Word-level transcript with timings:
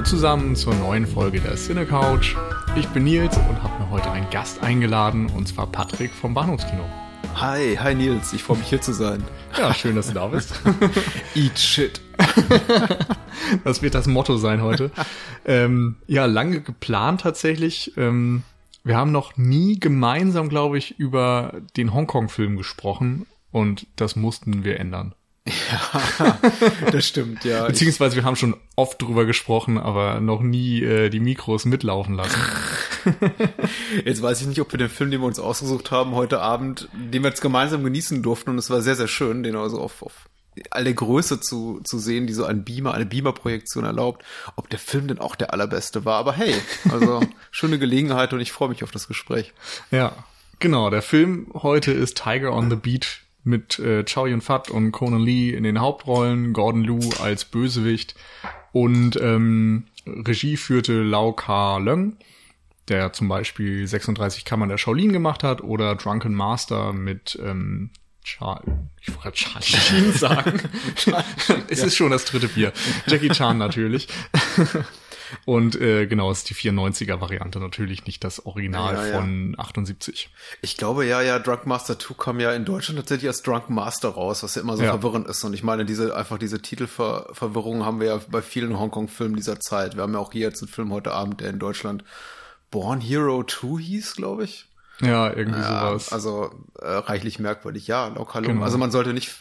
Hallo 0.00 0.08
zusammen 0.08 0.56
zur 0.56 0.74
neuen 0.76 1.06
Folge 1.06 1.42
der 1.42 1.56
Cine 1.56 1.84
Couch. 1.84 2.34
Ich 2.74 2.88
bin 2.88 3.04
Nils 3.04 3.36
und 3.36 3.62
habe 3.62 3.84
mir 3.84 3.90
heute 3.90 4.10
einen 4.10 4.30
Gast 4.30 4.62
eingeladen, 4.62 5.28
und 5.36 5.46
zwar 5.46 5.66
Patrick 5.66 6.10
vom 6.10 6.32
Bahnhofskino. 6.32 6.88
Hi, 7.34 7.76
hi 7.76 7.94
Nils, 7.94 8.32
ich 8.32 8.42
freue 8.42 8.56
mich 8.56 8.68
hier 8.68 8.80
zu 8.80 8.94
sein. 8.94 9.22
Ja, 9.58 9.74
schön, 9.74 9.96
dass 9.96 10.08
du 10.08 10.14
da 10.14 10.28
bist. 10.28 10.54
Eat 11.34 11.58
shit. 11.58 12.00
Das 13.62 13.82
wird 13.82 13.94
das 13.94 14.06
Motto 14.06 14.38
sein 14.38 14.62
heute. 14.62 14.90
ähm, 15.44 15.96
ja, 16.06 16.24
lange 16.24 16.62
geplant 16.62 17.20
tatsächlich. 17.20 17.92
Ähm, 17.98 18.42
wir 18.82 18.96
haben 18.96 19.12
noch 19.12 19.36
nie 19.36 19.78
gemeinsam, 19.78 20.48
glaube 20.48 20.78
ich, 20.78 20.98
über 20.98 21.60
den 21.76 21.92
Hongkong-Film 21.92 22.56
gesprochen 22.56 23.26
und 23.52 23.86
das 23.96 24.16
mussten 24.16 24.64
wir 24.64 24.80
ändern. 24.80 25.14
Ja, 25.50 26.38
das 26.90 27.06
stimmt, 27.06 27.44
ja. 27.44 27.66
Beziehungsweise 27.66 28.16
wir 28.16 28.24
haben 28.24 28.36
schon 28.36 28.56
oft 28.76 29.00
drüber 29.00 29.24
gesprochen, 29.24 29.78
aber 29.78 30.20
noch 30.20 30.40
nie 30.40 30.82
äh, 30.82 31.10
die 31.10 31.20
Mikros 31.20 31.64
mitlaufen 31.64 32.14
lassen. 32.14 32.40
Jetzt 34.04 34.22
weiß 34.22 34.40
ich 34.40 34.46
nicht, 34.46 34.60
ob 34.60 34.72
wir 34.72 34.78
den 34.78 34.88
Film, 34.88 35.10
den 35.10 35.20
wir 35.20 35.26
uns 35.26 35.38
ausgesucht 35.38 35.90
haben 35.90 36.14
heute 36.14 36.40
Abend, 36.40 36.88
den 36.92 37.22
wir 37.22 37.30
jetzt 37.30 37.40
gemeinsam 37.40 37.84
genießen 37.84 38.22
durften 38.22 38.50
und 38.50 38.58
es 38.58 38.70
war 38.70 38.82
sehr, 38.82 38.94
sehr 38.94 39.08
schön, 39.08 39.42
den 39.42 39.56
also 39.56 39.80
auf, 39.80 40.02
auf 40.02 40.28
all 40.70 40.84
der 40.84 40.94
Größe 40.94 41.40
zu, 41.40 41.80
zu 41.84 41.98
sehen, 41.98 42.26
die 42.26 42.32
so 42.32 42.44
ein 42.44 42.64
Beamer, 42.64 42.94
eine 42.94 43.06
Beamer-Projektion 43.06 43.84
erlaubt, 43.84 44.24
ob 44.56 44.68
der 44.68 44.78
Film 44.78 45.08
denn 45.08 45.18
auch 45.18 45.36
der 45.36 45.52
allerbeste 45.52 46.04
war. 46.04 46.18
Aber 46.18 46.32
hey, 46.32 46.54
also 46.90 47.20
schöne 47.50 47.78
Gelegenheit 47.78 48.32
und 48.32 48.40
ich 48.40 48.52
freue 48.52 48.68
mich 48.68 48.82
auf 48.82 48.90
das 48.90 49.08
Gespräch. 49.08 49.52
Ja, 49.90 50.12
genau. 50.58 50.90
Der 50.90 51.02
Film 51.02 51.48
heute 51.54 51.92
ist 51.92 52.22
Tiger 52.22 52.52
on 52.52 52.70
the 52.70 52.76
Beach 52.76 53.22
mit 53.44 53.78
äh, 53.78 54.04
Chow 54.04 54.26
Yun-Fat 54.26 54.70
und 54.70 54.92
Conan 54.92 55.20
Lee 55.20 55.50
in 55.50 55.64
den 55.64 55.80
Hauptrollen, 55.80 56.52
Gordon 56.52 56.82
Liu 56.82 57.00
als 57.20 57.44
Bösewicht 57.44 58.14
und 58.72 59.16
ähm, 59.20 59.86
Regie 60.06 60.56
führte 60.56 61.02
Lau 61.02 61.32
Ka 61.32 61.78
Leung, 61.78 62.16
der 62.88 63.12
zum 63.12 63.28
Beispiel 63.28 63.86
36 63.86 64.44
Kammern 64.44 64.68
der 64.68 64.78
Shaolin 64.78 65.12
gemacht 65.12 65.42
hat 65.42 65.62
oder 65.62 65.94
Drunken 65.94 66.34
Master 66.34 66.92
mit 66.92 67.38
ähm, 67.42 67.90
Char 68.22 68.62
ich 69.00 69.14
wollte 69.16 69.32
Charlie 69.32 69.64
Sheen 69.64 70.12
sagen. 70.12 70.60
es 71.68 71.82
ist 71.82 71.96
schon 71.96 72.10
das 72.10 72.26
dritte 72.26 72.48
Bier. 72.48 72.72
Jackie 73.06 73.30
Chan 73.30 73.56
natürlich. 73.56 74.08
Und 75.44 75.80
äh, 75.80 76.06
genau, 76.06 76.30
ist 76.30 76.48
die 76.50 76.54
94er 76.54 77.20
Variante 77.20 77.58
natürlich, 77.60 78.06
nicht 78.06 78.24
das 78.24 78.44
Original 78.46 78.94
Ja, 78.94 79.06
ja. 79.06 79.16
von 79.20 79.54
78. 79.58 80.30
Ich 80.62 80.76
glaube 80.76 81.06
ja, 81.06 81.22
ja, 81.22 81.38
Drunk 81.38 81.66
Master 81.66 81.98
2 81.98 82.14
kam 82.14 82.40
ja 82.40 82.52
in 82.52 82.64
Deutschland 82.64 82.98
tatsächlich 82.98 83.28
als 83.28 83.42
Drunk 83.42 83.70
Master 83.70 84.08
raus, 84.10 84.42
was 84.42 84.54
ja 84.54 84.62
immer 84.62 84.76
so 84.76 84.82
verwirrend 84.82 85.26
ist. 85.28 85.42
Und 85.44 85.54
ich 85.54 85.62
meine, 85.62 85.84
diese, 85.84 86.16
einfach 86.16 86.38
diese 86.38 86.60
Titelverwirrung 86.60 87.84
haben 87.84 88.00
wir 88.00 88.06
ja 88.08 88.20
bei 88.30 88.42
vielen 88.42 88.78
Hongkong-Filmen 88.78 89.36
dieser 89.36 89.60
Zeit. 89.60 89.96
Wir 89.96 90.02
haben 90.02 90.12
ja 90.14 90.18
auch 90.20 90.32
hier 90.32 90.42
jetzt 90.48 90.62
einen 90.62 90.70
Film 90.70 90.92
heute 90.92 91.12
Abend, 91.12 91.40
der 91.40 91.50
in 91.50 91.58
Deutschland 91.58 92.04
Born 92.70 93.00
Hero 93.00 93.42
2 93.44 93.80
hieß, 93.82 94.14
glaube 94.16 94.44
ich. 94.44 94.66
Ja, 95.00 95.32
irgendwie 95.32 95.60
Ja, 95.60 95.88
sowas. 95.90 96.12
also 96.12 96.50
äh, 96.78 96.86
reichlich 96.86 97.38
merkwürdig, 97.38 97.86
ja, 97.86 98.08
Laukalung. 98.08 98.52
Genau. 98.52 98.64
Also 98.64 98.76
man 98.76 98.90
sollte 98.90 99.14
nicht 99.14 99.34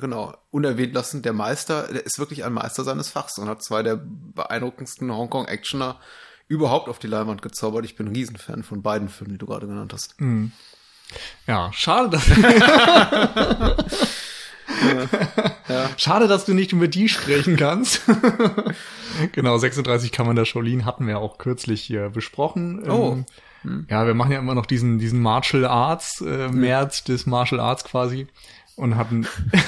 genau 0.00 0.34
unerwähnt 0.50 0.94
lassen, 0.94 1.22
der 1.22 1.32
Meister, 1.32 1.88
der 1.92 2.04
ist 2.04 2.18
wirklich 2.18 2.44
ein 2.44 2.52
Meister 2.52 2.84
seines 2.84 3.08
Fachs 3.08 3.38
und 3.38 3.48
hat 3.48 3.62
zwei 3.62 3.82
der 3.82 4.00
beeindruckendsten 4.34 5.12
Hongkong-Actioner 5.12 5.98
überhaupt 6.48 6.88
auf 6.88 6.98
die 6.98 7.06
Leinwand 7.06 7.42
gezaubert. 7.42 7.84
Ich 7.84 7.96
bin 7.96 8.08
ein 8.08 8.14
Riesenfan 8.14 8.62
von 8.62 8.82
beiden 8.82 9.08
Filmen, 9.08 9.32
die 9.32 9.38
du 9.38 9.46
gerade 9.46 9.66
genannt 9.66 9.92
hast. 9.92 10.14
Ja, 11.46 11.70
schade, 11.72 12.10
dass 12.10 12.24
Schade, 15.96 16.28
dass 16.28 16.44
du 16.44 16.54
nicht 16.54 16.72
über 16.72 16.88
die 16.88 17.08
sprechen 17.08 17.56
kannst. 17.56 18.02
genau, 19.32 19.58
36 19.58 20.12
Kammern 20.12 20.36
der 20.36 20.44
Shaolin 20.44 20.84
hatten 20.84 21.06
wir 21.06 21.18
auch 21.18 21.38
kürzlich 21.38 21.82
hier 21.82 22.10
besprochen. 22.10 22.88
Oh. 22.88 23.18
Ähm, 23.64 23.86
Ja, 23.88 24.06
wir 24.06 24.14
machen 24.14 24.32
ja 24.32 24.38
immer 24.38 24.54
noch 24.54 24.66
diesen, 24.66 24.98
diesen 24.98 25.20
Martial 25.20 25.64
Arts, 25.64 26.20
äh, 26.20 26.48
März 26.48 27.04
des 27.04 27.26
Martial 27.26 27.60
Arts 27.60 27.84
quasi. 27.84 28.26
Und 28.74 28.96
hatten, 28.96 29.26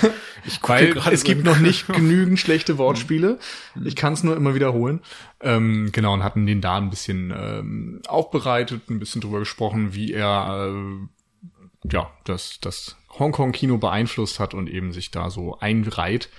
weil 0.62 0.96
es 1.12 1.24
gibt 1.24 1.44
noch 1.44 1.58
nicht 1.58 1.86
genügend 1.92 2.38
schlechte 2.40 2.78
Wortspiele. 2.78 3.38
Ich 3.84 3.96
kann 3.96 4.14
es 4.14 4.24
nur 4.24 4.34
immer 4.34 4.54
wiederholen. 4.54 5.00
Ähm, 5.40 5.90
genau, 5.92 6.14
und 6.14 6.24
hatten 6.24 6.46
den 6.46 6.62
da 6.62 6.78
ein 6.78 6.90
bisschen 6.90 7.32
ähm, 7.36 8.00
aufbereitet, 8.08 8.88
ein 8.88 8.98
bisschen 8.98 9.20
drüber 9.20 9.40
gesprochen, 9.40 9.94
wie 9.94 10.12
er 10.12 10.72
äh, 10.72 11.90
ja, 11.90 12.10
das, 12.24 12.60
das 12.60 12.96
Hongkong-Kino 13.18 13.78
beeinflusst 13.78 14.40
hat 14.40 14.54
und 14.54 14.68
eben 14.68 14.92
sich 14.92 15.10
da 15.10 15.30
so 15.30 15.58
einreiht. 15.58 16.30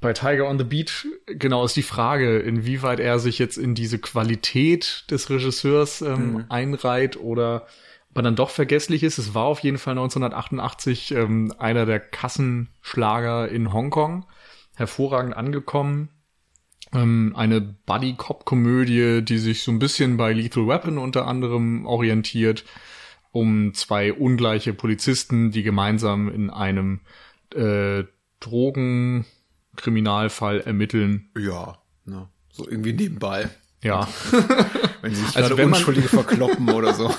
Bei 0.00 0.12
Tiger 0.12 0.48
on 0.48 0.58
the 0.58 0.64
Beach, 0.64 1.06
genau, 1.26 1.64
ist 1.64 1.76
die 1.76 1.82
Frage, 1.82 2.38
inwieweit 2.38 3.00
er 3.00 3.18
sich 3.18 3.38
jetzt 3.38 3.56
in 3.56 3.74
diese 3.74 3.98
Qualität 3.98 5.04
des 5.10 5.30
Regisseurs 5.30 6.02
ähm, 6.02 6.44
einreiht 6.48 7.16
oder 7.16 7.66
er 8.16 8.22
dann 8.22 8.36
doch 8.36 8.50
vergesslich 8.50 9.02
ist. 9.02 9.18
Es 9.18 9.34
war 9.34 9.44
auf 9.44 9.60
jeden 9.60 9.78
Fall 9.78 9.92
1988 9.92 11.12
ähm, 11.12 11.52
einer 11.58 11.86
der 11.86 12.00
Kassenschlager 12.00 13.48
in 13.48 13.72
Hongkong. 13.72 14.26
Hervorragend 14.74 15.36
angekommen. 15.36 16.10
Ähm, 16.92 17.34
eine 17.36 17.60
Buddy-Cop-Komödie, 17.60 19.22
die 19.22 19.38
sich 19.38 19.62
so 19.62 19.72
ein 19.72 19.78
bisschen 19.78 20.16
bei 20.16 20.32
Lethal 20.32 20.66
Weapon 20.66 20.98
unter 20.98 21.26
anderem 21.26 21.86
orientiert 21.86 22.64
um 23.36 23.74
zwei 23.74 24.14
ungleiche 24.14 24.72
Polizisten, 24.72 25.50
die 25.50 25.62
gemeinsam 25.62 26.30
in 26.30 26.48
einem 26.48 27.00
äh, 27.54 28.04
Drogenkriminalfall 28.40 30.60
ermitteln. 30.60 31.28
Ja, 31.36 31.76
ne, 32.06 32.30
so 32.50 32.66
irgendwie 32.66 32.94
nebenbei. 32.94 33.50
Ja, 33.86 34.08
Wenn 35.02 35.14
sie 35.14 35.20
sich 35.24 35.36
Also 35.36 35.40
gerade 35.50 35.56
wenn 35.58 35.70
man- 35.70 35.78
Unschuldige 35.78 36.08
verkloppen 36.08 36.70
oder 36.70 36.92
so. 36.94 37.14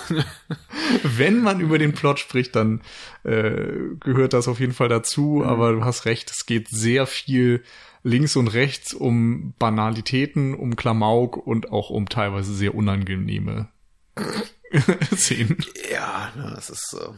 wenn 1.03 1.41
man 1.41 1.59
über 1.59 1.77
den 1.79 1.93
Plot 1.93 2.19
spricht, 2.19 2.55
dann 2.55 2.81
äh, 3.23 3.71
gehört 3.99 4.33
das 4.33 4.47
auf 4.47 4.59
jeden 4.59 4.73
Fall 4.73 4.89
dazu. 4.89 5.43
Aber 5.45 5.71
du 5.73 5.83
hast 5.85 6.05
recht, 6.05 6.29
es 6.31 6.45
geht 6.45 6.67
sehr 6.69 7.05
viel 7.07 7.63
links 8.03 8.35
und 8.35 8.47
rechts 8.49 8.93
um 8.93 9.53
Banalitäten, 9.59 10.53
um 10.53 10.75
Klamauk 10.75 11.37
und 11.37 11.71
auch 11.71 11.89
um 11.89 12.07
teilweise 12.09 12.53
sehr 12.53 12.75
unangenehme 12.75 13.67
Szenen. 15.15 15.57
Ja, 15.91 16.31
ne, 16.35 16.55
es 16.57 16.69
ist, 16.69 16.93
äh, 16.99 17.09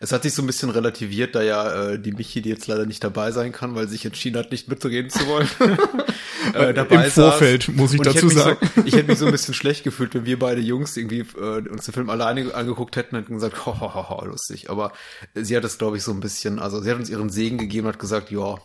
es 0.00 0.12
hat 0.12 0.22
sich 0.22 0.32
so 0.32 0.42
ein 0.42 0.46
bisschen 0.46 0.70
relativiert, 0.70 1.34
da 1.34 1.42
ja 1.42 1.90
äh, 1.90 1.98
die 1.98 2.12
Michi, 2.12 2.40
die 2.40 2.50
jetzt 2.50 2.66
leider 2.66 2.86
nicht 2.86 3.02
dabei 3.02 3.32
sein 3.32 3.52
kann, 3.52 3.74
weil 3.74 3.86
sie 3.86 3.94
sich 3.94 4.06
entschieden 4.06 4.38
hat, 4.38 4.52
nicht 4.52 4.68
mitzureden 4.68 5.10
zu 5.10 5.26
wollen. 5.26 5.48
äh, 6.54 6.72
dabei 6.72 7.06
Im 7.06 7.10
Vorfeld, 7.10 7.68
muss 7.68 7.92
ich 7.92 7.98
Und 7.98 8.06
dazu 8.06 8.28
sagen. 8.28 8.58
So, 8.76 8.82
ich 8.84 8.94
hätte 8.94 9.08
mich 9.08 9.18
so 9.18 9.26
ein 9.26 9.32
bisschen 9.32 9.54
schlecht 9.54 9.82
gefühlt, 9.82 10.14
wenn 10.14 10.24
wir 10.24 10.38
beide 10.38 10.60
Jungs 10.60 10.96
irgendwie 10.96 11.26
äh, 11.38 11.68
uns 11.68 11.84
den 11.84 11.94
Film 11.94 12.10
alleine 12.10 12.54
angeguckt 12.54 12.96
hätten 12.96 13.16
und 13.16 13.22
hätten 13.22 13.34
gesagt, 13.34 13.66
ho, 13.66 13.80
ho, 13.80 13.94
ho, 13.94 14.08
ho, 14.08 14.24
lustig. 14.24 14.70
Aber 14.70 14.92
sie 15.34 15.56
hat 15.56 15.64
es, 15.64 15.78
glaube 15.78 15.96
ich, 15.96 16.04
so 16.04 16.12
ein 16.12 16.20
bisschen, 16.20 16.60
also 16.60 16.80
sie 16.80 16.90
hat 16.90 16.98
uns 16.98 17.10
ihren 17.10 17.30
Segen 17.30 17.58
gegeben 17.58 17.86
und 17.86 17.94
hat 17.94 18.00
gesagt, 18.00 18.30
ja, 18.30 18.56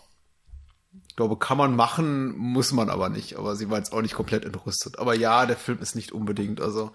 ich 1.07 1.15
glaube, 1.15 1.37
kann 1.37 1.57
man 1.57 1.75
machen, 1.75 2.37
muss 2.37 2.71
man 2.71 2.89
aber 2.89 3.09
nicht. 3.09 3.37
Aber 3.37 3.55
sie 3.55 3.69
war 3.69 3.79
jetzt 3.79 3.91
auch 3.93 4.01
nicht 4.01 4.15
komplett 4.15 4.45
entrüstet. 4.45 4.99
Aber 4.99 5.15
ja, 5.15 5.45
der 5.45 5.57
Film 5.57 5.79
ist 5.79 5.95
nicht 5.95 6.11
unbedingt, 6.11 6.61
also 6.61 6.91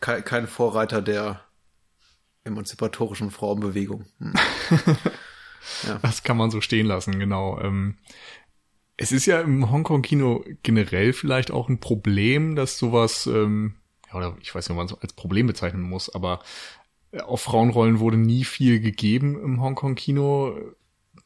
kein, 0.00 0.24
kein 0.24 0.46
Vorreiter 0.46 1.02
der 1.02 1.40
emanzipatorischen 2.48 3.30
Frauenbewegung. 3.30 4.04
Hm. 4.18 4.34
Das 6.02 6.22
kann 6.22 6.36
man 6.36 6.50
so 6.50 6.60
stehen 6.60 6.86
lassen, 6.86 7.18
genau. 7.18 7.60
Ähm, 7.60 7.96
es 8.96 9.12
ist 9.12 9.26
ja 9.26 9.40
im 9.40 9.70
Hongkong-Kino 9.70 10.44
generell 10.62 11.12
vielleicht 11.12 11.50
auch 11.50 11.68
ein 11.68 11.78
Problem, 11.78 12.56
dass 12.56 12.78
sowas, 12.78 13.26
ähm, 13.26 13.74
ja, 14.08 14.14
oder 14.14 14.36
ich 14.40 14.54
weiß 14.54 14.68
nicht, 14.68 14.72
ob 14.72 14.76
man 14.76 14.86
es 14.86 15.00
als 15.00 15.12
Problem 15.12 15.46
bezeichnen 15.46 15.82
muss, 15.82 16.12
aber 16.12 16.40
auf 17.22 17.42
Frauenrollen 17.42 18.00
wurde 18.00 18.16
nie 18.16 18.44
viel 18.44 18.80
gegeben 18.80 19.40
im 19.40 19.62
Hongkong-Kino, 19.62 20.58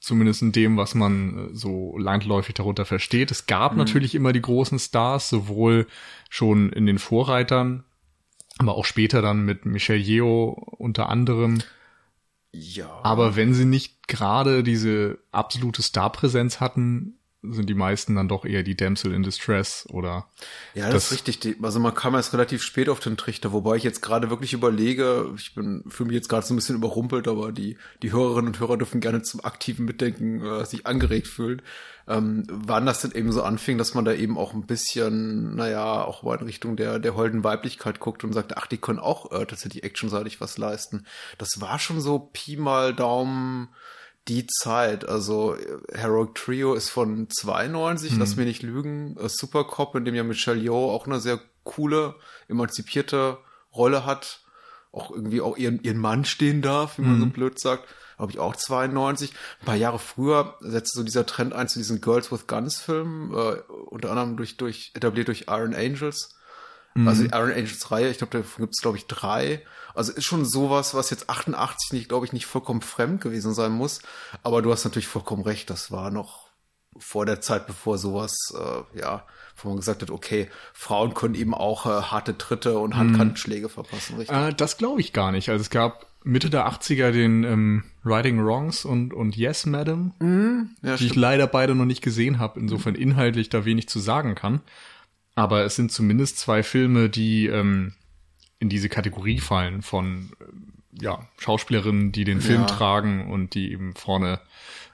zumindest 0.01 0.43
in 0.43 0.53
dem, 0.53 0.77
was 0.77 0.95
man 0.95 1.51
äh, 1.51 1.55
so 1.55 1.97
landläufig 1.97 2.55
darunter 2.55 2.85
versteht. 2.85 3.31
Es 3.31 3.47
gab 3.47 3.77
natürlich 3.77 4.15
immer 4.15 4.33
die 4.33 4.43
großen 4.43 4.79
Stars, 4.79 5.29
sowohl 5.29 5.87
schon 6.29 6.71
in 6.73 6.87
den 6.87 6.99
Vorreitern, 6.99 7.85
aber 8.63 8.77
auch 8.77 8.85
später 8.85 9.23
dann 9.23 9.45
mit 9.45 9.67
Michelle 9.67 10.01
Yeoh 10.01 10.51
unter 10.79 11.09
anderem. 11.09 11.63
Ja. 12.53 13.01
Aber 13.03 13.37
wenn 13.37 13.55
sie 13.55 13.65
nicht 13.65 14.09
gerade 14.09 14.63
diese 14.63 15.19
absolute 15.31 15.83
Starpräsenz 15.83 16.61
hatten, 16.61 17.19
sind 17.43 17.69
die 17.69 17.75
meisten 17.75 18.15
dann 18.15 18.29
doch 18.29 18.45
eher 18.45 18.63
die 18.63 18.77
Damsel 18.77 19.13
in 19.13 19.23
Distress 19.25 19.87
oder 19.91 20.29
Ja, 20.75 20.85
das, 20.87 20.93
Das- 20.95 21.05
ist 21.07 21.13
richtig. 21.13 21.41
Die- 21.41 21.57
Also 21.63 21.81
man 21.81 21.95
kam 21.95 22.15
erst 22.15 22.33
relativ 22.33 22.63
spät 22.63 22.89
auf 22.89 23.01
den 23.01 23.17
Trichter, 23.17 23.53
wobei 23.53 23.77
ich 23.77 23.83
jetzt 23.83 24.01
gerade 24.03 24.31
wirklich 24.31 24.53
überlege, 24.53 25.33
ich 25.37 25.55
bin 25.55 25.83
fühle 25.89 26.09
mich 26.09 26.15
jetzt 26.17 26.29
gerade 26.29 26.47
so 26.47 26.55
ein 26.55 26.57
bisschen 26.57 26.77
überrumpelt, 26.77 27.27
aber 27.27 27.51
die 27.53 27.77
die 28.03 28.13
Hörerinnen 28.13 28.49
und 28.55 28.61
Hörer 28.61 28.77
dürfen 28.77 29.01
gerne 29.01 29.23
zum 29.23 29.45
aktiven 29.45 29.85
Mitdenken 29.85 30.45
äh, 30.45 30.65
sich 30.65 30.87
angeregt 30.87 31.27
fühlen. 31.27 31.63
Ähm, 32.09 32.45
wann 32.49 32.85
das 32.87 33.01
denn 33.03 33.13
eben 33.13 33.31
so 33.33 33.43
anfing, 33.45 33.79
dass 33.79 33.95
man 33.95 34.05
da 34.05 34.13
eben 34.13 34.37
auch 34.37 34.55
ein 34.55 34.67
bisschen, 34.67 35.55
naja, 35.55 36.05
auch 36.05 36.23
mal 36.25 36.39
in 36.39 36.45
Richtung 36.47 36.77
der 36.77 36.99
der 36.99 37.15
holden 37.15 37.45
Weiblichkeit 37.45 38.01
guckt 38.01 38.25
und 38.25 38.33
sagt, 38.33 38.57
ach, 38.57 38.67
die 38.67 38.77
können 38.79 38.99
auch 38.99 39.31
äh, 39.33 39.47
tatsächlich 39.47 39.85
actionseitig 39.85 40.41
was 40.41 40.59
leisten. 40.59 41.07
Das 41.39 41.61
war 41.61 41.79
schon 41.79 42.01
so 42.01 42.19
Pi 42.33 42.57
mal 42.57 42.95
Daumen 42.95 43.69
die 44.29 44.47
Zeit. 44.47 45.09
Also 45.09 45.57
Heroic 45.93 46.35
Trio 46.35 46.75
ist 46.75 46.91
von 46.91 47.29
92, 47.29 48.13
hm. 48.13 48.19
lass 48.19 48.37
mir 48.37 48.45
nicht 48.45 48.63
lügen. 48.63 49.17
Super 49.29 49.65
Cop, 49.65 49.95
in 49.95 50.05
dem 50.05 50.15
ja 50.15 50.23
Michelle 50.23 50.61
Yeoh 50.61 50.91
auch 50.91 51.07
eine 51.07 51.21
sehr 51.21 51.41
coole, 51.65 52.15
emanzipierte 52.49 53.39
Rolle 53.75 54.05
hat. 54.07 54.41
Auch 54.93 55.11
irgendwie 55.11 55.41
auch 55.41 55.57
ihren, 55.57 55.83
ihren 55.83 55.99
Mann 55.99 56.25
stehen 56.25 56.61
darf, 56.61 56.99
wie 56.99 57.03
man 57.03 57.15
hm. 57.15 57.21
so 57.21 57.27
blöd 57.27 57.59
sagt. 57.59 57.89
Habe 58.19 58.31
ich 58.31 58.39
auch 58.39 58.55
92. 58.55 59.33
Ein 59.61 59.67
paar 59.67 59.75
Jahre 59.75 59.99
früher 59.99 60.57
setzte 60.61 60.99
so 60.99 61.03
dieser 61.03 61.27
Trend 61.27 61.55
ein 61.55 61.67
zu 61.67 61.79
diesen 61.79 62.01
Girls 62.01 62.31
with 62.31 62.47
Guns 62.47 62.81
Filmen, 62.81 63.33
äh, 63.33 63.57
unter 63.87 64.11
anderem 64.11 64.37
durch, 64.37 64.57
durch, 64.59 64.93
etabliert 64.95 65.29
durch 65.29 65.47
Iron 65.49 65.75
Angels. 65.75 66.37
Mhm. 66.95 67.09
Also 67.09 67.23
die 67.23 67.31
Iron 67.31 67.53
Angels 67.53 67.91
Reihe, 67.91 68.11
ich 68.11 68.19
glaube, 68.19 68.39
da 68.39 68.45
gibt 68.59 68.75
es, 68.75 68.81
glaube 68.81 68.97
ich, 68.97 69.07
drei. 69.07 69.63
Also 69.95 70.13
ist 70.13 70.25
schon 70.25 70.45
sowas, 70.45 70.95
was 70.95 71.11
jetzt 71.11 71.29
88 71.29 71.93
nicht, 71.93 72.09
glaube 72.09 72.27
ich, 72.27 72.33
nicht 72.33 72.47
vollkommen 72.47 72.83
fremd 72.83 73.21
gewesen 73.21 73.55
sein 73.55 73.73
muss. 73.73 74.01
Aber 74.43 74.63
du 74.63 74.73
hast 74.73 74.85
natürlich 74.85 75.09
vollkommen 75.09 75.43
recht, 75.43 75.71
das 75.71 75.91
war 75.91 76.11
noch 76.11 76.53
vor 76.99 77.25
der 77.25 77.41
Zeit, 77.41 77.67
bevor 77.67 77.99
sowas, 77.99 78.35
äh, 78.55 78.99
ja, 78.99 79.25
wo 79.57 79.69
man 79.69 79.79
gesagt 79.79 80.03
hat, 80.03 80.11
okay, 80.11 80.49
Frauen 80.73 81.15
können 81.15 81.35
eben 81.35 81.55
auch 81.55 81.87
äh, 81.87 82.03
harte 82.03 82.37
Tritte 82.37 82.79
und 82.79 82.97
Handkantenschläge 82.97 83.69
verpassen, 83.69 84.17
richtig? 84.17 84.37
Äh, 84.37 84.53
das 84.53 84.77
glaube 84.77 85.01
ich 85.01 85.13
gar 85.13 85.33
nicht. 85.33 85.49
Also 85.49 85.63
es 85.63 85.71
gab 85.71 86.07
Mitte 86.25 86.51
der 86.51 86.69
80er 86.69 87.11
den 87.11 87.45
ähm, 87.45 87.85
Writing 88.03 88.45
Wrongs 88.45 88.85
und, 88.85 89.13
und 89.15 89.37
Yes, 89.37 89.67
Madam, 89.67 90.13
mhm. 90.21 90.71
ja, 90.83 90.93
die 90.93 90.97
stimmt. 90.97 91.11
ich 91.11 91.17
leider 91.17 91.47
beide 91.47 91.75
noch 91.75 91.85
nicht 91.85 92.03
gesehen 92.03 92.39
habe, 92.39 92.61
insofern 92.61 92.95
inhaltlich 92.95 93.49
da 93.49 93.65
wenig 93.65 93.89
zu 93.89 93.99
sagen 93.99 94.35
kann. 94.35 94.61
Aber 95.35 95.65
es 95.65 95.77
sind 95.77 95.91
zumindest 95.93 96.39
zwei 96.39 96.63
Filme, 96.63 97.09
die 97.09 97.47
ähm, 97.47 97.95
in 98.59 98.69
diese 98.69 98.89
Kategorie 98.89 99.41
fallen 99.41 99.83
von 99.83 100.31
äh, 100.41 101.03
ja, 101.03 101.27
Schauspielerinnen, 101.39 102.13
die 102.13 102.25
den 102.25 102.41
Film 102.41 102.63
ja. 102.63 102.67
tragen 102.67 103.31
und 103.31 103.55
die 103.55 103.73
eben 103.73 103.95
vorne 103.95 104.41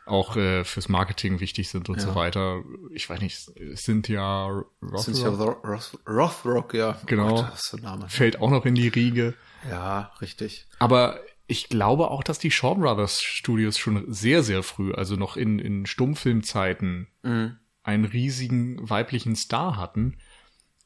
auch 0.06 0.36
äh, 0.36 0.64
fürs 0.64 0.88
Marketing 0.88 1.40
wichtig 1.40 1.68
sind 1.68 1.88
und 1.88 1.96
ja. 1.96 2.02
so 2.02 2.14
weiter. 2.14 2.62
Ich 2.92 3.10
weiß 3.10 3.20
nicht, 3.20 4.08
ja 4.08 4.46
Rothrock. 4.80 5.18
Ja 5.18 5.28
Roth 5.28 5.98
Rothrock, 6.08 6.74
ja. 6.74 6.98
Genau. 7.06 7.42
Gott, 7.42 7.82
Name. 7.82 8.08
Fällt 8.08 8.40
auch 8.40 8.50
noch 8.50 8.64
in 8.64 8.74
die 8.74 8.88
Riege. 8.88 9.34
Ja, 9.68 10.12
richtig. 10.20 10.66
Aber 10.78 11.20
ich 11.46 11.68
glaube 11.68 12.10
auch, 12.10 12.22
dass 12.22 12.38
die 12.38 12.50
Shaw 12.50 12.74
Brothers 12.76 13.22
Studios 13.22 13.76
schon 13.76 14.04
sehr, 14.12 14.42
sehr 14.42 14.62
früh, 14.62 14.92
also 14.92 15.16
noch 15.16 15.36
in, 15.36 15.58
in 15.58 15.84
Stummfilmzeiten, 15.84 17.08
mhm. 17.22 17.58
einen 17.82 18.04
riesigen 18.04 18.88
weiblichen 18.88 19.36
Star 19.36 19.76
hatten 19.76 20.16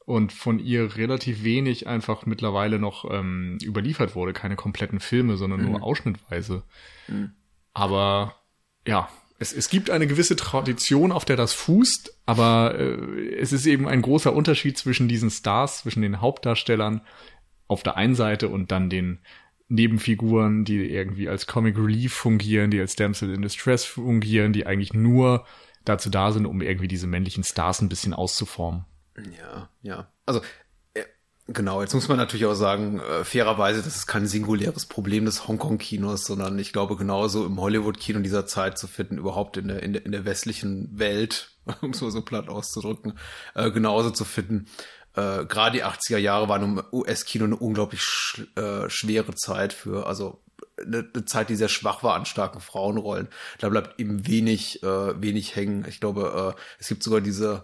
und 0.05 0.33
von 0.33 0.59
ihr 0.59 0.95
relativ 0.95 1.43
wenig 1.43 1.87
einfach 1.87 2.25
mittlerweile 2.25 2.79
noch 2.79 3.09
ähm, 3.09 3.57
überliefert 3.63 4.15
wurde. 4.15 4.33
Keine 4.33 4.55
kompletten 4.55 4.99
Filme, 4.99 5.37
sondern 5.37 5.61
mhm. 5.61 5.71
nur 5.71 5.83
ausschnittweise. 5.83 6.63
Mhm. 7.07 7.31
Aber 7.73 8.35
ja, 8.85 9.09
es, 9.39 9.53
es 9.53 9.69
gibt 9.69 9.89
eine 9.89 10.07
gewisse 10.07 10.35
Tradition, 10.35 11.11
auf 11.11 11.25
der 11.25 11.37
das 11.37 11.53
fußt, 11.53 12.17
aber 12.25 12.75
äh, 12.77 13.35
es 13.35 13.53
ist 13.53 13.65
eben 13.65 13.87
ein 13.87 14.01
großer 14.01 14.33
Unterschied 14.33 14.77
zwischen 14.77 15.07
diesen 15.07 15.29
Stars, 15.29 15.79
zwischen 15.79 16.01
den 16.01 16.21
Hauptdarstellern 16.21 17.01
auf 17.67 17.83
der 17.83 17.97
einen 17.97 18.15
Seite 18.15 18.49
und 18.49 18.71
dann 18.71 18.89
den 18.89 19.19
Nebenfiguren, 19.69 20.65
die 20.65 20.89
irgendwie 20.89 21.29
als 21.29 21.47
Comic 21.47 21.77
Relief 21.77 22.13
fungieren, 22.13 22.71
die 22.71 22.79
als 22.79 22.95
Damsel 22.95 23.33
in 23.33 23.41
Distress 23.41 23.85
fungieren, 23.85 24.53
die 24.53 24.67
eigentlich 24.67 24.93
nur 24.93 25.45
dazu 25.85 26.09
da 26.09 26.31
sind, 26.31 26.45
um 26.45 26.61
irgendwie 26.61 26.87
diese 26.87 27.07
männlichen 27.07 27.43
Stars 27.43 27.81
ein 27.81 27.89
bisschen 27.89 28.13
auszuformen. 28.13 28.85
Ja, 29.17 29.69
ja. 29.81 30.11
Also 30.25 30.41
äh, 30.93 31.03
Genau, 31.47 31.81
jetzt 31.81 31.93
muss 31.93 32.07
man 32.07 32.17
natürlich 32.17 32.45
auch 32.45 32.53
sagen, 32.53 32.99
äh, 32.99 33.23
fairerweise, 33.25 33.81
das 33.81 33.95
ist 33.95 34.07
kein 34.07 34.27
singuläres 34.27 34.85
Problem 34.85 35.25
des 35.25 35.47
Hongkong-Kinos, 35.47 36.25
sondern 36.25 36.57
ich 36.57 36.71
glaube 36.71 36.95
genauso 36.95 37.45
im 37.45 37.59
Hollywood-Kino 37.59 38.19
dieser 38.19 38.45
Zeit 38.45 38.77
zu 38.77 38.87
finden, 38.87 39.17
überhaupt 39.17 39.57
in 39.57 39.67
der, 39.67 39.83
in 39.83 39.93
der, 39.93 40.05
in 40.05 40.13
der 40.13 40.25
westlichen 40.25 40.97
Welt, 40.97 41.51
um 41.81 41.91
es 41.91 42.01
mal 42.01 42.11
so 42.11 42.21
platt 42.21 42.47
auszudrücken, 42.47 43.19
äh, 43.55 43.71
genauso 43.71 44.09
zu 44.11 44.23
finden. 44.23 44.67
Äh, 45.15 45.45
Gerade 45.45 45.77
die 45.77 45.83
80er 45.83 46.17
Jahre 46.17 46.49
waren 46.49 46.63
im 46.63 46.83
US-Kino 46.91 47.45
eine 47.45 47.57
unglaublich 47.57 48.01
sch 48.01 48.47
äh, 48.55 48.89
schwere 48.89 49.35
Zeit 49.35 49.73
für, 49.73 50.07
also 50.07 50.41
eine, 50.81 51.07
eine 51.13 51.25
Zeit, 51.25 51.49
die 51.49 51.55
sehr 51.55 51.69
schwach 51.69 52.03
war 52.03 52.15
an 52.15 52.25
starken 52.25 52.61
Frauenrollen. 52.61 53.27
Da 53.59 53.69
bleibt 53.69 53.99
eben 53.99 54.27
wenig, 54.27 54.81
äh, 54.81 55.21
wenig 55.21 55.55
hängen. 55.55 55.85
Ich 55.87 55.99
glaube, 55.99 56.55
äh, 56.55 56.61
es 56.79 56.87
gibt 56.87 57.03
sogar 57.03 57.21
diese 57.21 57.63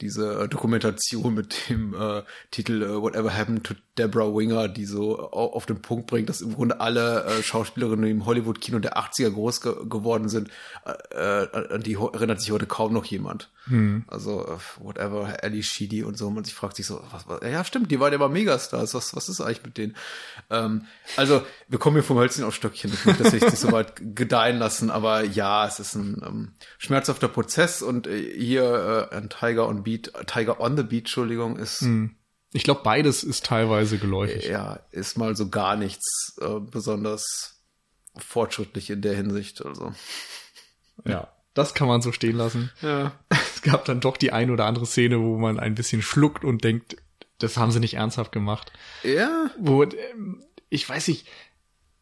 diese 0.00 0.48
Dokumentation 0.48 1.34
mit 1.34 1.68
dem 1.68 1.94
äh, 1.94 2.22
Titel 2.50 2.82
äh, 2.82 3.00
Whatever 3.00 3.34
Happened 3.34 3.64
to 3.64 3.74
Deborah 3.98 4.34
Winger, 4.34 4.68
die 4.68 4.84
so 4.84 5.18
auf 5.18 5.64
den 5.64 5.80
Punkt 5.80 6.06
bringt, 6.06 6.28
dass 6.28 6.42
im 6.42 6.54
Grunde 6.54 6.80
alle 6.80 7.24
äh, 7.24 7.42
Schauspielerinnen 7.42 8.10
im 8.10 8.26
Hollywood-Kino 8.26 8.78
der 8.78 8.98
80er 8.98 9.30
groß 9.30 9.60
ge 9.62 9.74
geworden 9.88 10.28
sind, 10.28 10.50
äh, 10.84 11.44
äh, 11.44 11.74
an 11.74 11.82
die 11.82 11.94
erinnert 11.94 12.40
sich 12.40 12.50
heute 12.50 12.66
kaum 12.66 12.92
noch 12.92 13.06
jemand. 13.06 13.50
Hm. 13.68 14.04
Also 14.06 14.46
äh, 14.46 14.84
whatever, 14.84 15.36
Ali 15.42 15.62
Sheedy 15.62 16.04
und 16.04 16.18
so. 16.18 16.30
Man 16.30 16.44
sich 16.44 16.54
fragt 16.54 16.76
sich 16.76 16.86
so, 16.86 17.02
was, 17.10 17.26
was, 17.26 17.40
ja 17.42 17.64
stimmt, 17.64 17.90
die 17.90 17.98
waren 17.98 18.12
ja 18.12 18.18
mal 18.18 18.28
Megastars, 18.28 18.94
was, 18.94 19.16
was 19.16 19.28
ist 19.28 19.40
eigentlich 19.40 19.64
mit 19.64 19.78
denen? 19.78 19.96
Ähm, 20.50 20.82
also 21.16 21.42
wir 21.68 21.78
kommen 21.78 21.96
hier 21.96 22.02
vom 22.02 22.18
Hölzchen 22.18 22.44
auf 22.44 22.54
Stöckchen, 22.54 22.92
ich 22.92 23.04
möchte 23.06 23.24
das 23.24 23.32
nicht 23.32 23.56
so 23.56 23.72
weit 23.72 23.94
gedeihen 24.14 24.58
lassen, 24.58 24.90
aber 24.90 25.24
ja, 25.24 25.66
es 25.66 25.80
ist 25.80 25.94
ein 25.94 26.22
ähm, 26.24 26.52
schmerzhafter 26.78 27.28
Prozess 27.28 27.82
und 27.82 28.06
äh, 28.06 28.38
hier 28.38 29.08
äh, 29.10 29.16
ein 29.16 29.30
Tiger 29.30 29.68
on 29.68 29.85
Beat, 29.90 30.12
Tiger 30.26 30.60
on 30.60 30.76
the 30.76 30.82
Beat, 30.82 31.04
Entschuldigung, 31.04 31.56
ist 31.56 31.80
hm 31.80 32.16
ich 32.56 32.64
glaube, 32.64 32.80
beides 32.82 33.22
ist 33.22 33.44
teilweise 33.44 33.98
geläufig. 33.98 34.46
Ja, 34.46 34.80
ist 34.90 35.18
mal 35.18 35.36
so 35.36 35.50
gar 35.50 35.76
nichts 35.76 36.36
äh, 36.40 36.58
besonders 36.58 37.60
fortschrittlich 38.16 38.88
in 38.88 39.02
der 39.02 39.14
Hinsicht. 39.14 39.64
Also. 39.64 39.92
Ja, 41.04 41.28
das 41.52 41.74
kann 41.74 41.86
man 41.86 42.00
so 42.00 42.12
stehen 42.12 42.36
lassen. 42.36 42.70
Ja. 42.80 43.12
Es 43.30 43.62
gab 43.62 43.84
dann 43.84 44.00
doch 44.00 44.16
die 44.16 44.32
ein 44.32 44.50
oder 44.50 44.64
andere 44.64 44.86
Szene, 44.86 45.20
wo 45.20 45.36
man 45.38 45.58
ein 45.58 45.74
bisschen 45.74 46.00
schluckt 46.00 46.44
und 46.44 46.64
denkt, 46.64 46.96
das 47.38 47.56
haben 47.56 47.72
sie 47.72 47.80
nicht 47.80 47.94
ernsthaft 47.94 48.32
gemacht. 48.32 48.72
Ja. 49.02 49.50
Wo, 49.58 49.82
ähm, 49.82 50.42
ich 50.70 50.88
weiß 50.88 51.08
nicht, 51.08 51.26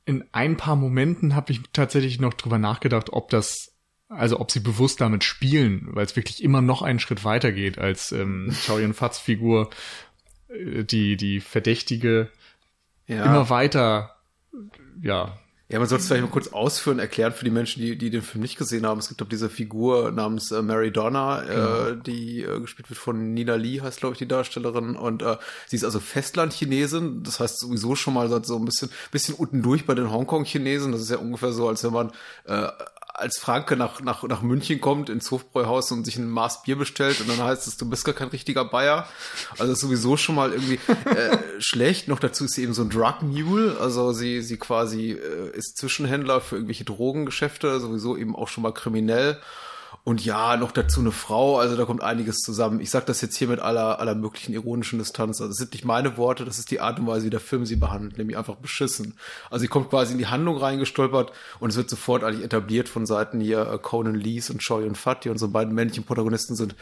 in 0.04 0.25
ein 0.31 0.56
paar 0.56 0.76
Momenten 0.76 1.34
habe 1.34 1.50
ich 1.52 1.62
tatsächlich 1.72 2.20
noch 2.20 2.34
drüber 2.34 2.58
nachgedacht, 2.58 3.12
ob 3.12 3.31
das 3.31 3.73
also 4.16 4.40
ob 4.40 4.50
sie 4.50 4.61
bewusst 4.61 5.00
damit 5.00 5.24
spielen, 5.24 5.88
weil 5.91 6.05
es 6.05 6.17
wirklich 6.17 6.43
immer 6.43 6.60
noch 6.60 6.82
einen 6.82 7.00
Schritt 7.00 7.24
weiter 7.24 7.53
geht 7.53 7.79
als 7.79 8.12
ähm, 8.12 8.55
Yun 8.69 8.94
Fats 8.94 9.19
Figur 9.19 9.70
die, 10.56 11.17
die 11.17 11.41
Verdächtige 11.41 12.31
ja. 13.06 13.24
immer 13.24 13.50
weiter, 13.50 14.17
ja. 15.03 15.38
Ja, 15.70 15.79
man 15.79 15.88
sollte 15.88 16.03
es 16.03 16.08
vielleicht 16.08 16.22
mal 16.22 16.31
kurz 16.31 16.48
ausführen, 16.48 16.98
erklären 16.98 17.32
für 17.32 17.44
die 17.44 17.50
Menschen, 17.50 17.81
die, 17.81 17.96
die 17.96 18.10
den 18.10 18.20
Film 18.20 18.43
nicht 18.43 18.58
gesehen 18.58 18.86
haben. 18.86 19.00
Es 19.00 19.08
gibt 19.08 19.22
auch 19.22 19.29
diese 19.29 19.48
Figur 19.48 20.12
namens 20.12 20.53
äh, 20.53 20.60
Mary 20.60 20.93
Donna, 20.93 21.43
äh, 21.43 21.46
genau. 21.46 21.86
äh, 21.86 21.96
die 21.96 22.43
äh, 22.43 22.60
gespielt 22.60 22.91
wird 22.91 22.98
von 22.98 23.32
Nina 23.32 23.55
Lee, 23.55 23.81
heißt 23.81 23.98
glaube 23.98 24.12
ich 24.12 24.19
die 24.19 24.29
Darstellerin. 24.29 24.94
Und 24.94 25.22
äh, 25.22 25.38
sie 25.67 25.77
ist 25.77 25.84
also 25.84 26.00
Festland-Chinesin. 26.00 27.22
Das 27.22 27.41
heißt 27.41 27.58
sowieso 27.58 27.96
schon 27.96 28.12
mal 28.12 28.29
so 28.44 28.56
ein 28.56 28.67
bisschen, 28.67 28.91
bisschen 29.10 29.34
unten 29.34 29.62
durch 29.62 29.86
bei 29.86 29.94
den 29.94 30.12
Hongkong-Chinesen. 30.12 30.93
Das 30.93 31.00
ist 31.00 31.10
ja 31.10 31.17
ungefähr 31.17 31.53
so, 31.53 31.67
als 31.67 31.82
wenn 31.82 31.94
man 31.94 32.12
äh, 32.44 32.69
als 33.14 33.38
Franke 33.38 33.76
nach, 33.76 34.00
nach, 34.00 34.24
nach 34.24 34.42
München 34.42 34.80
kommt, 34.80 35.08
ins 35.08 35.30
Hofbräuhaus 35.30 35.90
und 35.92 36.04
sich 36.04 36.16
ein 36.16 36.28
Maß 36.28 36.62
Bier 36.62 36.76
bestellt 36.76 37.20
und 37.20 37.28
dann 37.28 37.42
heißt 37.42 37.66
es, 37.68 37.76
du 37.76 37.88
bist 37.88 38.04
gar 38.04 38.14
kein 38.14 38.28
richtiger 38.28 38.64
Bayer. 38.64 39.08
Also 39.58 39.72
ist 39.72 39.80
sowieso 39.80 40.16
schon 40.16 40.34
mal 40.34 40.52
irgendwie 40.52 40.80
äh, 41.08 41.38
schlecht. 41.60 42.08
Noch 42.08 42.18
dazu 42.18 42.44
ist 42.44 42.54
sie 42.54 42.64
eben 42.64 42.74
so 42.74 42.82
ein 42.82 42.90
Drug 42.90 43.22
Mule, 43.22 43.76
also 43.80 44.12
sie, 44.12 44.42
sie 44.42 44.56
quasi 44.56 45.12
äh, 45.12 45.56
ist 45.56 45.78
Zwischenhändler 45.78 46.40
für 46.40 46.56
irgendwelche 46.56 46.84
Drogengeschäfte, 46.84 47.78
sowieso 47.78 48.16
eben 48.16 48.34
auch 48.34 48.48
schon 48.48 48.62
mal 48.62 48.72
kriminell. 48.72 49.40
Und 50.03 50.24
ja, 50.24 50.56
noch 50.56 50.72
dazu 50.72 51.01
eine 51.01 51.13
Frau, 51.13 51.58
also 51.58 51.77
da 51.77 51.84
kommt 51.84 52.03
einiges 52.03 52.39
zusammen. 52.39 52.81
Ich 52.81 52.91
sage 52.91 53.06
das 53.06 53.20
jetzt 53.20 53.36
hier 53.36 53.48
mit 53.48 53.60
aller, 53.60 54.01
aller 54.01 54.15
möglichen 54.15 54.53
ironischen 54.53 54.98
Distanz. 54.98 55.41
Also 55.41 55.48
das 55.51 55.58
sind 55.58 55.72
nicht 55.72 55.84
meine 55.84 56.17
Worte, 56.17 56.44
das 56.44 56.58
ist 56.58 56.70
die 56.70 56.81
Art 56.81 56.98
und 56.98 57.06
Weise, 57.06 57.27
wie 57.27 57.31
der 57.31 57.41
Film 57.41 57.65
sie 57.65 57.77
behandelt, 57.77 58.19
nämlich 58.19 58.36
einfach 58.36 58.56
beschissen. 58.56 59.17
Also 59.51 59.63
sie 59.63 59.69
kommt 59.69 59.91
quasi 59.91 60.13
in 60.13 60.19
die 60.19 60.27
Handlung 60.27 60.56
reingestolpert 60.58 61.32
und 61.60 61.70
es 61.70 61.77
wird 61.77 61.89
sofort 61.89 62.24
eigentlich 62.24 62.44
etabliert 62.44 62.89
von 62.89 63.06
Seiten 63.06 63.41
hier 63.41 63.70
äh, 63.70 63.79
Conan 63.79 64.15
Lees 64.15 64.51
und 64.51 64.60
Choi 64.60 64.84
und 64.84 64.98
Fat, 64.98 65.24
die 65.24 65.31
unsere 65.31 65.51
beiden 65.51 65.74
männlichen 65.74 66.05
Protagonisten 66.05 66.56
sind 66.56 66.74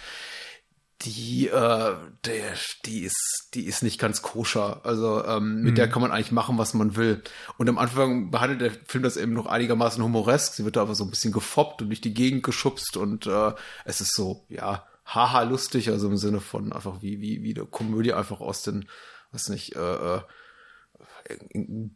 die, 1.04 1.48
äh, 1.48 1.94
der, 2.24 2.54
die 2.84 3.00
ist, 3.00 3.50
die 3.54 3.66
ist 3.66 3.82
nicht 3.82 3.98
ganz 3.98 4.22
koscher. 4.22 4.80
Also 4.84 5.24
ähm, 5.24 5.62
mit 5.62 5.72
mhm. 5.72 5.74
der 5.76 5.88
kann 5.88 6.02
man 6.02 6.12
eigentlich 6.12 6.32
machen, 6.32 6.58
was 6.58 6.74
man 6.74 6.96
will. 6.96 7.22
Und 7.58 7.68
am 7.68 7.78
Anfang 7.78 8.30
behandelt 8.30 8.60
der 8.60 8.70
Film 8.86 9.02
das 9.02 9.16
eben 9.16 9.32
noch 9.32 9.46
einigermaßen 9.46 10.02
humoresk. 10.02 10.54
Sie 10.54 10.64
wird 10.64 10.76
da 10.76 10.82
aber 10.82 10.94
so 10.94 11.04
ein 11.04 11.10
bisschen 11.10 11.32
gefoppt 11.32 11.82
und 11.82 11.88
durch 11.88 12.00
die 12.00 12.14
Gegend 12.14 12.42
geschubst 12.42 12.96
und 12.96 13.26
äh, 13.26 13.52
es 13.84 14.00
ist 14.00 14.14
so, 14.14 14.44
ja, 14.48 14.86
haha 15.04 15.42
lustig, 15.42 15.90
also 15.90 16.08
im 16.08 16.16
Sinne 16.16 16.40
von 16.40 16.72
einfach 16.72 17.02
wie, 17.02 17.20
wie, 17.20 17.42
wie 17.42 17.54
eine 17.54 17.66
Komödie 17.66 18.12
einfach 18.12 18.40
aus 18.40 18.62
den, 18.62 18.88
was 19.32 19.48
nicht, 19.48 19.76
äh, 19.76 20.16
äh 20.16 20.20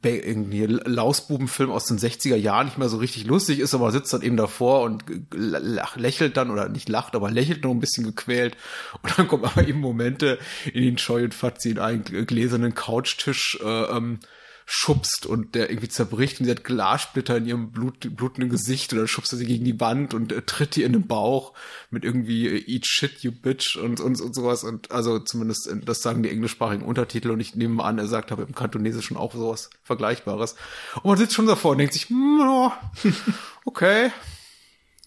irgendwie 0.03 0.67
Lausbubenfilm 0.67 1.71
aus 1.71 1.87
den 1.87 1.99
60er 1.99 2.37
Jahren 2.37 2.67
nicht 2.67 2.79
mehr 2.79 2.89
so 2.89 2.99
richtig 2.99 3.27
lustig 3.27 3.61
ist, 3.61 3.75
aber 3.75 3.91
sitzt 3.91 4.13
dann 4.13 4.23
eben 4.23 4.37
davor 4.37 4.83
und 4.83 5.05
lächelt 5.33 6.37
dann 6.37 6.51
oder 6.51 6.69
nicht 6.69 6.89
lacht, 6.89 7.15
aber 7.15 7.31
lächelt 7.31 7.65
noch 7.65 7.71
ein 7.71 7.81
bisschen 7.81 8.05
gequält. 8.05 8.57
Und 9.03 9.19
dann 9.19 9.29
kommen 9.29 9.45
aber 9.45 9.67
eben 9.67 9.81
Momente, 9.81 10.39
in 10.73 10.83
denen 10.83 10.99
Scheu 10.99 11.25
und 11.25 11.35
Fatzi 11.35 11.71
in 11.71 11.79
einen 11.79 12.05
gläsernen 12.05 12.75
Couchtisch 12.75 13.59
äh, 13.63 13.97
ähm, 13.97 14.21
schubst 14.69 15.27
und 15.27 15.55
der 15.55 15.71
irgendwie 15.71 15.89
zerbricht 15.89 16.41
und 16.41 16.47
sie 16.47 16.51
hat 16.51 16.65
Glassplitter 16.65 17.37
in 17.37 17.47
ihrem 17.47 17.71
Blut, 17.71 18.17
blutenden 18.17 18.51
Gesicht 18.51 18.93
und 18.93 18.99
dann 18.99 19.07
schubst 19.07 19.33
er 19.33 19.39
sie 19.39 19.47
gegen 19.47 19.65
die 19.65 19.79
Wand 19.79 20.13
und 20.13 20.33
äh, 20.33 20.43
tritt 20.43 20.77
ihr 20.77 20.87
in 20.87 20.93
den 20.93 21.07
Bauch 21.07 21.53
mit 21.91 22.05
irgendwie 22.05 22.49
äh, 22.49 22.65
Eat 22.67 22.85
shit, 22.85 23.21
you 23.21 23.31
bitch 23.31 23.77
und, 23.77 24.01
und, 24.01 24.21
und 24.21 24.35
sowas 24.35 24.65
und 24.65 24.91
also 24.91 25.21
zumindest 25.21 25.69
äh, 25.69 25.77
das 25.79 26.03
sagen 26.03 26.25
die 26.25 26.31
englischsprachigen 26.31 26.85
Untertitel 26.85 27.31
und 27.31 27.39
ich 27.39 27.55
nehme 27.55 27.83
an, 27.85 27.99
er 27.99 28.09
sagt 28.09 28.33
aber 28.33 28.43
im 28.43 28.57
Kantonesischen 28.57 29.17
auch 29.17 29.33
sowas 29.33 29.71
Vergleichbares. 29.85 30.57
Und 30.97 31.05
man 31.05 31.17
sitzt 31.17 31.35
schon 31.35 31.47
davor 31.47 31.71
und 31.71 31.79
denkt 31.79 31.93
sich, 31.93 32.09
oh, 32.11 32.73
okay. 33.65 34.11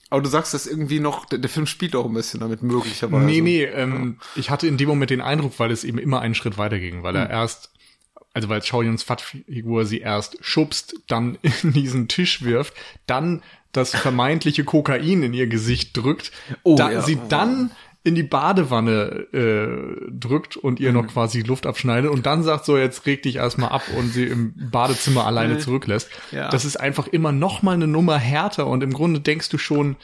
Aber 0.10 0.22
du 0.22 0.30
sagst 0.30 0.54
das 0.54 0.68
irgendwie 0.68 1.02
noch, 1.02 1.26
der, 1.26 1.38
der, 1.38 1.50
Film 1.50 1.68
spielt 1.68 1.96
auch 1.96 2.06
ein 2.06 2.14
bisschen 2.14 2.40
damit 2.40 2.64
möglicherweise. 2.64 3.26
Nee, 3.26 3.42
nee, 3.42 3.64
ähm, 3.66 4.18
ja. 4.20 4.40
ich 4.40 4.50
hatte 4.50 4.68
in 4.68 4.78
dem 4.78 4.88
Moment 4.88 5.12
den 5.12 5.22
Eindruck, 5.22 5.60
weil 5.60 5.70
es 5.70 5.84
eben 5.84 6.00
immer 6.00 6.22
einen 6.22 6.34
Schritt 6.34 6.58
weiter 6.58 6.80
ging, 6.80 7.04
weil 7.04 7.16
er 7.16 7.26
hm. 7.26 7.32
erst 7.32 7.72
also 8.40 8.50
weil 8.50 8.62
Chow 8.62 8.84
Yuns 8.84 9.04
Fat-Figur 9.04 9.86
sie 9.86 10.00
erst 10.00 10.38
schubst, 10.42 10.96
dann 11.08 11.38
in 11.64 11.74
diesen 11.74 12.08
Tisch 12.08 12.44
wirft, 12.44 12.74
dann 13.06 13.42
das 13.72 13.92
vermeintliche 13.92 14.64
Kokain 14.64 15.22
in 15.22 15.34
ihr 15.34 15.48
Gesicht 15.48 15.96
drückt, 15.96 16.32
oh, 16.64 16.76
da, 16.76 16.92
ja. 16.92 17.02
sie 17.02 17.20
dann 17.30 17.72
in 18.04 18.16
die 18.16 18.24
Badewanne 18.24 19.28
äh, 19.34 20.10
drückt 20.10 20.56
und 20.58 20.80
ihr 20.80 20.90
mhm. 20.90 21.02
noch 21.02 21.08
quasi 21.08 21.42
Luft 21.42 21.68
abschneidet 21.68 22.10
und 22.10 22.26
dann 22.26 22.44
sagt 22.44 22.66
so, 22.66 22.78
jetzt 22.78 23.06
reg 23.06 23.22
dich 23.24 23.36
erstmal 23.36 23.70
ab 23.70 23.84
und 23.98 24.14
sie 24.14 24.24
im 24.24 24.54
Badezimmer 24.72 25.26
alleine 25.26 25.58
zurücklässt. 25.60 26.10
Ja. 26.32 26.50
Das 26.50 26.66
ist 26.66 26.80
einfach 26.80 27.08
immer 27.08 27.32
noch 27.32 27.62
mal 27.62 27.74
eine 27.74 27.88
Nummer 27.88 28.18
härter 28.18 28.68
und 28.68 28.84
im 28.84 28.94
Grunde 28.94 29.20
denkst 29.20 29.50
du 29.50 29.58
schon, 29.58 29.98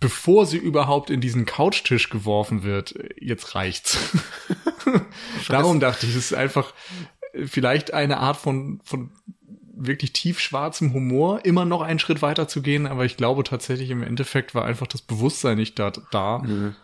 bevor 0.00 0.44
sie 0.44 0.58
überhaupt 0.58 1.08
in 1.08 1.22
diesen 1.22 1.46
Couchtisch 1.46 2.10
geworfen 2.10 2.62
wird, 2.62 2.94
jetzt 3.18 3.54
reicht's. 3.54 3.98
Darum 5.48 5.80
dachte 5.80 6.04
ich, 6.04 6.14
es 6.14 6.26
ist 6.26 6.34
einfach 6.34 6.74
vielleicht 7.46 7.94
eine 7.94 8.18
Art 8.18 8.36
von, 8.36 8.80
von 8.84 9.10
wirklich 9.76 10.12
tiefschwarzem 10.12 10.92
Humor 10.92 11.44
immer 11.44 11.64
noch 11.64 11.82
einen 11.82 11.98
Schritt 11.98 12.22
weiter 12.22 12.48
zu 12.48 12.62
gehen, 12.62 12.86
aber 12.86 13.04
ich 13.04 13.16
glaube 13.16 13.44
tatsächlich 13.44 13.90
im 13.90 14.02
Endeffekt 14.02 14.54
war 14.54 14.64
einfach 14.64 14.86
das 14.86 15.02
Bewusstsein 15.02 15.56
nicht 15.56 15.78
da. 15.78 15.92
da 16.10 16.38
mhm. 16.38 16.74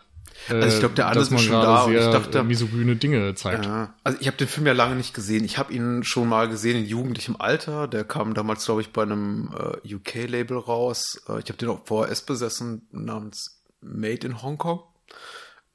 Also 0.49 0.69
ich 0.69 0.79
glaube, 0.81 0.95
der 0.95 1.07
andere 1.09 1.23
ist 1.23 1.43
schon 1.43 1.53
da 1.53 1.85
sehr 1.85 2.07
ich 2.07 2.13
dachte, 2.13 2.43
misogyne 2.43 2.97
Dinge 2.97 3.35
zeigt. 3.35 3.67
Ja, 3.67 3.95
also 4.05 4.19
ich 4.21 4.27
habe 4.27 4.39
den 4.39 4.49
Film 4.49 4.67
ja 4.67 4.73
lange 4.73 4.97
nicht 4.97 5.13
gesehen. 5.13 5.45
Ich 5.45 5.59
habe 5.59 5.73
ihn 5.73 6.03
schon 6.03 6.29
mal 6.29 6.49
gesehen 6.49 6.79
in 6.79 6.87
jugendlichem 6.87 7.37
Alter. 7.39 7.87
Der 7.89 8.05
kam 8.05 8.33
damals, 8.33 8.65
glaube 8.65 8.81
ich, 8.81 8.91
bei 8.91 9.03
einem 9.03 9.51
äh, 9.85 9.95
UK-Label 9.95 10.57
raus. 10.57 11.21
Äh, 11.29 11.41
ich 11.41 11.49
habe 11.51 11.59
den 11.59 11.69
auch 11.69 11.81
VHS 11.85 12.23
besessen 12.23 12.89
namens 12.91 13.63
Made 13.83 14.27
in 14.27 14.43
Hong 14.43 14.57
Kong. 14.57 14.83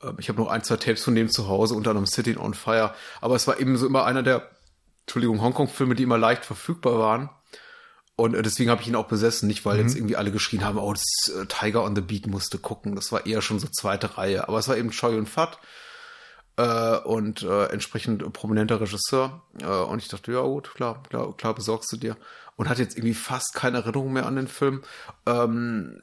Äh, 0.01 0.13
ich 0.17 0.29
habe 0.29 0.41
noch 0.41 0.49
ein, 0.49 0.63
zwei 0.63 0.77
Tapes 0.77 1.03
von 1.03 1.13
dem 1.13 1.29
zu 1.29 1.47
Hause, 1.47 1.75
unter 1.75 1.91
anderem 1.91 2.07
Sitting 2.07 2.37
on 2.37 2.55
Fire. 2.55 2.93
Aber 3.21 3.35
es 3.35 3.47
war 3.47 3.59
eben 3.59 3.77
so 3.77 3.85
immer 3.85 4.05
einer 4.05 4.23
der 4.23 4.49
Entschuldigung, 5.05 5.41
Hongkong-Filme, 5.41 5.95
die 5.95 6.03
immer 6.03 6.17
leicht 6.17 6.45
verfügbar 6.45 6.99
waren. 6.99 7.29
Und 8.15 8.33
äh, 8.33 8.41
deswegen 8.41 8.69
habe 8.69 8.81
ich 8.81 8.87
ihn 8.87 8.95
auch 8.95 9.07
besessen, 9.07 9.47
nicht 9.47 9.65
weil 9.65 9.77
mhm. 9.77 9.83
jetzt 9.83 9.95
irgendwie 9.95 10.15
alle 10.15 10.31
geschrien 10.31 10.63
haben, 10.63 10.77
oh, 10.77 10.93
das 10.93 11.33
äh, 11.35 11.45
Tiger 11.45 11.83
on 11.83 11.95
the 11.95 12.01
Beat 12.01 12.27
musste 12.27 12.57
gucken. 12.57 12.95
Das 12.95 13.11
war 13.11 13.25
eher 13.25 13.41
schon 13.41 13.59
so 13.59 13.67
zweite 13.67 14.17
Reihe. 14.17 14.47
Aber 14.47 14.57
es 14.57 14.67
war 14.67 14.77
eben 14.77 14.91
Choi 14.91 15.17
und 15.17 15.29
Fat 15.29 15.59
äh, 16.57 16.97
und 16.97 17.43
äh, 17.43 17.65
entsprechend 17.65 18.31
prominenter 18.33 18.79
Regisseur. 18.79 19.43
Äh, 19.59 19.65
und 19.65 20.01
ich 20.01 20.07
dachte, 20.07 20.31
ja 20.31 20.41
gut, 20.41 20.73
klar, 20.73 21.03
klar, 21.09 21.35
klar 21.35 21.53
besorgst 21.53 21.91
du 21.91 21.97
dir. 21.97 22.17
Und 22.55 22.69
hatte 22.69 22.81
jetzt 22.81 22.97
irgendwie 22.97 23.13
fast 23.13 23.53
keine 23.53 23.79
Erinnerung 23.79 24.13
mehr 24.13 24.25
an 24.25 24.37
den 24.37 24.47
Film. 24.47 24.81
Ähm, 25.25 26.01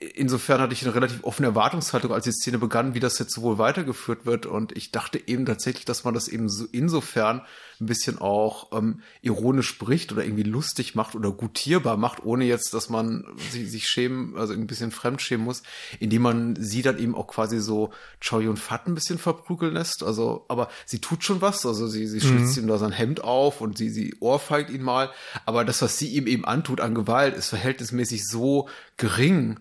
insofern 0.00 0.60
hatte 0.60 0.72
ich 0.72 0.82
eine 0.82 0.94
relativ 0.94 1.24
offene 1.24 1.48
Erwartungshaltung, 1.48 2.12
als 2.12 2.24
die 2.24 2.32
Szene 2.32 2.58
begann, 2.58 2.94
wie 2.94 3.00
das 3.00 3.18
jetzt 3.18 3.34
so 3.34 3.42
wohl 3.42 3.58
weitergeführt 3.58 4.24
wird. 4.24 4.46
Und 4.46 4.74
ich 4.76 4.92
dachte 4.92 5.20
eben 5.28 5.44
tatsächlich, 5.44 5.84
dass 5.84 6.04
man 6.04 6.14
das 6.14 6.28
eben 6.28 6.48
so 6.48 6.64
insofern 6.72 7.42
ein 7.80 7.86
bisschen 7.86 8.18
auch 8.18 8.72
ähm, 8.76 9.02
ironisch 9.22 9.68
spricht 9.68 10.12
oder 10.12 10.24
irgendwie 10.24 10.42
lustig 10.42 10.94
macht 10.94 11.14
oder 11.14 11.30
gutierbar 11.30 11.96
macht, 11.96 12.24
ohne 12.24 12.44
jetzt, 12.44 12.74
dass 12.74 12.88
man 12.88 13.24
sich, 13.50 13.70
sich 13.70 13.86
schämen, 13.86 14.36
also 14.36 14.52
ein 14.52 14.66
bisschen 14.66 14.90
fremdschämen 14.90 15.44
muss, 15.44 15.62
indem 16.00 16.22
man 16.22 16.56
sie 16.56 16.82
dann 16.82 16.98
eben 16.98 17.14
auch 17.14 17.28
quasi 17.28 17.60
so 17.60 17.90
Choi 18.20 18.48
und 18.48 18.58
Fat 18.58 18.86
ein 18.86 18.94
bisschen 18.94 19.18
verprügeln 19.18 19.74
lässt. 19.74 20.02
Also, 20.02 20.44
aber 20.48 20.68
sie 20.86 21.00
tut 21.00 21.24
schon 21.24 21.40
was. 21.40 21.64
Also 21.64 21.86
sie, 21.86 22.06
sie 22.06 22.20
schlitzt 22.20 22.56
mhm. 22.56 22.64
ihm 22.64 22.68
da 22.68 22.78
sein 22.78 22.92
Hemd 22.92 23.22
auf 23.22 23.60
und 23.60 23.78
sie, 23.78 23.90
sie 23.90 24.16
ohrfeigt 24.20 24.70
ihn 24.70 24.82
mal. 24.82 25.10
Aber 25.46 25.64
das, 25.64 25.80
was 25.82 25.98
sie 25.98 26.08
ihm 26.08 26.26
eben 26.26 26.44
antut 26.44 26.80
an 26.80 26.94
Gewalt, 26.94 27.36
ist 27.36 27.48
verhältnismäßig 27.48 28.26
so 28.26 28.68
gering, 28.96 29.60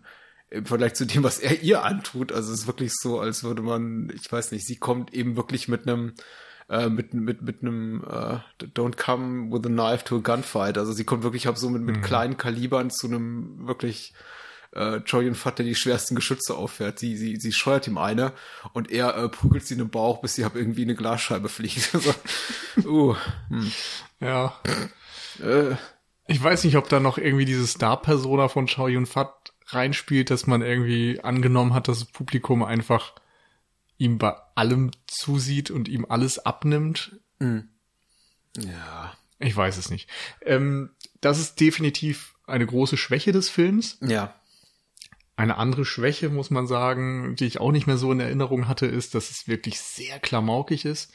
im 0.50 0.66
Vergleich 0.66 0.94
zu 0.94 1.06
dem, 1.06 1.24
was 1.24 1.40
er 1.40 1.62
ihr 1.62 1.84
antut. 1.84 2.32
Also 2.32 2.54
es 2.54 2.62
ist 2.62 2.68
wirklich 2.68 2.94
so, 2.94 3.20
als 3.20 3.44
würde 3.44 3.62
man, 3.62 4.12
ich 4.16 4.32
weiß 4.32 4.52
nicht, 4.52 4.66
sie 4.66 4.78
kommt 4.78 5.14
eben 5.14 5.36
wirklich 5.36 5.68
mit 5.68 5.88
einem 5.88 6.14
äh, 6.70 6.90
mit 6.90 7.14
mit 7.14 7.42
mit 7.42 7.62
einem 7.62 8.04
äh, 8.04 8.40
Don't 8.64 8.98
come 8.98 9.52
with 9.52 9.66
a 9.66 9.70
knife 9.70 10.06
to 10.06 10.18
a 10.18 10.20
gunfight. 10.20 10.78
Also 10.78 10.92
sie 10.92 11.06
kommt 11.06 11.24
wirklich 11.24 11.48
ab 11.48 11.58
so 11.58 11.70
mit 11.70 11.82
mit 11.82 11.98
mhm. 11.98 12.02
kleinen 12.02 12.38
Kalibern 12.38 12.90
zu 12.90 13.08
einem 13.08 13.68
wirklich 13.68 14.14
äh, 14.72 15.02
Choi 15.02 15.34
Fat, 15.34 15.60
der 15.60 15.66
die 15.66 15.76
schwersten 15.76 16.16
Geschütze 16.16 16.56
auffährt. 16.56 17.00
Sie, 17.00 17.18
sie, 17.18 17.38
sie 17.38 17.52
scheuert 17.52 17.88
ihm 17.88 17.98
eine 17.98 18.34
und 18.74 18.92
er 18.92 19.16
äh, 19.16 19.30
prügelt 19.30 19.66
sie 19.66 19.74
in 19.74 19.80
den 19.80 19.90
Bauch, 19.90 20.22
bis 20.22 20.36
sie 20.36 20.44
ab 20.44 20.56
irgendwie 20.56 20.84
eine 20.84 20.96
Glasscheibe 20.96 21.50
fliegt. 21.50 21.92
so, 22.76 23.12
uh, 23.12 23.16
hm. 23.50 23.72
Ja. 24.20 24.60
Äh, 25.42 25.76
ich 26.28 26.44
weiß 26.44 26.64
nicht, 26.66 26.76
ob 26.76 26.90
da 26.90 27.00
noch 27.00 27.18
irgendwie 27.18 27.46
diese 27.46 27.66
Star-Persona 27.66 28.50
von 28.50 28.68
Chao 28.68 28.88
Yun 28.88 29.06
Fat 29.06 29.54
reinspielt, 29.68 30.30
dass 30.30 30.48
man 30.48 30.62
irgendwie 30.62 31.22
angenommen 31.24 31.74
hat, 31.74 31.88
dass 31.88 32.00
das 32.00 32.12
Publikum 32.12 32.64
einfach 32.64 33.14
ihm 33.98 34.18
bei 34.18 34.36
allem 34.56 34.92
zusieht 35.08 35.72
und 35.72 35.88
ihm 35.88 36.06
alles 36.08 36.40
abnimmt. 36.40 37.20
Mhm. 37.40 37.70
Ja. 38.58 39.14
Ich 39.40 39.56
weiß 39.56 39.78
es 39.78 39.90
nicht. 39.90 40.10
Ähm, 40.42 40.92
das 41.22 41.40
ist 41.40 41.60
definitiv 41.60 42.36
eine 42.48 42.66
große 42.66 42.98
Schwäche 42.98 43.32
des 43.32 43.50
Films. 43.50 43.98
Ja. 44.02 44.36
Eine 45.36 45.58
andere 45.58 45.86
Schwäche, 45.86 46.30
muss 46.30 46.50
man 46.50 46.66
sagen, 46.66 47.36
die 47.36 47.46
ich 47.46 47.60
auch 47.60 47.72
nicht 47.72 47.86
mehr 47.86 47.98
so 47.98 48.12
in 48.12 48.20
Erinnerung 48.20 48.68
hatte, 48.68 48.88
ist, 48.88 49.14
dass 49.14 49.30
es 49.30 49.48
wirklich 49.48 49.80
sehr 49.80 50.20
klamaukig 50.20 50.86
ist. 50.86 51.14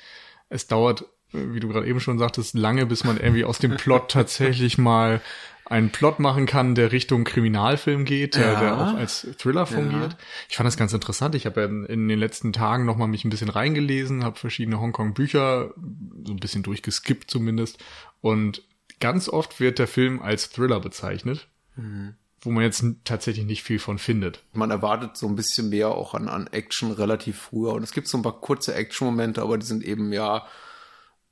Es 0.49 0.69
dauert, 0.69 1.07
wie 1.33 1.61
du 1.61 1.69
gerade 1.69 1.87
eben 1.87 2.01
schon 2.01 2.19
sagtest, 2.19 2.55
lange, 2.55 2.87
bis 2.87 3.05
man 3.05 3.17
irgendwie 3.17 3.45
aus 3.45 3.59
dem 3.59 3.77
Plot 3.77 4.11
tatsächlich 4.11 4.79
mal 4.79 5.21
einen 5.65 5.91
Plot 5.91 6.19
machen 6.19 6.47
kann, 6.47 6.75
der 6.75 6.93
Richtung 6.93 7.25
Kriminalfilm 7.25 8.05
geht, 8.05 8.37
ja. 8.37 8.61
der, 8.61 8.79
auch 8.79 8.95
als 8.95 9.27
Thriller 9.39 9.65
fungiert. 9.65 10.13
Ja. 10.13 10.19
Ich 10.49 10.57
fand 10.57 10.67
das 10.67 10.77
ganz 10.77 10.93
interessant. 10.93 11.35
Ich 11.35 11.47
habe 11.47 11.61
ja 11.61 11.67
in, 11.67 12.09
den 12.09 12.19
letzten 12.19 12.53
Tagen 12.53 12.85
noch 12.85 12.97
mal 12.97 13.07
mich 13.07 13.25
ein 13.25 13.31
bisschen 13.31 13.49
reingelesen, 13.49 14.25
habe 14.25 14.39
verschiedene 14.39 14.81
Hongkong-Bücher 14.81 15.73
so 16.25 16.33
ein 16.33 16.41
bisschen 16.41 16.63
durchgeskippt 16.63 17.31
zumindest. 17.31 17.83
Und 18.21 18.63
ganz 19.01 19.29
oft 19.29 19.61
wird 19.61 19.79
der 19.79 19.87
Film 19.87 20.21
als 20.21 20.51
Thriller 20.51 20.81
bezeichnet. 20.81 21.49
Mhm 21.77 22.15
wo 22.45 22.51
man 22.51 22.65
jetzt 22.65 22.85
tatsächlich 23.05 23.47
nicht 23.47 23.63
viel 23.63 23.79
von 23.79 23.99
findet. 23.99 24.43
Man 24.53 24.73
erwartet 24.73 25.17
so 25.17 25.29
ein 25.29 25.37
bisschen 25.37 25.69
mehr 25.69 25.91
auch 25.91 26.13
an, 26.15 26.29
an 26.29 26.49
Action 26.49 26.91
relativ 26.91 27.39
früher. 27.39 27.73
Und 27.73 27.85
es 27.85 27.93
gibt 27.93 28.09
so 28.09 28.19
ein 28.19 28.23
paar 28.23 28.41
kurze 28.41 28.75
Action-Momente, 28.75 29.41
aber 29.41 29.59
die 29.59 29.67
sind 29.67 29.85
eben 29.85 30.13
ja 30.13 30.45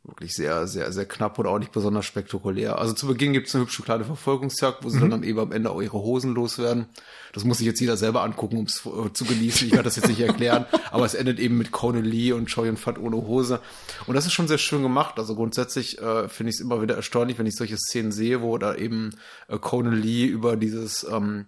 wirklich 0.03 0.33
sehr, 0.33 0.67
sehr, 0.67 0.93
sehr 0.93 1.05
knapp 1.05 1.39
oder 1.39 1.51
auch 1.51 1.59
nicht 1.59 1.73
besonders 1.73 2.07
spektakulär. 2.07 2.79
Also 2.79 2.95
zu 2.95 3.07
Beginn 3.07 3.35
gibt 3.35 3.49
es 3.49 3.55
eine 3.55 3.65
hübsche 3.65 3.83
kleine 3.83 4.05
Verfolgungsjagd, 4.05 4.83
wo 4.83 4.89
sie 4.89 4.99
mhm. 4.99 5.11
dann 5.11 5.23
eben 5.23 5.39
am 5.39 5.53
Ende 5.53 5.71
auch 5.71 5.83
ihre 5.83 5.99
Hosen 5.99 6.35
loswerden. 6.35 6.87
Das 7.33 7.45
muss 7.45 7.59
sich 7.59 7.67
jetzt 7.67 7.81
jeder 7.81 7.99
selber 7.99 8.23
angucken, 8.23 8.57
um 8.57 8.65
es 8.65 8.87
äh, 8.87 9.13
zu 9.13 9.25
genießen. 9.25 9.69
Ich 9.69 9.75
kann 9.75 9.85
das 9.85 9.97
jetzt 9.97 10.09
nicht 10.09 10.21
erklären, 10.21 10.65
aber 10.91 11.05
es 11.05 11.15
endet 11.15 11.39
eben 11.39 11.59
mit 11.59 11.71
Conan 11.71 12.05
Lee 12.05 12.33
und 12.33 12.47
Choi 12.47 12.69
und 12.71 12.79
Fat 12.79 12.99
ohne 12.99 13.17
Hose. 13.17 13.61
Und 14.07 14.15
das 14.15 14.25
ist 14.25 14.33
schon 14.33 14.49
sehr 14.49 14.59
schön 14.59 14.83
gemacht. 14.83 15.19
Also 15.19 15.35
grundsätzlich 15.35 15.99
äh, 15.99 16.29
finde 16.29 16.51
ich 16.51 16.57
es 16.57 16.61
immer 16.61 16.81
wieder 16.81 16.97
erstaunlich, 16.97 17.39
wenn 17.39 17.47
ich 17.47 17.57
solche 17.57 17.77
Szenen 17.77 18.11
sehe, 18.11 18.41
wo 18.41 18.57
da 18.57 18.75
eben 18.75 19.11
äh, 19.49 19.59
Conan 19.59 20.01
Lee 20.01 20.25
über 20.25 20.57
dieses 20.57 21.05
ähm, 21.05 21.47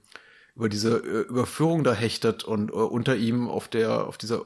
über 0.55 0.69
diese 0.69 0.99
äh, 0.99 1.23
Überführung 1.23 1.85
da 1.85 1.95
hechtet 1.95 2.45
und 2.45 2.71
äh, 2.71 2.75
unter 2.75 3.17
ihm 3.17 3.49
auf 3.49 3.69
der 3.69 4.07
auf 4.07 4.19
dieser 4.19 4.45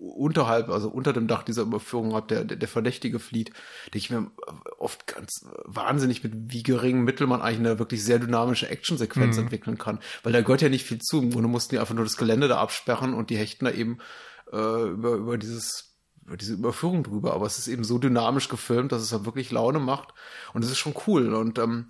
unterhalb, 0.00 0.70
also 0.70 0.88
unter 0.88 1.12
dem 1.12 1.26
Dach 1.26 1.42
dieser 1.42 1.62
Überführung 1.62 2.14
hat 2.14 2.30
der, 2.30 2.44
der, 2.44 2.56
der 2.56 2.68
Verdächtige 2.68 3.18
flieht, 3.18 3.50
denke 3.86 3.98
ich 3.98 4.10
mir 4.10 4.30
oft 4.78 5.06
ganz 5.06 5.46
wahnsinnig, 5.64 6.24
mit 6.24 6.32
wie 6.34 6.62
geringen 6.62 7.04
Mitteln 7.04 7.28
man 7.28 7.42
eigentlich 7.42 7.58
eine 7.58 7.78
wirklich 7.78 8.02
sehr 8.02 8.18
dynamische 8.18 8.68
Actionsequenz 8.68 9.36
mhm. 9.36 9.44
entwickeln 9.44 9.78
kann. 9.78 10.00
Weil 10.22 10.32
da 10.32 10.40
gehört 10.40 10.62
ja 10.62 10.68
nicht 10.68 10.86
viel 10.86 11.00
zu. 11.00 11.22
Im 11.22 11.30
Grunde 11.30 11.48
mussten 11.48 11.74
die 11.74 11.78
einfach 11.78 11.94
nur 11.94 12.04
das 12.04 12.16
Gelände 12.16 12.48
da 12.48 12.58
absperren 12.58 13.14
und 13.14 13.30
die 13.30 13.36
hechten 13.36 13.66
da 13.66 13.70
eben 13.70 13.98
äh, 14.52 14.88
über, 14.88 15.12
über 15.12 15.38
dieses 15.38 15.86
über 16.26 16.36
diese 16.36 16.54
Überführung 16.54 17.02
drüber, 17.02 17.34
aber 17.34 17.46
es 17.46 17.58
ist 17.58 17.66
eben 17.66 17.82
so 17.82 17.98
dynamisch 17.98 18.48
gefilmt, 18.48 18.92
dass 18.92 19.02
es 19.02 19.12
halt 19.12 19.24
wirklich 19.24 19.50
Laune 19.50 19.80
macht 19.80 20.14
und 20.54 20.64
es 20.64 20.70
ist 20.70 20.78
schon 20.78 20.94
cool 21.06 21.34
und 21.34 21.58
ähm, 21.58 21.86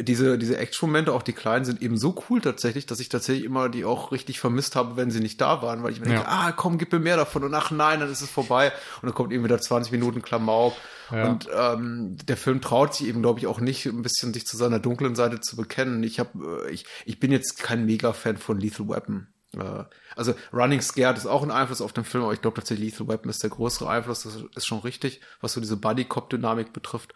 diese, 0.00 0.38
diese 0.38 0.56
Action-Momente, 0.56 1.12
auch 1.12 1.22
die 1.22 1.32
kleinen, 1.32 1.64
sind 1.64 1.82
eben 1.82 1.96
so 1.96 2.22
cool 2.28 2.40
tatsächlich, 2.40 2.86
dass 2.86 3.00
ich 3.00 3.08
tatsächlich 3.08 3.44
immer 3.44 3.68
die 3.68 3.84
auch 3.84 4.12
richtig 4.12 4.40
vermisst 4.40 4.76
habe, 4.76 4.96
wenn 4.96 5.10
sie 5.10 5.20
nicht 5.20 5.40
da 5.40 5.62
waren, 5.62 5.82
weil 5.82 5.92
ich 5.92 6.00
mir 6.00 6.06
ja. 6.06 6.12
denke, 6.14 6.28
ah, 6.28 6.52
komm, 6.52 6.78
gib 6.78 6.92
mir 6.92 7.00
mehr 7.00 7.16
davon 7.16 7.44
und 7.44 7.54
ach 7.54 7.70
nein, 7.70 8.00
dann 8.00 8.10
ist 8.10 8.22
es 8.22 8.30
vorbei 8.30 8.72
und 9.00 9.08
dann 9.08 9.14
kommt 9.14 9.32
eben 9.32 9.44
wieder 9.44 9.60
20 9.60 9.92
Minuten 9.92 10.22
Klamauk 10.22 10.74
ja. 11.10 11.28
und 11.28 11.48
ähm, 11.54 12.16
der 12.24 12.36
Film 12.36 12.60
traut 12.60 12.94
sich 12.94 13.08
eben, 13.08 13.22
glaube 13.22 13.40
ich, 13.40 13.46
auch 13.46 13.60
nicht, 13.60 13.86
ein 13.86 14.02
bisschen 14.02 14.32
sich 14.32 14.46
zu 14.46 14.56
seiner 14.56 14.78
dunklen 14.78 15.14
Seite 15.14 15.40
zu 15.40 15.56
bekennen. 15.56 16.02
Ich 16.02 16.18
habe, 16.20 16.64
äh, 16.66 16.70
ich, 16.70 16.86
ich 17.04 17.20
bin 17.20 17.32
jetzt 17.32 17.58
kein 17.58 17.84
Mega-Fan 17.84 18.36
von 18.36 18.58
Lethal 18.58 18.88
Weapon. 18.88 19.28
Äh, 19.56 19.84
also 20.16 20.34
Running 20.52 20.80
Scared 20.80 21.18
ist 21.18 21.26
auch 21.26 21.42
ein 21.42 21.50
Einfluss 21.50 21.82
auf 21.82 21.92
den 21.92 22.04
Film, 22.04 22.24
aber 22.24 22.32
ich 22.32 22.40
glaube 22.40 22.56
tatsächlich 22.56 22.92
Lethal 22.92 23.08
Weapon 23.08 23.30
ist 23.30 23.42
der 23.42 23.50
größere 23.50 23.88
Einfluss, 23.88 24.22
das 24.22 24.38
ist 24.54 24.66
schon 24.66 24.80
richtig, 24.80 25.20
was 25.40 25.52
so 25.52 25.60
diese 25.60 25.76
Buddy-Cop-Dynamik 25.76 26.72
betrifft. 26.72 27.14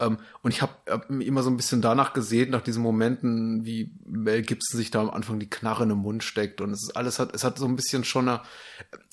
Ähm, 0.00 0.18
und 0.42 0.50
ich 0.50 0.60
habe 0.60 0.72
hab 0.88 1.08
immer 1.10 1.42
so 1.42 1.50
ein 1.50 1.56
bisschen 1.56 1.80
danach 1.80 2.12
gesehen, 2.12 2.50
nach 2.50 2.62
diesen 2.62 2.82
Momenten, 2.82 3.64
wie 3.64 3.94
Mel 4.04 4.42
Gibson 4.42 4.76
sich 4.76 4.90
da 4.90 5.00
am 5.00 5.10
Anfang 5.10 5.38
die 5.38 5.48
Knarre 5.48 5.84
in 5.84 5.90
den 5.90 5.98
Mund 5.98 6.24
steckt. 6.24 6.60
Und 6.60 6.72
es 6.72 6.82
ist 6.82 6.96
alles 6.96 7.18
hat, 7.18 7.34
es 7.34 7.44
hat 7.44 7.58
so 7.58 7.66
ein 7.66 7.76
bisschen 7.76 8.04
schon 8.04 8.28
eine, 8.28 8.42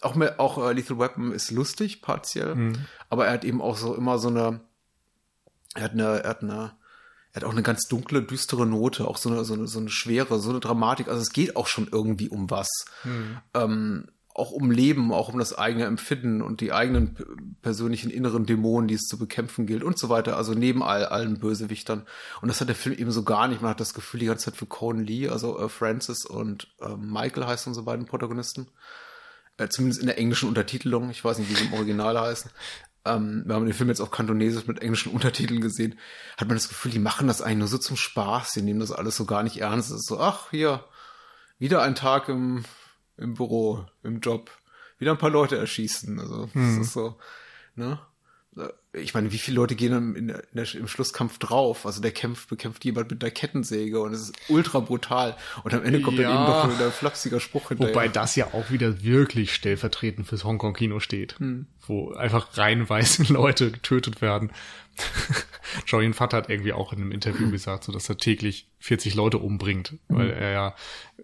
auch 0.02 0.16
mehr, 0.16 0.40
auch 0.40 0.58
äh, 0.58 0.74
Lethal 0.74 0.98
Weapon 0.98 1.32
ist 1.32 1.52
lustig, 1.52 2.02
partiell, 2.02 2.56
mhm. 2.56 2.86
aber 3.10 3.28
er 3.28 3.34
hat 3.34 3.46
eben 3.46 3.62
auch 3.62 3.78
so 3.78 3.96
immer 3.96 4.18
so 4.18 4.30
eine, 4.30 4.62
er 5.76 5.84
hat 5.84 5.92
eine, 5.92 6.24
er 6.24 6.30
hat 6.30 6.42
eine, 6.42 6.74
er 7.34 7.36
hat 7.36 7.44
auch 7.44 7.52
eine 7.52 7.64
ganz 7.64 7.88
dunkle, 7.88 8.24
düstere 8.24 8.66
Note, 8.66 9.08
auch 9.08 9.18
so 9.18 9.30
eine, 9.30 9.46
so 9.46 9.54
eine, 9.54 9.68
so 9.68 9.80
eine 9.80 9.90
schwere, 9.90 10.40
so 10.40 10.50
eine 10.50 10.60
Dramatik. 10.60 11.08
Also 11.08 11.22
es 11.22 11.32
geht 11.32 11.56
auch 11.56 11.68
schon 11.68 11.88
irgendwie 11.90 12.28
um 12.28 12.50
was. 12.50 12.70
Mhm. 13.04 13.38
Ähm, 13.54 14.08
auch 14.34 14.52
um 14.52 14.72
Leben, 14.72 15.12
auch 15.12 15.30
um 15.30 15.40
das 15.40 15.58
eigene 15.58 15.86
Empfinden 15.86 16.42
und 16.42 16.62
die 16.62 16.72
eigenen 16.72 17.18
persönlichen 17.62 18.10
inneren 18.10 18.46
Dämonen, 18.46 18.88
die 18.88 18.96
es 18.96 19.08
zu 19.08 19.18
bekämpfen 19.18 19.66
gilt 19.66 19.84
und 19.84 19.98
so 19.98 20.10
weiter. 20.10 20.38
Also 20.38 20.54
neben 20.54 20.84
all, 20.84 21.06
allen 21.06 21.40
Bösewichtern. 21.40 22.06
Und 22.42 22.48
das 22.48 22.62
hat 22.62 22.70
der 22.70 22.76
Film 22.76 22.98
eben 22.98 23.12
so 23.12 23.24
gar 23.24 23.48
nicht. 23.48 23.62
Man 23.62 23.72
hat 23.72 23.80
das 23.80 23.94
Gefühl 23.94 24.22
die 24.22 24.28
ganze 24.28 24.46
Zeit 24.46 24.56
für 24.56 24.66
Conan 24.66 25.06
Lee, 25.06 25.28
also 25.28 25.60
äh, 25.60 25.70
Francis 25.70 26.26
und 26.26 26.74
äh, 26.80 26.96
Michael 26.96 27.46
heißen 27.46 27.70
unsere 27.70 27.86
beiden 27.86 28.06
Protagonisten. 28.06 28.68
Äh, 29.58 29.68
zumindest 29.68 30.02
in 30.02 30.08
der 30.08 30.18
englischen 30.18 30.48
Untertitelung. 30.48 31.10
Ich 31.10 31.24
weiß 31.24 31.38
nicht, 31.38 31.50
wie 31.50 31.56
sie 31.56 31.66
im 31.66 31.74
Original 31.74 32.20
heißen. 32.20 32.52
Ähm, 33.04 33.44
wir 33.46 33.56
haben 33.56 33.66
den 33.66 33.74
Film 33.74 33.90
jetzt 33.90 34.02
auf 34.02 34.12
Kantonesisch 34.12 34.66
mit 34.66 34.82
englischen 34.82 35.12
Untertiteln 35.12 35.60
gesehen. 35.60 36.00
Hat 36.38 36.48
man 36.48 36.56
das 36.56 36.70
Gefühl, 36.70 36.92
die 36.92 37.00
machen 37.00 37.28
das 37.28 37.42
eigentlich 37.42 37.60
nur 37.60 37.68
so 37.68 37.78
zum 37.78 37.98
Spaß. 37.98 38.54
Die 38.54 38.62
nehmen 38.62 38.80
das 38.80 38.92
alles 38.92 39.18
so 39.18 39.26
gar 39.26 39.44
nicht 39.44 39.58
ernst. 39.58 39.90
Es 39.90 39.98
ist 39.98 40.08
so, 40.08 40.20
ach, 40.20 40.52
hier, 40.52 40.86
wieder 41.60 41.82
ein 41.82 41.96
Tag 41.96 42.30
im 42.30 42.64
im 43.18 43.36
Büro, 43.36 43.86
im 44.04 44.20
Job, 44.20 44.52
wieder 45.00 45.12
ein 45.12 45.18
paar 45.18 45.30
Leute 45.30 45.58
erschießen. 45.58 46.20
Also 46.20 46.50
hm. 46.54 46.78
das 46.78 46.88
ist 46.88 46.94
so, 46.94 47.18
ne? 47.76 48.00
Ich 48.94 49.14
meine, 49.14 49.32
wie 49.32 49.38
viele 49.38 49.56
Leute 49.56 49.76
gehen 49.76 49.94
im, 49.94 50.16
in 50.18 50.30
in 50.30 50.42
der, 50.54 50.76
im 50.76 50.88
Schlusskampf 50.90 51.38
drauf? 51.38 51.86
Also 51.86 52.02
der 52.02 52.12
kämpft, 52.12 52.50
bekämpft 52.50 52.84
jemand 52.84 53.10
mit 53.10 53.22
der 53.22 53.32
Kettensäge 53.32 54.02
und 54.02 54.14
es 54.14 54.24
ist 54.24 54.36
ultra 54.50 54.82
brutal. 54.82 55.38
Und 55.64 55.74
am 55.74 55.84
Ende 55.84 56.02
kommt 56.02 56.20
ja. 56.20 56.30
dann 56.30 56.38
eben 56.38 56.46
doch 56.46 56.76
wieder 56.76 56.88
ein 56.88 56.92
flapsiger 56.92 57.40
Spruch 57.40 57.70
hinterher. 57.70 57.96
Wobei 57.96 58.10
das 58.10 58.36
ja 58.36 58.48
auch 58.48 58.70
wieder 58.70 59.02
wirklich 59.04 59.54
stellvertretend 59.54 60.28
fürs 60.28 60.44
Hongkong-Kino 60.44 61.00
steht. 61.00 61.40
Hm. 61.40 61.68
Wo 61.88 62.12
einfach 62.12 62.58
reihenweise 62.58 63.24
Leute 63.34 63.72
getötet 63.72 64.22
werden. 64.22 64.52
Jorin 65.88 66.14
Fatt 66.14 66.34
hat 66.34 66.50
irgendwie 66.50 66.74
auch 66.74 66.94
in 66.94 67.02
einem 67.02 67.12
Interview 67.12 67.50
gesagt, 67.52 67.84
so 67.84 67.92
dass 67.92 68.10
er 68.10 68.18
täglich 68.18 68.68
40 68.80 69.16
Leute 69.16 69.38
umbringt, 69.38 69.96
weil 70.08 70.28
mhm. 70.28 70.34
er 70.34 70.52
ja 70.52 70.76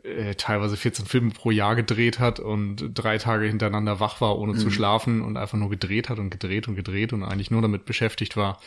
äh, 0.04 0.36
teilweise 0.36 0.78
14 0.78 1.06
Filme 1.06 1.32
pro 1.32 1.52
Jahr 1.52 1.76
gedreht 1.76 2.20
hat 2.20 2.40
und 2.40 2.92
drei 2.94 3.18
Tage 3.18 3.46
hintereinander 3.46 4.00
wach 4.00 4.22
war, 4.22 4.38
ohne 4.38 4.54
mhm. 4.54 4.58
zu 4.58 4.70
schlafen 4.70 5.22
und 5.22 5.38
einfach 5.38 5.58
nur 5.58 5.70
gedreht 5.70 6.10
hat 6.10 6.20
und 6.20 6.30
gedreht 6.30 6.68
und 6.68 6.76
gedreht 6.76 7.14
und 7.14 7.24
eigentlich 7.24 7.52
nur 7.52 7.62
damit 7.62 7.86
beschäftigt 7.86 8.38
war, 8.38 8.60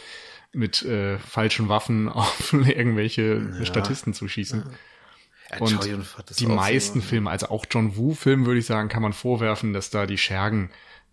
mit 0.53 0.83
äh, 0.83 1.19
falschen 1.19 1.69
Waffen 1.69 2.09
auf 2.11 2.53
irgendwelche 2.53 3.43
ja. 3.59 3.65
Statisten 3.65 4.15
zu 4.15 4.29
schießen. 4.29 4.65
Ja. 4.67 5.59
Und 5.59 5.81
die 6.39 6.47
meisten 6.47 7.01
so, 7.01 7.07
Filme, 7.07 7.29
also 7.29 7.49
auch 7.49 7.67
John 7.69 7.97
Woo-Filme, 7.97 8.47
würde 8.47 8.61
ich 8.61 8.67
sagen, 8.67 8.89
kann 8.89 9.03
man 9.03 9.13
vorwerfen, 9.13 9.73
dass 9.73 9.91
da 9.91 10.07
die 10.07 10.19
Schergen 10.19 10.71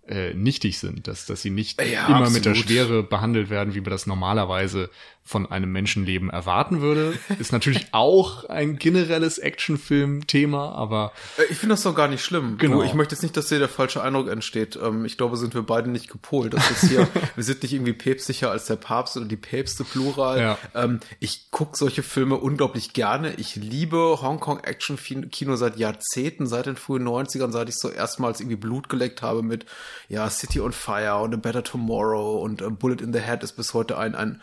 äh, 0.08 0.34
nichtig 0.34 0.80
sind, 0.80 1.08
dass, 1.08 1.26
dass 1.26 1.42
sie 1.42 1.50
nicht 1.50 1.82
ja, 1.82 2.08
immer 2.08 2.18
absolut. 2.18 2.34
mit 2.34 2.46
der 2.46 2.56
Schwere 2.56 3.04
behandelt 3.04 3.50
werden, 3.50 3.74
wie 3.74 3.82
man 3.82 3.92
das 3.92 4.08
normalerweise 4.08 4.90
von 5.28 5.46
einem 5.52 5.72
Menschenleben 5.74 6.30
erwarten 6.30 6.80
würde. 6.80 7.20
Ist 7.40 7.52
natürlich 7.52 7.88
auch 7.92 8.46
ein 8.46 8.78
generelles 8.78 9.38
Actionfilm-Thema, 9.38 10.72
aber. 10.72 11.12
Äh, 11.38 11.52
ich 11.52 11.58
finde 11.58 11.74
das 11.74 11.84
doch 11.84 11.94
gar 11.94 12.08
nicht 12.08 12.24
schlimm. 12.24 12.58
Genau. 12.58 12.82
Ich 12.82 12.94
möchte 12.94 13.14
jetzt 13.14 13.24
nicht, 13.24 13.36
dass 13.36 13.48
dir 13.48 13.60
der 13.60 13.68
falsche 13.68 14.02
Eindruck 14.02 14.30
entsteht. 14.30 14.80
Ähm, 14.82 15.04
ich 15.04 15.17
glaube, 15.17 15.36
sind 15.36 15.54
wir 15.54 15.63
beide 15.63 15.89
nicht 15.89 16.10
gepolt. 16.10 16.54
Das 16.54 16.72
ist 16.72 16.89
hier, 16.89 17.08
wir 17.36 17.43
sind 17.43 17.62
nicht 17.62 17.74
irgendwie 17.74 17.93
päpstlicher 17.93 18.50
als 18.50 18.65
der 18.65 18.78
Papst 18.78 19.17
oder 19.17 19.26
die 19.26 19.36
Päpste 19.36 19.84
plural. 19.84 20.39
Ja. 20.39 20.58
Ähm, 20.74 21.02
ich 21.20 21.52
gucke 21.52 21.76
solche 21.76 22.04
Filme 22.04 22.36
unglaublich 22.36 22.93
gerne. 22.93 23.34
Ich 23.36 23.58
liebe 23.58 23.98
Hongkong-Action-Kino 24.22 25.58
seit 25.58 25.78
Jahrzehnten, 25.78 26.48
seit 26.48 26.67
den 26.67 26.78
frühen 26.78 27.06
90ern, 27.06 27.52
seit 27.52 27.67
ich 27.67 27.76
so 27.76 27.89
erstmals 27.89 28.39
irgendwie 28.39 28.56
Blut 28.56 28.88
geleckt 28.88 29.22
habe 29.22 29.43
mit, 29.43 29.65
ja, 30.10 30.29
City 30.29 30.60
on 30.60 30.71
Fire 30.71 31.21
und 31.21 31.33
A 31.33 31.38
Better 31.38 31.63
Tomorrow 31.63 32.41
und 32.41 32.62
uh, 32.62 32.71
Bullet 32.71 33.01
in 33.01 33.13
the 33.13 33.19
Head 33.19 33.43
ist 33.43 33.53
bis 33.53 33.73
heute 33.73 33.97
ein, 33.97 34.15
ein 34.15 34.41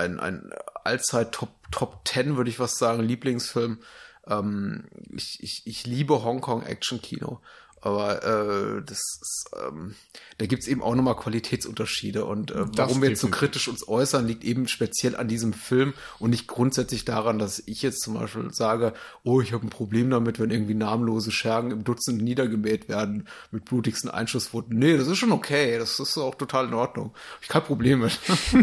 ein, 0.00 0.20
ein 0.20 0.50
Allzeit 0.84 1.32
Top, 1.32 1.50
Top 1.70 2.06
10, 2.06 2.36
würde 2.36 2.50
ich 2.50 2.58
was 2.58 2.78
sagen, 2.78 3.02
Lieblingsfilm. 3.02 3.80
Ähm, 4.26 4.88
ich, 5.14 5.42
ich, 5.42 5.66
ich 5.66 5.86
liebe 5.86 6.22
Hongkong 6.22 6.62
Action 6.62 7.00
Kino. 7.00 7.40
Aber 7.82 8.22
äh, 8.22 8.82
das 8.84 8.98
ist, 8.98 9.50
ähm, 9.56 9.94
da 10.38 10.46
gibt's 10.46 10.66
eben 10.66 10.82
auch 10.82 10.94
nochmal 10.94 11.16
Qualitätsunterschiede. 11.16 12.24
Und 12.24 12.50
äh, 12.50 12.64
warum 12.76 13.00
wir 13.00 13.08
jetzt 13.08 13.20
so 13.20 13.28
kritisch 13.28 13.68
uns 13.68 13.86
äußern, 13.86 14.26
liegt 14.26 14.44
eben 14.44 14.68
speziell 14.68 15.16
an 15.16 15.28
diesem 15.28 15.52
Film 15.52 15.94
und 16.18 16.30
nicht 16.30 16.46
grundsätzlich 16.46 17.04
daran, 17.04 17.38
dass 17.38 17.62
ich 17.66 17.82
jetzt 17.82 18.02
zum 18.02 18.14
Beispiel 18.14 18.52
sage, 18.52 18.92
oh, 19.24 19.40
ich 19.40 19.52
habe 19.52 19.66
ein 19.66 19.70
Problem 19.70 20.10
damit, 20.10 20.38
wenn 20.38 20.50
irgendwie 20.50 20.74
namenlose 20.74 21.30
Schergen 21.30 21.70
im 21.70 21.84
Dutzend 21.84 22.22
niedergemäht 22.22 22.88
werden 22.88 23.28
mit 23.50 23.64
blutigsten 23.64 24.10
Einschusswunden. 24.10 24.78
Nee, 24.78 24.96
das 24.96 25.08
ist 25.08 25.18
schon 25.18 25.32
okay. 25.32 25.78
Das 25.78 25.98
ist 25.98 26.18
auch 26.18 26.34
total 26.34 26.68
in 26.68 26.74
Ordnung. 26.74 27.14
Ich 27.40 27.48
kein 27.48 27.64
Problem 27.64 28.00
mit. 28.00 28.18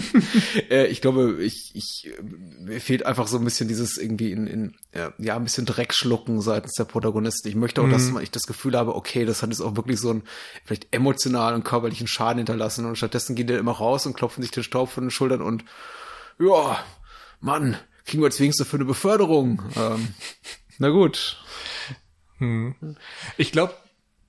äh, 0.69 0.87
ich 0.87 1.01
glaube, 1.01 1.43
ich, 1.43 1.71
ich, 1.73 2.11
mir 2.59 2.79
fehlt 2.81 3.05
einfach 3.05 3.27
so 3.27 3.37
ein 3.37 3.43
bisschen 3.43 3.67
dieses 3.67 3.97
irgendwie 3.97 4.31
in, 4.31 4.47
in 4.47 4.75
ja, 5.19 5.35
ein 5.35 5.43
bisschen 5.43 5.65
Dreck 5.65 5.93
schlucken 5.93 6.41
seitens 6.41 6.73
der 6.73 6.85
Protagonisten. 6.85 7.47
Ich 7.47 7.55
möchte 7.55 7.81
auch, 7.81 7.87
mhm. 7.87 7.91
dass 7.91 8.09
ich 8.21 8.31
das 8.31 8.43
Gefühl 8.43 8.75
habe, 8.75 8.95
okay, 8.95 9.06
okay, 9.07 9.25
das 9.25 9.41
hat 9.41 9.49
jetzt 9.49 9.61
auch 9.61 9.75
wirklich 9.75 9.99
so 9.99 10.09
einen 10.09 10.23
vielleicht 10.65 10.93
emotionalen 10.93 11.55
und 11.55 11.63
körperlichen 11.63 12.07
Schaden 12.07 12.37
hinterlassen 12.37 12.85
und 12.85 12.97
stattdessen 12.97 13.35
gehen 13.35 13.47
die 13.47 13.53
immer 13.53 13.71
raus 13.71 14.05
und 14.05 14.15
klopfen 14.15 14.41
sich 14.41 14.51
den 14.51 14.63
Staub 14.63 14.89
von 14.89 15.05
den 15.05 15.11
Schultern 15.11 15.41
und 15.41 15.63
ja, 16.39 16.83
Mann, 17.39 17.77
kriegen 18.05 18.21
wir 18.21 18.27
jetzt 18.27 18.39
wenigstens 18.39 18.67
für 18.67 18.77
eine 18.77 18.85
Beförderung. 18.85 19.63
Ähm, 19.75 20.09
na 20.77 20.89
gut. 20.89 21.43
Hm. 22.37 22.75
Ich 23.37 23.51
glaube, 23.51 23.73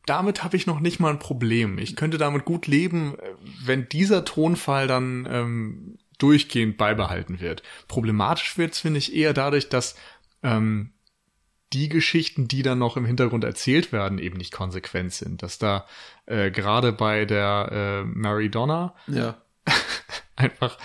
damit 0.07 0.43
habe 0.43 0.57
ich 0.57 0.67
noch 0.67 0.81
nicht 0.81 1.01
mal 1.01 1.11
ein 1.11 1.19
Problem. 1.19 1.79
Ich 1.79 1.95
könnte 1.95 2.17
damit 2.17 2.47
gut 2.47 2.67
leben, 2.67 3.17
wenn 3.63 3.89
dieser 3.89 4.25
Tonfall 4.25 4.87
dann 4.87 5.29
ähm, 5.31 5.99
durchgehend 6.17 6.79
beibehalten 6.79 7.41
wird. 7.41 7.63
Problematisch 7.89 8.57
wird's, 8.57 8.79
finde 8.79 8.99
ich, 8.99 9.15
eher 9.15 9.35
dadurch, 9.35 9.69
dass 9.69 9.97
ähm, 10.43 10.93
die 11.73 11.89
Geschichten, 11.89 12.49
die 12.49 12.63
dann 12.63 12.79
noch 12.79 12.97
im 12.97 13.05
Hintergrund 13.05 13.45
erzählt 13.45 13.93
werden, 13.93 14.19
eben 14.19 14.39
nicht 14.39 14.53
konsequent 14.53 15.13
sind. 15.13 15.43
Dass 15.43 15.59
da 15.59 15.87
äh, 16.27 16.51
gerade 16.51 16.93
bei 16.93 17.25
der 17.25 17.69
äh, 17.71 18.05
Mary 18.05 18.51
Donna 18.51 18.95
ja. 19.07 19.37
einfach 20.37 20.79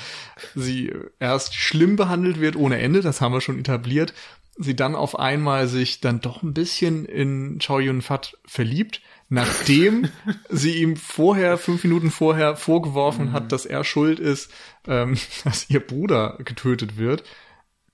sie 0.56 0.92
erst 1.20 1.56
schlimm 1.56 1.96
behandelt 1.96 2.40
wird 2.40 2.56
ohne 2.56 2.80
Ende, 2.80 3.02
das 3.02 3.22
haben 3.22 3.34
wir 3.34 3.42
schon 3.42 3.60
etabliert, 3.60 4.14
sie 4.58 4.76
dann 4.76 4.96
auf 4.96 5.18
einmal 5.18 5.68
sich 5.68 6.02
dann 6.02 6.22
doch 6.22 6.44
ein 6.44 6.54
bisschen 6.54 7.06
in 7.06 7.60
Chow 7.60 7.80
Yun 7.80 8.02
Fat 8.02 8.38
verliebt, 8.46 9.02
nachdem 9.30 10.10
sie 10.50 10.82
ihm 10.82 10.96
vorher, 10.98 11.58
fünf 11.58 11.84
Minuten 11.84 12.12
vorher 12.12 12.56
vorgeworfen 12.56 13.28
mhm. 13.28 13.32
hat, 13.32 13.52
dass 13.52 13.66
er 13.66 13.84
schuld 13.84 14.20
ist, 14.20 14.52
ähm, 14.88 15.18
dass 15.44 15.70
ihr 15.70 15.80
Bruder 15.80 16.38
getötet 16.44 16.98
wird 16.98 17.24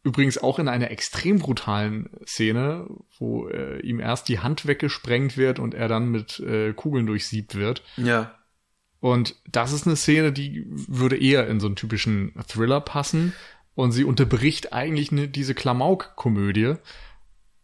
Übrigens 0.01 0.37
auch 0.37 0.59
in 0.59 0.69
einer 0.69 0.91
extrem 0.91 1.39
brutalen 1.39 2.09
Szene, 2.25 2.87
wo 3.17 3.49
äh, 3.49 3.79
ihm 3.81 3.99
erst 3.99 4.29
die 4.29 4.39
Hand 4.39 4.65
weggesprengt 4.65 5.35
wird 5.35 5.59
und 5.59 5.73
er 5.73 5.89
dann 5.89 6.09
mit 6.09 6.39
äh, 6.39 6.73
Kugeln 6.73 7.05
durchsiebt 7.05 7.55
wird. 7.55 7.83
Ja. 7.97 8.33
Und 9.01 9.35
das 9.47 9.73
ist 9.73 9.85
eine 9.85 9.95
Szene, 9.95 10.31
die 10.31 10.65
würde 10.69 11.17
eher 11.17 11.47
in 11.47 11.59
so 11.59 11.67
einen 11.67 11.75
typischen 11.75 12.33
Thriller 12.47 12.81
passen. 12.81 13.33
Und 13.75 13.91
sie 13.91 14.03
unterbricht 14.03 14.73
eigentlich 14.73 15.11
eine, 15.11 15.27
diese 15.27 15.53
Klamauk-Komödie. 15.53 16.75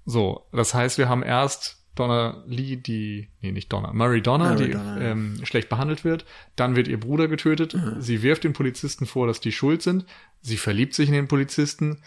So, 0.06 0.48
das 0.52 0.74
heißt, 0.74 0.98
wir 0.98 1.10
haben 1.10 1.24
erst 1.24 1.86
Donna 1.96 2.44
Lee, 2.46 2.76
die, 2.76 3.30
nee, 3.42 3.52
nicht 3.52 3.72
Donna, 3.72 3.92
Mary 3.94 4.22
Donna, 4.22 4.54
Mary 4.54 4.66
die 4.66 4.72
Donna, 4.72 5.02
ähm, 5.02 5.40
schlecht 5.44 5.70
behandelt 5.70 6.04
wird. 6.04 6.26
Dann 6.56 6.76
wird 6.76 6.88
ihr 6.88 7.00
Bruder 7.00 7.28
getötet. 7.28 7.74
Mhm. 7.74 8.02
Sie 8.02 8.22
wirft 8.22 8.44
den 8.44 8.54
Polizisten 8.54 9.06
vor, 9.06 9.28
dass 9.28 9.40
die 9.40 9.52
schuld 9.52 9.82
sind. 9.82 10.06
Sie 10.42 10.58
verliebt 10.58 10.94
sich 10.94 11.08
in 11.08 11.16
den 11.16 11.28
Polizisten 11.28 12.02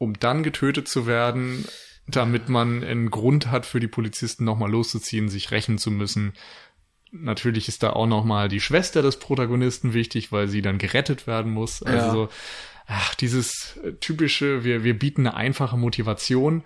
um 0.00 0.18
dann 0.18 0.42
getötet 0.42 0.88
zu 0.88 1.06
werden, 1.06 1.66
damit 2.06 2.48
man 2.48 2.82
einen 2.82 3.10
Grund 3.10 3.50
hat 3.50 3.66
für 3.66 3.80
die 3.80 3.86
Polizisten 3.86 4.44
nochmal 4.44 4.70
loszuziehen, 4.70 5.28
sich 5.28 5.50
rächen 5.50 5.76
zu 5.76 5.90
müssen. 5.90 6.32
Natürlich 7.12 7.68
ist 7.68 7.82
da 7.82 7.90
auch 7.90 8.06
nochmal 8.06 8.48
die 8.48 8.60
Schwester 8.62 9.02
des 9.02 9.18
Protagonisten 9.18 9.92
wichtig, 9.92 10.32
weil 10.32 10.48
sie 10.48 10.62
dann 10.62 10.78
gerettet 10.78 11.26
werden 11.26 11.52
muss. 11.52 11.82
Also 11.82 12.06
ja. 12.06 12.12
so, 12.12 12.28
ach, 12.86 13.14
dieses 13.14 13.78
typische, 14.00 14.64
wir, 14.64 14.84
wir 14.84 14.98
bieten 14.98 15.26
eine 15.26 15.36
einfache 15.36 15.76
Motivation. 15.76 16.62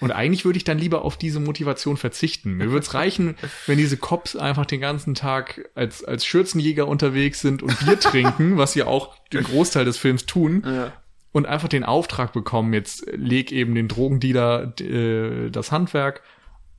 Und 0.00 0.12
eigentlich 0.12 0.46
würde 0.46 0.56
ich 0.56 0.64
dann 0.64 0.78
lieber 0.78 1.04
auf 1.04 1.18
diese 1.18 1.40
Motivation 1.40 1.98
verzichten. 1.98 2.54
Mir 2.54 2.70
würde 2.70 2.86
es 2.86 2.94
reichen, 2.94 3.36
wenn 3.66 3.76
diese 3.76 3.98
Cops 3.98 4.36
einfach 4.36 4.64
den 4.64 4.80
ganzen 4.80 5.14
Tag 5.14 5.68
als, 5.74 6.02
als 6.02 6.24
Schürzenjäger 6.24 6.88
unterwegs 6.88 7.40
sind 7.40 7.62
und 7.62 7.78
Bier 7.80 8.00
trinken, 8.00 8.56
was 8.56 8.72
sie 8.72 8.84
auch 8.84 9.18
den 9.34 9.44
Großteil 9.44 9.84
des 9.84 9.98
Films 9.98 10.24
tun. 10.24 10.62
Ja 10.64 10.94
und 11.32 11.46
einfach 11.46 11.68
den 11.68 11.84
Auftrag 11.84 12.32
bekommen, 12.32 12.72
jetzt 12.72 13.06
leg 13.12 13.52
eben 13.52 13.74
den 13.74 13.88
Drogendealer 13.88 14.78
äh, 14.80 15.50
das 15.50 15.72
Handwerk 15.72 16.22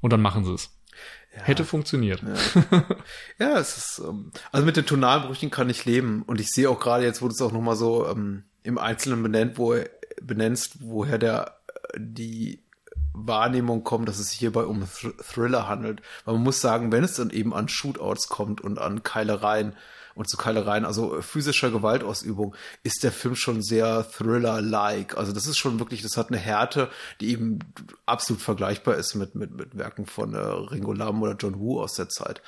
und 0.02 0.12
dann 0.12 0.22
machen 0.22 0.46
sie 0.46 0.54
es. 0.54 0.70
Ja. 1.36 1.44
Hätte 1.44 1.64
funktioniert. 1.64 2.22
Ja. 2.22 2.84
ja, 3.40 3.58
es 3.58 3.78
ist, 3.78 4.02
ähm, 4.06 4.32
also 4.52 4.66
mit 4.66 4.76
den 4.76 4.86
tonalen 4.86 5.24
Brüchen 5.24 5.50
kann 5.50 5.70
ich 5.70 5.86
leben. 5.86 6.24
Und 6.24 6.42
ich 6.42 6.52
sehe 6.52 6.70
auch 6.70 6.80
gerade 6.80 7.06
jetzt, 7.06 7.22
wo 7.22 7.28
du 7.28 7.34
es 7.34 7.42
auch 7.42 7.54
nochmal 7.54 7.78
so 7.78 8.08
ähm, 8.08 8.44
im 8.64 8.78
Einzelnen 8.78 9.24
benennt, 9.24 9.58
wo 9.58 9.76
benennst, 10.22 10.78
woher 10.82 11.18
der 11.18 11.58
die 11.98 12.64
Wahrnehmung 13.14 13.84
kommt, 13.84 14.08
dass 14.08 14.20
es 14.20 14.32
hierbei 14.32 14.64
um 14.64 14.86
Thr 14.86 15.18
Thriller 15.18 15.68
handelt. 15.68 16.02
Weil 16.26 16.36
man 16.36 16.44
muss 16.44 16.62
sagen, 16.62 16.92
wenn 16.92 17.04
es 17.04 17.16
dann 17.16 17.30
eben 17.30 17.54
an 17.54 17.70
Shootouts 17.70 18.28
kommt 18.28 18.62
und 18.62 18.80
an 18.80 19.04
Keilereien 19.04 19.76
und 20.16 20.30
zu 20.30 20.38
Keilereien, 20.38 20.86
also 20.86 21.22
physischer 21.22 21.72
Gewaltausübung, 21.72 22.56
ist 22.84 23.04
der 23.04 23.12
Film 23.12 23.36
schon 23.36 23.62
sehr 23.62 24.10
Thriller-like. 24.10 25.18
Also 25.18 25.32
das 25.32 25.48
ist 25.48 25.58
schon 25.58 25.80
wirklich, 25.80 26.02
das 26.02 26.18
hat 26.18 26.30
eine 26.30 26.38
Härte, 26.38 26.90
die 27.20 27.32
eben 27.32 27.60
absolut 28.06 28.42
vergleichbar 28.42 28.96
ist 28.96 29.16
mit, 29.16 29.36
mit, 29.36 29.52
mit 29.52 29.78
Werken 29.78 30.06
von 30.06 30.34
äh, 30.34 30.38
Ringo 30.38 30.94
Lam 30.94 31.22
oder 31.22 31.36
John 31.36 31.60
Woo 31.60 31.82
aus 31.82 31.94
der 31.94 32.10
Zeit 32.10 32.42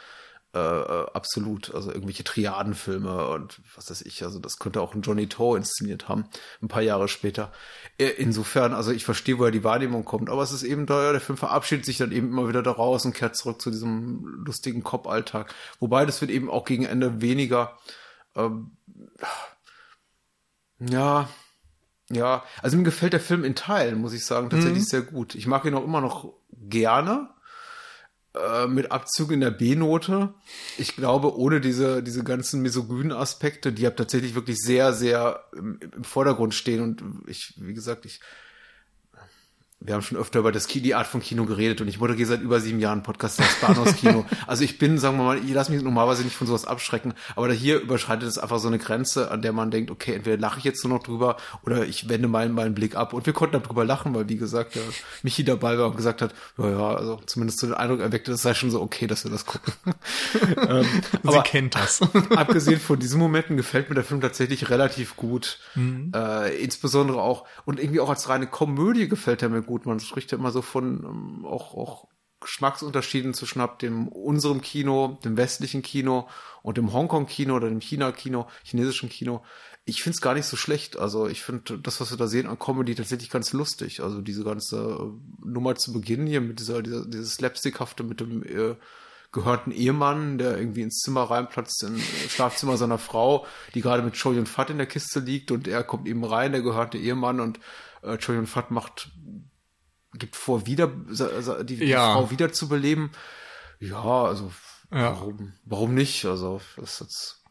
äh, 0.53 0.59
äh, 0.59 1.05
absolut. 1.13 1.73
Also 1.73 1.91
irgendwelche 1.91 2.23
Triadenfilme 2.23 3.27
und 3.29 3.59
was 3.75 3.89
weiß 3.89 4.03
ich. 4.03 4.23
Also 4.23 4.37
das 4.37 4.59
könnte 4.59 4.81
auch 4.81 4.93
ein 4.93 5.01
Johnny 5.01 5.27
Toe 5.27 5.57
inszeniert 5.57 6.07
haben, 6.07 6.25
ein 6.61 6.67
paar 6.67 6.83
Jahre 6.83 7.07
später. 7.07 7.51
Äh, 7.97 8.09
insofern, 8.09 8.73
also 8.73 8.91
ich 8.91 9.03
verstehe, 9.03 9.39
woher 9.39 9.49
die 9.49 9.63
Wahrnehmung 9.63 10.05
kommt, 10.05 10.29
aber 10.29 10.43
es 10.43 10.51
ist 10.51 10.61
eben 10.61 10.85
da, 10.85 11.11
der 11.11 11.21
Film 11.21 11.37
verabschiedet 11.37 11.85
sich 11.85 11.97
dann 11.97 12.11
eben 12.11 12.27
immer 12.27 12.47
wieder 12.47 12.61
daraus 12.61 13.03
und 13.03 13.15
kehrt 13.15 13.35
zurück 13.35 13.61
zu 13.61 13.71
diesem 13.71 14.43
lustigen 14.45 14.83
Cop-Alltag. 14.83 15.51
Wobei 15.79 16.05
das 16.05 16.21
wird 16.21 16.29
eben 16.29 16.51
auch 16.51 16.65
gegen 16.65 16.85
Ende 16.85 17.19
weniger, 17.19 17.75
ähm, 18.35 18.77
ja, 20.79 21.29
ja, 22.11 22.43
also 22.61 22.77
mir 22.77 22.83
gefällt 22.83 23.13
der 23.13 23.19
Film 23.19 23.43
in 23.43 23.55
Teilen, 23.55 23.99
muss 23.99 24.13
ich 24.13 24.23
sagen, 24.23 24.51
tatsächlich 24.51 24.83
mhm. 24.83 24.87
sehr 24.87 25.01
gut. 25.01 25.33
Ich 25.33 25.47
mag 25.47 25.65
ihn 25.65 25.73
auch 25.73 25.83
immer 25.83 26.01
noch 26.01 26.31
gerne 26.51 27.29
äh, 28.35 28.67
mit 28.67 28.91
Abzug 28.91 29.31
in 29.31 29.41
der 29.41 29.51
B-Note. 29.51 30.33
Ich 30.77 30.95
glaube, 30.95 31.37
ohne 31.37 31.61
diese, 31.61 32.01
diese 32.01 32.23
ganzen 32.23 32.61
misogynen 32.61 33.11
Aspekte, 33.11 33.71
die 33.71 33.83
ja 33.83 33.91
tatsächlich 33.91 34.33
wirklich 34.35 34.57
sehr, 34.59 34.93
sehr 34.93 35.43
im, 35.55 35.79
im 35.79 36.03
Vordergrund 36.03 36.53
stehen. 36.53 36.81
Und 36.81 37.23
ich, 37.27 37.53
wie 37.57 37.73
gesagt, 37.73 38.05
ich 38.05 38.19
wir 39.85 39.93
haben 39.93 40.01
schon 40.01 40.17
öfter 40.17 40.39
über 40.39 40.51
das 40.51 40.67
die 40.67 40.95
Art 40.95 41.07
von 41.07 41.21
Kino 41.21 41.45
geredet 41.45 41.81
und 41.81 41.87
ich 41.87 41.99
moderiere 41.99 42.27
seit 42.27 42.41
über 42.41 42.59
sieben 42.59 42.79
Jahren 42.79 43.03
Podcast 43.03 43.39
das 43.39 43.55
Bahnhofs 43.59 43.97
Kino. 43.97 44.25
also 44.47 44.63
ich 44.63 44.77
bin, 44.77 44.97
sagen 44.97 45.17
wir 45.17 45.23
mal, 45.23 45.37
ich 45.37 45.53
lasse 45.53 45.71
mich 45.71 45.83
normalerweise 45.83 46.23
nicht 46.23 46.35
von 46.35 46.47
sowas 46.47 46.65
abschrecken, 46.65 47.13
aber 47.35 47.49
da 47.49 47.53
hier 47.53 47.79
überschreitet 47.79 48.27
es 48.27 48.37
einfach 48.37 48.59
so 48.59 48.69
eine 48.69 48.79
Grenze, 48.79 49.29
an 49.29 49.41
der 49.41 49.51
man 49.51 49.71
denkt, 49.71 49.91
okay, 49.91 50.13
entweder 50.13 50.37
lache 50.37 50.59
ich 50.59 50.63
jetzt 50.63 50.83
nur 50.83 50.97
noch 50.97 51.03
drüber 51.03 51.37
oder 51.63 51.85
ich 51.85 52.07
wende 52.09 52.27
meinen, 52.27 52.53
meinen 52.53 52.73
Blick 52.73 52.95
ab. 52.95 53.13
Und 53.13 53.25
wir 53.25 53.33
konnten 53.33 53.61
darüber 53.61 53.83
lachen, 53.83 54.15
weil 54.15 54.29
wie 54.29 54.37
gesagt, 54.37 54.75
ja, 54.75 54.81
Michi 55.21 55.43
dabei 55.43 55.77
war 55.77 55.87
und 55.87 55.97
gesagt 55.97 56.21
hat, 56.21 56.33
ja, 56.57 56.69
ja, 56.69 56.95
also 56.95 57.19
zumindest 57.25 57.59
so 57.59 57.67
den 57.67 57.75
Eindruck 57.75 57.99
erweckte, 57.99 58.31
das 58.31 58.41
sei 58.41 58.53
schon 58.53 58.71
so 58.71 58.81
okay, 58.81 59.07
dass 59.07 59.25
wir 59.25 59.31
das 59.31 59.45
gucken. 59.45 59.73
ähm, 60.69 60.85
Sie 61.23 61.39
kennt 61.43 61.75
das. 61.75 62.01
abgesehen 62.35 62.79
von 62.79 62.99
diesen 62.99 63.19
Momenten 63.19 63.57
gefällt 63.57 63.89
mir 63.89 63.95
der 63.95 64.03
Film 64.03 64.21
tatsächlich 64.21 64.69
relativ 64.69 65.17
gut. 65.17 65.59
Mhm. 65.75 66.11
Äh, 66.15 66.55
insbesondere 66.63 67.21
auch, 67.21 67.45
und 67.65 67.79
irgendwie 67.79 67.99
auch 67.99 68.09
als 68.09 68.29
reine 68.29 68.47
Komödie 68.47 69.07
gefällt 69.07 69.41
er 69.41 69.49
mir 69.49 69.61
gut 69.61 69.72
gut. 69.73 69.85
Man 69.87 69.99
spricht 69.99 70.31
ja 70.31 70.37
immer 70.37 70.51
so 70.51 70.61
von 70.61 71.03
ähm, 71.03 71.45
auch, 71.45 71.73
auch 71.73 72.07
Geschmacksunterschieden 72.41 73.33
zwischen 73.33 73.61
ab 73.61 73.79
dem 73.79 74.07
unserem 74.07 74.61
Kino, 74.61 75.17
dem 75.23 75.35
westlichen 75.37 75.81
Kino 75.81 76.27
und 76.61 76.77
dem 76.77 76.93
Hongkong-Kino 76.93 77.55
oder 77.55 77.69
dem 77.69 77.79
China-Kino, 77.79 78.47
chinesischen 78.63 79.09
Kino. 79.09 79.43
Ich 79.85 80.03
finde 80.03 80.15
es 80.15 80.21
gar 80.21 80.35
nicht 80.35 80.45
so 80.45 80.57
schlecht. 80.57 80.97
Also 80.97 81.27
ich 81.27 81.41
finde 81.41 81.79
das, 81.79 81.99
was 81.99 82.11
wir 82.11 82.17
da 82.17 82.27
sehen 82.27 82.47
an 82.47 82.59
Comedy, 82.59 82.93
tatsächlich 82.93 83.29
ganz 83.29 83.51
lustig. 83.53 84.01
Also 84.01 84.21
diese 84.21 84.43
ganze 84.43 84.77
äh, 84.77 85.45
Nummer 85.45 85.75
zu 85.75 85.91
Beginn 85.91 86.27
hier 86.27 86.41
mit 86.41 86.59
dieser, 86.59 86.83
dieser 86.83 87.05
dieses 87.05 87.35
Slapstickhafte 87.35 88.03
mit 88.03 88.19
dem 88.19 88.43
äh, 88.43 88.75
gehörten 89.31 89.71
Ehemann, 89.71 90.37
der 90.37 90.57
irgendwie 90.57 90.83
ins 90.83 90.99
Zimmer 90.99 91.23
reinplatzt, 91.23 91.81
ins 91.83 92.03
Schlafzimmer 92.29 92.77
seiner 92.77 92.99
Frau, 92.99 93.47
die 93.73 93.81
gerade 93.81 94.03
mit 94.03 94.13
Choi 94.13 94.37
und 94.37 94.47
Fat 94.47 94.69
in 94.69 94.77
der 94.77 94.85
Kiste 94.85 95.19
liegt 95.21 95.49
und 95.49 95.67
er 95.67 95.83
kommt 95.83 96.07
eben 96.07 96.23
rein, 96.23 96.51
der 96.51 96.61
gehörte 96.61 96.99
Ehemann 96.99 97.39
und 97.39 97.59
äh, 98.03 98.17
Choi 98.17 98.37
und 98.37 98.47
Fat 98.47 98.69
macht 98.69 99.11
gibt 100.13 100.35
vor, 100.35 100.65
wieder 100.65 100.87
die, 100.87 101.77
die 101.77 101.85
ja. 101.85 102.13
Frau 102.13 102.31
wiederzubeleben. 102.31 103.11
Ja, 103.79 104.23
also 104.23 104.51
ja. 104.91 105.11
Warum, 105.11 105.53
warum 105.65 105.93
nicht? 105.95 106.25
Also 106.25 106.61
das 106.77 106.93
ist 106.93 107.01
jetzt 107.01 107.43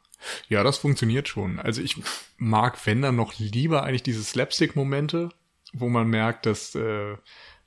ja, 0.48 0.62
das 0.62 0.78
funktioniert 0.78 1.28
schon. 1.28 1.58
Also 1.58 1.82
ich 1.82 1.96
mag, 2.36 2.78
wenn 2.86 3.02
dann 3.02 3.16
noch 3.16 3.38
lieber 3.38 3.82
eigentlich 3.82 4.04
diese 4.04 4.22
Slapstick-Momente, 4.22 5.30
wo 5.72 5.88
man 5.88 6.06
merkt, 6.06 6.46
dass 6.46 6.76
äh, 6.76 7.16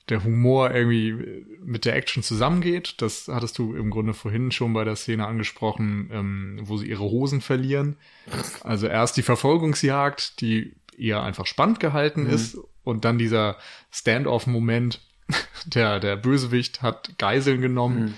der 0.09 0.23
Humor 0.23 0.71
irgendwie 0.71 1.45
mit 1.59 1.85
der 1.85 1.95
Action 1.95 2.23
zusammengeht. 2.23 3.01
Das 3.01 3.27
hattest 3.27 3.57
du 3.57 3.75
im 3.75 3.89
Grunde 3.89 4.13
vorhin 4.13 4.51
schon 4.51 4.73
bei 4.73 4.83
der 4.83 4.95
Szene 4.95 5.25
angesprochen, 5.25 6.09
ähm, 6.13 6.59
wo 6.63 6.77
sie 6.77 6.87
ihre 6.87 7.03
Hosen 7.03 7.41
verlieren. 7.41 7.97
Also 8.61 8.87
erst 8.87 9.17
die 9.17 9.23
Verfolgungsjagd, 9.23 10.39
die 10.41 10.75
eher 10.97 11.23
einfach 11.23 11.47
spannend 11.47 11.79
gehalten 11.79 12.23
mhm. 12.23 12.29
ist 12.29 12.57
und 12.85 13.03
dann 13.03 13.17
dieser 13.17 13.57
Standoff-Moment, 13.91 15.01
der, 15.65 15.99
der 15.99 16.15
Bösewicht 16.15 16.81
hat 16.81 17.17
Geiseln 17.17 17.59
genommen 17.59 17.99
mhm. 17.99 18.13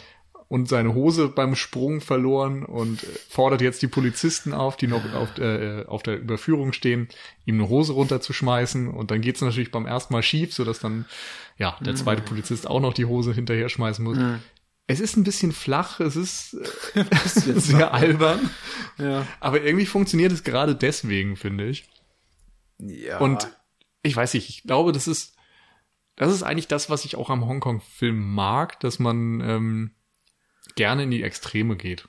und 0.49 0.69
seine 0.69 0.93
Hose 0.93 1.29
beim 1.29 1.55
Sprung 1.55 2.01
verloren 2.01 2.63
und 2.63 2.99
fordert 3.29 3.61
jetzt 3.61 3.81
die 3.81 3.87
Polizisten 3.87 4.53
auf, 4.53 4.77
die 4.77 4.87
noch 4.87 5.13
auf, 5.13 5.37
äh, 5.39 5.85
auf 5.87 6.03
der 6.03 6.19
Überführung 6.19 6.73
stehen, 6.73 7.07
ihm 7.45 7.55
eine 7.55 7.69
Hose 7.69 7.93
runterzuschmeißen. 7.93 8.89
Und 8.89 9.09
dann 9.09 9.21
geht's 9.21 9.41
natürlich 9.41 9.71
beim 9.71 9.85
ersten 9.85 10.13
Mal 10.13 10.21
schief, 10.21 10.53
sodass 10.53 10.79
dann 10.79 11.05
ja 11.57 11.77
der 11.79 11.93
mhm. 11.93 11.97
zweite 11.97 12.21
Polizist 12.21 12.67
auch 12.67 12.81
noch 12.81 12.93
die 12.93 13.05
Hose 13.05 13.33
hinterher 13.33 13.69
schmeißen 13.69 14.03
muss. 14.03 14.17
Mhm. 14.17 14.39
Es 14.89 15.01
ist 15.01 15.17
ein 15.17 15.23
bisschen 15.25 15.51
flach, 15.51 15.99
es 15.99 16.15
ist 16.15 16.53
äh, 16.95 17.59
sehr 17.59 17.93
albern. 17.93 18.49
Ja. 18.97 19.25
Aber 19.39 19.61
irgendwie 19.61 19.85
funktioniert 19.85 20.31
es 20.31 20.43
gerade 20.43 20.75
deswegen, 20.75 21.35
finde 21.35 21.67
ich. 21.67 21.89
Ja. 22.79 23.19
Und 23.19 23.49
ich 24.03 24.15
weiß 24.15 24.33
nicht, 24.33 24.49
ich 24.49 24.63
glaube, 24.63 24.91
das 24.91 25.07
ist, 25.07 25.35
das 26.15 26.33
ist 26.33 26.43
eigentlich 26.43 26.67
das, 26.67 26.89
was 26.89 27.05
ich 27.05 27.15
auch 27.15 27.29
am 27.29 27.45
Hongkong-Film 27.45 28.33
mag, 28.33 28.79
dass 28.79 28.99
man 28.99 29.41
ähm, 29.41 29.95
gerne 30.75 31.03
in 31.03 31.11
die 31.11 31.23
Extreme 31.23 31.77
geht. 31.77 32.07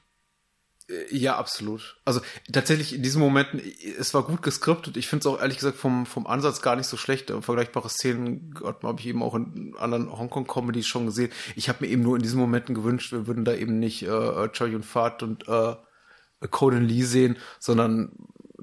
Äh, 0.89 1.15
ja, 1.15 1.37
absolut. 1.37 2.01
Also 2.05 2.21
tatsächlich 2.53 2.95
in 2.95 3.03
diesen 3.03 3.21
Momenten, 3.21 3.61
es 3.99 4.15
war 4.15 4.23
gut 4.23 4.43
geskriptet. 4.43 4.97
Ich 4.97 5.09
finde 5.09 5.21
es 5.21 5.27
auch 5.27 5.41
ehrlich 5.41 5.59
gesagt 5.59 5.77
vom, 5.77 6.07
vom 6.07 6.27
Ansatz 6.27 6.63
gar 6.63 6.77
nicht 6.77 6.87
so 6.87 6.97
schlecht. 6.97 7.31
Vergleichbare 7.41 7.89
Szenen 7.89 8.55
habe 8.63 9.01
ich 9.01 9.07
eben 9.07 9.23
auch 9.23 9.35
in 9.35 9.75
anderen 9.79 10.11
Hongkong-Comedies 10.11 10.87
schon 10.87 11.07
gesehen. 11.07 11.31
Ich 11.57 11.69
habe 11.69 11.85
mir 11.85 11.91
eben 11.91 12.03
nur 12.03 12.17
in 12.17 12.23
diesen 12.23 12.41
Momenten 12.41 12.75
gewünscht, 12.75 13.13
wir 13.13 13.27
würden 13.27 13.45
da 13.45 13.55
eben 13.55 13.79
nicht 13.79 14.03
äh, 14.03 14.49
Choi 14.53 14.69
Yun 14.69 14.83
Fat 14.83 15.23
und 15.23 15.47
äh, 15.49 15.77
Conan 16.51 16.85
Lee 16.85 17.03
sehen, 17.03 17.37
sondern 17.59 18.13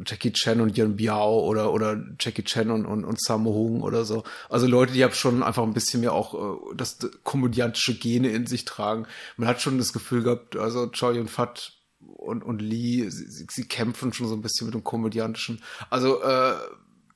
Jackie 0.06 0.34
Chan 0.34 0.60
und 0.60 0.78
Yan 0.78 0.96
Biao 0.96 1.40
oder, 1.40 1.72
oder 1.72 2.04
Jackie 2.20 2.44
Chan 2.44 2.70
und, 2.70 2.86
und, 2.86 3.06
und 3.06 3.22
Sammo 3.22 3.52
Hung 3.52 3.82
oder 3.82 4.04
so. 4.04 4.24
Also 4.50 4.68
Leute, 4.68 4.94
die 4.94 5.04
haben 5.04 5.14
schon 5.14 5.44
einfach 5.44 5.64
ein 5.64 5.74
bisschen 5.74 6.02
mehr 6.02 6.14
auch 6.14 6.34
äh, 6.34 6.76
das 6.76 6.98
komödiantische 7.24 7.98
Gene 7.98 8.30
in 8.30 8.46
sich 8.46 8.66
tragen. 8.66 9.08
Man 9.38 9.48
hat 9.48 9.62
schon 9.62 9.78
das 9.78 9.94
Gefühl 9.94 10.24
gehabt, 10.24 10.58
also 10.58 10.88
Choi 10.88 11.20
und 11.20 11.30
Fat 11.30 11.74
und, 12.00 12.44
und 12.44 12.62
Lee, 12.62 13.10
sie, 13.10 13.48
sie 13.50 13.68
kämpfen 13.68 14.12
schon 14.12 14.28
so 14.28 14.36
ein 14.36 14.42
bisschen 14.42 14.68
mit 14.68 14.74
dem 14.74 14.84
komödiantischen. 14.84 15.62
Also 15.90 16.22
äh, 16.22 16.56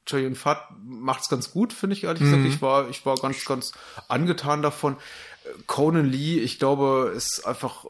Choi 0.06 0.26
und 0.26 0.38
Fat 0.38 0.70
macht's 0.84 1.30
ganz 1.30 1.52
gut, 1.52 1.74
finde 1.74 1.96
ich 1.96 2.06
ehrlich 2.06 2.22
mhm. 2.22 2.44
gesagt. 2.44 2.46
Ich 2.48 2.62
war, 2.62 2.90
ich 2.90 3.06
war 3.06 3.16
ganz, 3.18 3.44
ganz 3.46 3.74
angetan 4.08 4.62
davon. 4.62 4.96
Conan 5.68 6.06
Lee, 6.06 6.40
ich 6.40 6.60
glaube, 6.60 7.12
ist 7.16 7.46
einfach 7.46 7.86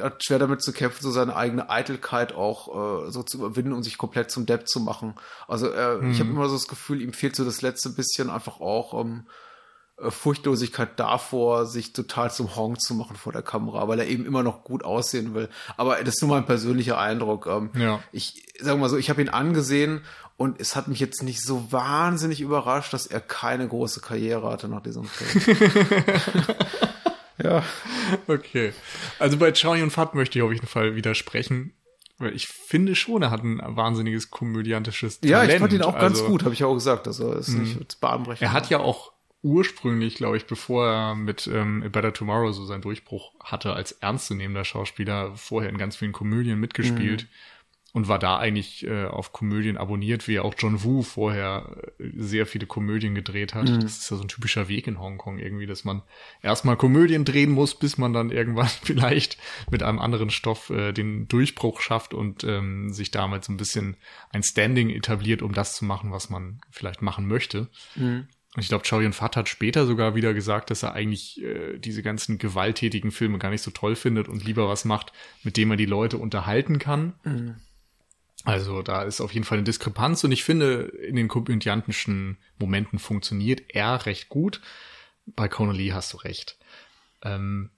hat 0.00 0.24
schwer 0.24 0.38
damit 0.38 0.62
zu 0.62 0.72
kämpfen, 0.72 1.02
so 1.02 1.10
seine 1.10 1.36
eigene 1.36 1.70
Eitelkeit 1.70 2.34
auch 2.34 3.06
äh, 3.06 3.10
so 3.10 3.22
zu 3.22 3.38
überwinden 3.38 3.72
und 3.72 3.82
sich 3.82 3.98
komplett 3.98 4.30
zum 4.30 4.46
Depp 4.46 4.68
zu 4.68 4.80
machen. 4.80 5.14
Also 5.46 5.70
äh, 5.70 5.98
mhm. 5.98 6.10
ich 6.10 6.20
habe 6.20 6.30
immer 6.30 6.48
so 6.48 6.54
das 6.54 6.68
Gefühl, 6.68 7.02
ihm 7.02 7.12
fehlt 7.12 7.36
so 7.36 7.44
das 7.44 7.62
letzte 7.62 7.90
bisschen 7.90 8.30
einfach 8.30 8.60
auch 8.60 9.00
ähm, 9.00 9.26
Furchtlosigkeit 10.00 10.98
davor, 11.00 11.66
sich 11.66 11.92
total 11.92 12.30
zum 12.30 12.54
Honk 12.54 12.80
zu 12.80 12.94
machen 12.94 13.16
vor 13.16 13.32
der 13.32 13.42
Kamera, 13.42 13.88
weil 13.88 13.98
er 13.98 14.06
eben 14.06 14.26
immer 14.26 14.44
noch 14.44 14.62
gut 14.62 14.84
aussehen 14.84 15.34
will. 15.34 15.48
Aber 15.76 15.96
das 15.96 16.16
ist 16.16 16.22
nur 16.22 16.30
mein 16.30 16.46
persönlicher 16.46 16.98
Eindruck. 16.98 17.46
Ähm, 17.46 17.70
ja. 17.74 18.00
Ich 18.12 18.46
sage 18.60 18.78
mal 18.78 18.88
so, 18.88 18.96
ich 18.96 19.10
habe 19.10 19.20
ihn 19.20 19.28
angesehen 19.28 20.02
und 20.36 20.60
es 20.60 20.76
hat 20.76 20.86
mich 20.86 21.00
jetzt 21.00 21.24
nicht 21.24 21.42
so 21.42 21.72
wahnsinnig 21.72 22.40
überrascht, 22.40 22.92
dass 22.92 23.06
er 23.08 23.20
keine 23.20 23.66
große 23.66 24.00
Karriere 24.00 24.48
hatte 24.50 24.68
nach 24.68 24.82
diesem 24.82 25.04
Film. 25.04 25.56
Ja. 27.42 27.62
Okay. 28.26 28.72
Also 29.18 29.36
bei 29.36 29.52
Chow 29.52 29.76
Yun 29.76 29.90
Fat 29.90 30.14
möchte 30.14 30.38
ich 30.38 30.42
auf 30.42 30.52
jeden 30.52 30.66
Fall 30.66 30.96
widersprechen. 30.96 31.72
Weil 32.18 32.34
ich 32.34 32.48
finde 32.48 32.96
schon, 32.96 33.22
er 33.22 33.30
hat 33.30 33.44
ein 33.44 33.60
wahnsinniges 33.64 34.30
komödiantisches 34.30 35.20
Talent. 35.20 35.48
Ja, 35.48 35.54
ich 35.54 35.60
fand 35.60 35.72
ihn 35.72 35.82
auch 35.82 35.94
also, 35.94 36.06
ganz 36.06 36.24
gut, 36.24 36.42
habe 36.42 36.52
ich 36.52 36.60
ja 36.60 36.66
auch 36.66 36.74
gesagt. 36.74 37.06
Also 37.06 37.32
ist 37.32 37.48
nicht 37.48 37.78
mhm. 37.78 37.86
bahnbrechend. 38.00 38.42
Er 38.42 38.52
hat 38.52 38.70
ja 38.70 38.80
auch 38.80 39.12
ursprünglich, 39.42 40.16
glaube 40.16 40.36
ich, 40.36 40.46
bevor 40.46 40.88
er 40.88 41.14
mit 41.14 41.46
ähm, 41.46 41.82
A 41.86 41.88
Better 41.88 42.12
Tomorrow 42.12 42.50
so 42.50 42.64
seinen 42.64 42.82
Durchbruch 42.82 43.34
hatte 43.42 43.72
als 43.72 43.92
ernstzunehmender 43.92 44.64
Schauspieler, 44.64 45.36
vorher 45.36 45.70
in 45.70 45.78
ganz 45.78 45.96
vielen 45.96 46.12
Komödien 46.12 46.58
mitgespielt. 46.58 47.22
Mhm. 47.22 47.28
Und 47.98 48.06
war 48.06 48.20
da 48.20 48.38
eigentlich 48.38 48.86
äh, 48.86 49.06
auf 49.06 49.32
Komödien 49.32 49.76
abonniert, 49.76 50.28
wie 50.28 50.38
auch 50.38 50.54
John 50.56 50.84
Woo 50.84 51.02
vorher 51.02 51.76
äh, 51.98 52.10
sehr 52.14 52.46
viele 52.46 52.66
Komödien 52.66 53.16
gedreht 53.16 53.54
hat. 53.54 53.68
Mhm. 53.68 53.80
Das 53.80 53.98
ist 53.98 54.08
ja 54.08 54.16
so 54.16 54.22
ein 54.22 54.28
typischer 54.28 54.68
Weg 54.68 54.86
in 54.86 55.00
Hongkong 55.00 55.40
irgendwie, 55.40 55.66
dass 55.66 55.82
man 55.82 56.02
erstmal 56.40 56.76
Komödien 56.76 57.24
drehen 57.24 57.50
muss, 57.50 57.74
bis 57.74 57.98
man 57.98 58.12
dann 58.12 58.30
irgendwann 58.30 58.68
vielleicht 58.82 59.36
mit 59.68 59.82
einem 59.82 59.98
anderen 59.98 60.30
Stoff 60.30 60.70
äh, 60.70 60.92
den 60.92 61.26
Durchbruch 61.26 61.80
schafft 61.80 62.14
und 62.14 62.44
ähm, 62.44 62.92
sich 62.92 63.10
damit 63.10 63.42
so 63.42 63.52
ein 63.52 63.56
bisschen 63.56 63.96
ein 64.30 64.44
Standing 64.44 64.90
etabliert, 64.90 65.42
um 65.42 65.52
das 65.52 65.74
zu 65.74 65.84
machen, 65.84 66.12
was 66.12 66.30
man 66.30 66.60
vielleicht 66.70 67.02
machen 67.02 67.26
möchte. 67.26 67.66
Mhm. 67.96 68.28
Und 68.54 68.62
ich 68.62 68.68
glaube, 68.68 68.84
Chow 68.88 69.02
Yun-Fat 69.02 69.36
hat 69.36 69.48
später 69.48 69.86
sogar 69.86 70.14
wieder 70.14 70.34
gesagt, 70.34 70.70
dass 70.70 70.84
er 70.84 70.92
eigentlich 70.92 71.42
äh, 71.42 71.78
diese 71.78 72.04
ganzen 72.04 72.38
gewalttätigen 72.38 73.10
Filme 73.10 73.38
gar 73.38 73.50
nicht 73.50 73.62
so 73.62 73.72
toll 73.72 73.96
findet 73.96 74.28
und 74.28 74.44
lieber 74.44 74.68
was 74.68 74.84
macht, 74.84 75.12
mit 75.42 75.56
dem 75.56 75.72
er 75.72 75.76
die 75.76 75.84
Leute 75.84 76.16
unterhalten 76.16 76.78
kann. 76.78 77.14
Mhm. 77.24 77.56
Also 78.44 78.82
da 78.82 79.02
ist 79.02 79.20
auf 79.20 79.32
jeden 79.32 79.44
Fall 79.44 79.58
eine 79.58 79.64
Diskrepanz 79.64 80.24
und 80.24 80.32
ich 80.32 80.44
finde, 80.44 80.82
in 80.82 81.16
den 81.16 81.28
komödiantischen 81.28 82.38
Momenten 82.58 82.98
funktioniert 82.98 83.62
er 83.68 84.06
recht 84.06 84.28
gut. 84.28 84.60
Bei 85.26 85.48
Connolly 85.48 85.88
hast 85.88 86.12
du 86.12 86.18
recht. 86.18 86.56
Ähm, 87.22 87.70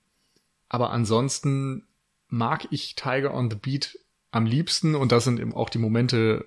aber 0.69 0.91
ansonsten 0.91 1.89
mag 2.29 2.69
ich 2.71 2.95
Tiger 2.95 3.35
on 3.35 3.51
the 3.51 3.57
Beat 3.57 3.99
am 4.33 4.47
liebsten, 4.47 4.95
und 4.95 5.11
das 5.11 5.25
sind 5.25 5.41
eben 5.41 5.53
auch 5.55 5.69
die 5.69 5.79
Momente, 5.79 6.47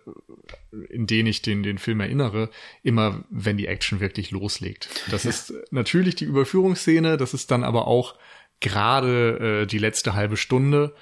in 0.89 1.05
denen 1.05 1.27
ich 1.27 1.41
den, 1.41 1.63
den 1.63 1.77
Film 1.77 1.99
erinnere, 1.99 2.49
immer 2.81 3.25
wenn 3.29 3.57
die 3.57 3.67
Action 3.67 3.99
wirklich 3.99 4.31
loslegt. 4.31 4.89
Das 5.11 5.25
ist 5.25 5.53
natürlich 5.71 6.15
die 6.15 6.23
Überführungsszene, 6.23 7.17
das 7.17 7.33
ist 7.33 7.51
dann 7.51 7.65
aber 7.65 7.87
auch 7.87 8.15
gerade 8.61 9.63
äh, 9.63 9.65
die 9.65 9.79
letzte 9.79 10.13
halbe 10.13 10.37
Stunde 10.37 10.95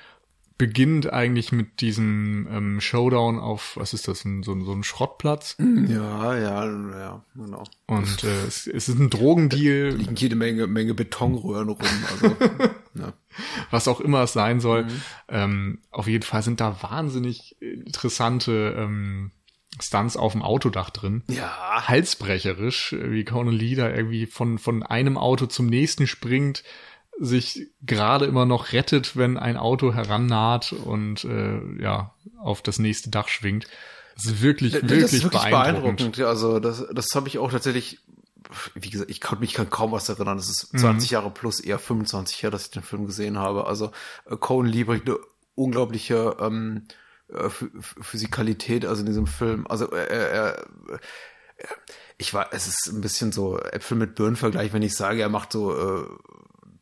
beginnt 0.61 1.11
eigentlich 1.11 1.51
mit 1.51 1.81
diesem 1.81 2.47
ähm, 2.51 2.81
Showdown 2.81 3.39
auf, 3.39 3.77
was 3.77 3.95
ist 3.95 4.07
das, 4.07 4.23
ein, 4.25 4.43
so, 4.43 4.63
so 4.63 4.73
ein 4.73 4.83
Schrottplatz? 4.83 5.57
Ja, 5.57 6.37
ja, 6.37 6.65
ja, 6.65 7.25
genau. 7.33 7.63
Und 7.87 8.23
äh, 8.23 8.45
es, 8.45 8.67
es 8.67 8.87
ist 8.87 8.99
ein 8.99 9.09
Drogendeal. 9.09 9.89
Da 9.89 9.97
liegen 9.97 10.15
jede 10.15 10.35
Menge, 10.35 10.67
Menge 10.67 10.93
Betonröhren 10.93 11.69
rum. 11.69 11.79
Also, 12.11 12.35
ja. 12.93 13.13
Was 13.71 13.87
auch 13.87 14.01
immer 14.01 14.21
es 14.21 14.33
sein 14.33 14.59
soll. 14.59 14.83
Mhm. 14.83 15.01
Ähm, 15.29 15.79
auf 15.89 16.05
jeden 16.05 16.23
Fall 16.23 16.43
sind 16.43 16.61
da 16.61 16.77
wahnsinnig 16.83 17.59
interessante 17.59 18.75
ähm, 18.77 19.31
Stunts 19.79 20.15
auf 20.15 20.33
dem 20.33 20.43
Autodach 20.43 20.91
drin. 20.91 21.23
Ja. 21.27 21.87
Halsbrecherisch, 21.87 22.95
wie 22.99 23.25
Conan 23.25 23.55
Lee 23.55 23.73
da 23.73 23.89
irgendwie 23.89 24.27
von, 24.27 24.59
von 24.59 24.83
einem 24.83 25.17
Auto 25.17 25.47
zum 25.47 25.65
nächsten 25.65 26.05
springt 26.05 26.63
sich 27.23 27.67
gerade 27.83 28.25
immer 28.25 28.47
noch 28.47 28.73
rettet, 28.73 29.15
wenn 29.15 29.37
ein 29.37 29.55
Auto 29.55 29.93
herannaht 29.93 30.73
und 30.73 31.23
äh, 31.23 31.61
ja 31.79 32.15
auf 32.39 32.63
das 32.63 32.79
nächste 32.79 33.11
Dach 33.11 33.27
schwingt. 33.27 33.67
Das 34.15 34.25
ist 34.25 34.41
wirklich, 34.41 34.73
das 34.73 34.81
wirklich, 34.81 35.03
ist 35.13 35.23
wirklich 35.23 35.43
beeindruckend. 35.43 35.97
beeindruckend. 35.97 36.19
Also 36.27 36.59
das, 36.59 36.83
das 36.91 37.13
habe 37.13 37.27
ich 37.27 37.37
auch 37.37 37.51
tatsächlich, 37.51 37.99
wie 38.73 38.89
gesagt, 38.89 39.11
ich 39.11 39.21
kann 39.21 39.39
mich 39.39 39.53
kann 39.53 39.69
kaum 39.69 39.91
was 39.91 40.09
erinnern. 40.09 40.37
Das 40.37 40.49
ist 40.49 40.77
20 40.77 41.11
mhm. 41.11 41.13
Jahre 41.13 41.29
plus, 41.29 41.59
eher 41.59 41.77
25 41.77 42.41
Jahre, 42.41 42.53
dass 42.53 42.65
ich 42.65 42.71
den 42.71 42.81
Film 42.81 43.05
gesehen 43.05 43.37
habe. 43.37 43.67
Also 43.67 43.91
äh, 44.25 44.35
Cohen 44.35 44.71
bringt 44.71 45.07
eine 45.07 45.19
unglaubliche 45.53 46.37
ähm, 46.39 46.87
äh, 47.29 47.49
Physikalität 48.01 48.83
also 48.83 49.01
in 49.01 49.05
diesem 49.05 49.27
Film. 49.27 49.67
Also 49.67 49.91
äh, 49.91 50.05
äh, 50.05 50.49
äh, 50.49 51.67
ich 52.17 52.33
war, 52.33 52.47
es 52.51 52.67
ist 52.67 52.87
ein 52.91 53.01
bisschen 53.01 53.31
so 53.31 53.59
Äpfel 53.59 53.95
mit 53.95 54.15
Birnen 54.15 54.35
Vergleich, 54.35 54.73
wenn 54.73 54.81
ich 54.81 54.95
sage, 54.95 55.21
er 55.21 55.29
macht 55.29 55.51
so 55.51 55.75
äh, 55.75 56.05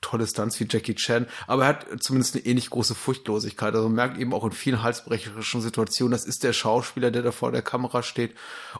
tolle 0.02 0.28
Stunts 0.28 0.60
wie 0.60 0.68
Jackie 0.70 0.96
Chan, 0.96 1.28
aber 1.48 1.64
er 1.64 1.70
hat 1.70 1.86
zumindest 2.02 2.36
eine 2.36 2.46
ähnlich 2.46 2.70
große 2.70 2.96
Furchtlosigkeit. 2.96 3.74
Also 3.76 3.88
man 3.88 3.96
merkt 3.96 4.18
eben 4.18 4.34
auch 4.34 4.46
in 4.46 4.52
vielen 4.52 4.82
halsbrecherischen 4.82 5.62
Situationen, 5.62 6.12
das 6.12 6.26
ist 6.26 6.44
der 6.44 6.54
Schauspieler, 6.54 7.12
der 7.12 7.24
da 7.24 7.32
vor 7.32 7.52
der 7.52 7.62
Kamera 7.62 8.04
steht 8.04 8.36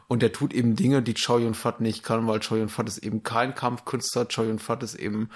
und 0.08 0.22
der 0.22 0.32
tut 0.32 0.52
eben 0.52 0.76
Dinge, 0.76 1.02
die 1.02 1.14
Chow 1.14 1.38
Yun-Fat 1.38 1.80
nicht 1.80 2.02
kann, 2.02 2.26
weil 2.26 2.40
Chow 2.40 2.56
Yun-Fat 2.56 2.88
ist 2.88 2.98
eben 2.98 3.22
kein 3.22 3.54
Kampfkünstler, 3.54 4.26
Chow 4.26 4.44
Yun-Fat 4.44 4.82
ist 4.82 4.94
eben 4.94 5.30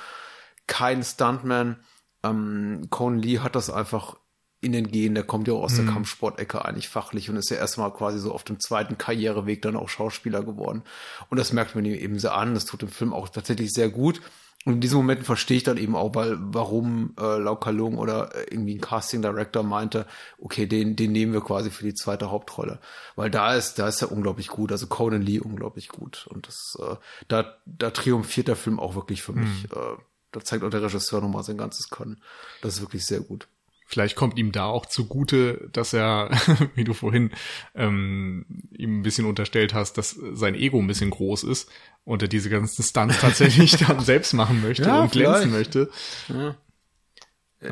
kein 0.66 1.03
Stuntman. 1.03 1.77
Ähm, 2.23 2.87
Conan 2.90 3.18
Lee 3.20 3.40
hat 3.40 3.55
das 3.55 3.70
einfach 3.70 4.16
in 4.64 4.73
den 4.73 4.90
Genen, 4.90 5.14
der 5.14 5.25
kommt 5.25 5.47
ja 5.47 5.55
auch 5.55 5.64
aus 5.64 5.77
der 5.77 5.85
Kampfsportecke 5.85 6.64
eigentlich 6.64 6.88
fachlich 6.88 7.29
und 7.29 7.37
ist 7.37 7.51
ja 7.51 7.59
erstmal 7.59 7.92
quasi 7.92 8.18
so 8.18 8.33
auf 8.33 8.44
dem 8.44 8.59
zweiten 8.59 8.97
Karriereweg 8.97 9.61
dann 9.61 9.77
auch 9.77 9.90
Schauspieler 9.90 10.42
geworden. 10.42 10.83
Und 11.29 11.38
das 11.38 11.53
merkt 11.53 11.75
man 11.75 11.85
ihm 11.85 11.94
eben 11.94 12.18
sehr 12.18 12.35
an, 12.35 12.55
das 12.55 12.64
tut 12.64 12.81
dem 12.81 12.88
Film 12.88 13.12
auch 13.12 13.29
tatsächlich 13.29 13.73
sehr 13.73 13.90
gut. 13.90 14.23
Und 14.64 14.74
in 14.74 14.81
diesen 14.81 14.96
Momenten 14.96 15.27
verstehe 15.27 15.59
ich 15.59 15.62
dann 15.62 15.77
eben 15.77 15.94
auch, 15.94 16.14
weil, 16.14 16.37
warum 16.40 17.14
äh, 17.20 17.37
Lau 17.37 17.55
Kalung 17.57 17.98
oder 17.98 18.35
äh, 18.35 18.44
irgendwie 18.50 18.77
ein 18.77 18.81
Casting 18.81 19.20
Director 19.20 19.62
meinte, 19.62 20.07
okay, 20.38 20.66
den, 20.66 20.96
den 20.96 21.12
nehmen 21.12 21.35
wir 21.35 21.42
quasi 21.42 21.70
für 21.70 21.85
die 21.85 21.94
zweite 21.94 22.31
Hauptrolle. 22.31 22.81
Weil 23.14 23.31
da 23.31 23.55
ist, 23.55 23.79
da 23.79 23.88
ist 23.88 24.00
er 24.00 24.11
unglaublich 24.11 24.48
gut, 24.48 24.72
also 24.72 24.87
Conan 24.87 25.20
Lee 25.20 25.38
unglaublich 25.38 25.88
gut. 25.88 26.27
Und 26.31 26.48
das, 26.48 26.79
äh, 26.81 26.96
da, 27.29 27.57
da 27.66 27.90
triumphiert 27.90 28.48
der 28.48 28.57
Film 28.57 28.81
auch 28.81 28.94
wirklich 28.94 29.22
für 29.22 29.35
mich. 29.35 29.64
Mhm. 29.64 29.77
Äh, 29.77 29.96
da 30.33 30.40
zeigt 30.40 30.64
auch 30.64 30.70
der 30.70 30.83
Regisseur 30.83 31.20
nochmal 31.20 31.44
sein 31.44 31.59
ganzes 31.59 31.90
Können. 31.90 32.20
Das 32.62 32.74
ist 32.74 32.81
wirklich 32.81 33.05
sehr 33.05 33.20
gut. 33.20 33.46
Vielleicht 33.94 34.16
kommt 34.16 34.40
ihm 34.40 34.50
da 34.50 34.64
auch 34.64 34.87
zugute, 34.87 35.68
dass 35.72 35.92
er, 35.92 36.30
wie 36.74 36.83
du 36.83 36.94
vorhin 36.94 37.30
ähm, 37.76 38.44
ihm 38.76 38.98
ein 38.98 39.02
bisschen 39.04 39.24
unterstellt 39.24 39.72
hast, 39.72 39.96
dass 39.98 40.11
sein 40.11 40.57
Ego 40.57 40.80
ein 40.80 40.88
bisschen 40.88 41.11
groß 41.11 41.44
ist 41.44 41.70
und 42.02 42.20
er 42.20 42.26
diese 42.26 42.50
ganzen 42.50 42.83
Stunts 42.83 43.20
tatsächlich 43.20 43.76
dann 43.87 44.00
selbst 44.00 44.33
machen 44.33 44.62
möchte 44.62 44.83
ja, 44.83 45.02
und 45.02 45.12
glänzen 45.12 45.52
möchte. 45.52 45.90
Ja. 46.28 46.57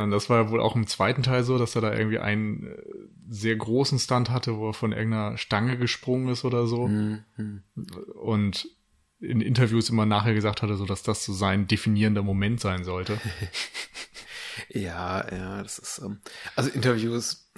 Und 0.00 0.12
das 0.12 0.30
war 0.30 0.52
wohl 0.52 0.61
auch 0.61 0.76
im 0.76 0.87
zweiten 0.87 1.24
Teil 1.24 1.42
so, 1.42 1.58
dass 1.58 1.74
er 1.74 1.82
da 1.82 1.92
irgendwie 1.92 2.20
einen 2.20 2.68
äh, 2.68 2.76
sehr 3.28 3.56
großen 3.56 3.98
Stunt 3.98 4.30
hatte, 4.30 4.56
wo 4.58 4.68
er 4.68 4.74
von 4.74 4.92
irgendeiner 4.92 5.37
Stange 5.38 5.76
gesprungen 5.76 6.28
ist 6.28 6.44
oder 6.44 6.68
so. 6.68 6.87
Mhm. 6.87 7.24
Und 8.14 8.68
in 9.18 9.40
Interviews 9.40 9.90
immer 9.90 10.06
nachher 10.06 10.35
gesagt 10.35 10.62
hatte, 10.62 10.76
so 10.76 10.87
dass 10.87 11.02
das 11.02 11.24
so 11.24 11.32
sein 11.32 11.66
definierender 11.66 12.22
Moment 12.22 12.61
sein 12.61 12.85
sollte. 12.85 13.18
Ja, 14.68 15.26
ja, 15.32 15.62
das 15.62 15.78
ist, 15.78 16.00
ähm, 16.04 16.20
also 16.56 16.70
Interviews. 16.70 17.50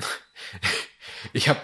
ich 1.33 1.49
habe 1.49 1.61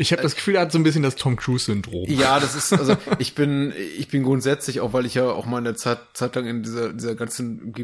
ich 0.00 0.12
habe 0.12 0.22
das 0.22 0.34
Gefühl, 0.34 0.54
er 0.54 0.62
hat 0.62 0.72
so 0.72 0.78
ein 0.78 0.82
bisschen 0.82 1.02
das 1.02 1.16
Tom 1.16 1.36
Cruise-Syndrom. 1.36 2.06
Ja, 2.08 2.40
das 2.40 2.54
ist, 2.54 2.72
also 2.72 2.96
ich 3.18 3.34
bin, 3.34 3.72
ich 3.98 4.08
bin 4.08 4.22
grundsätzlich, 4.22 4.80
auch 4.80 4.92
weil 4.92 5.04
ich 5.04 5.14
ja 5.14 5.30
auch 5.30 5.46
mal 5.46 5.58
eine 5.58 5.74
Zeit, 5.74 5.98
Zeit 6.14 6.34
lang 6.36 6.46
in 6.46 6.62
dieser, 6.62 6.92
dieser 6.94 7.14
ganzen 7.14 7.74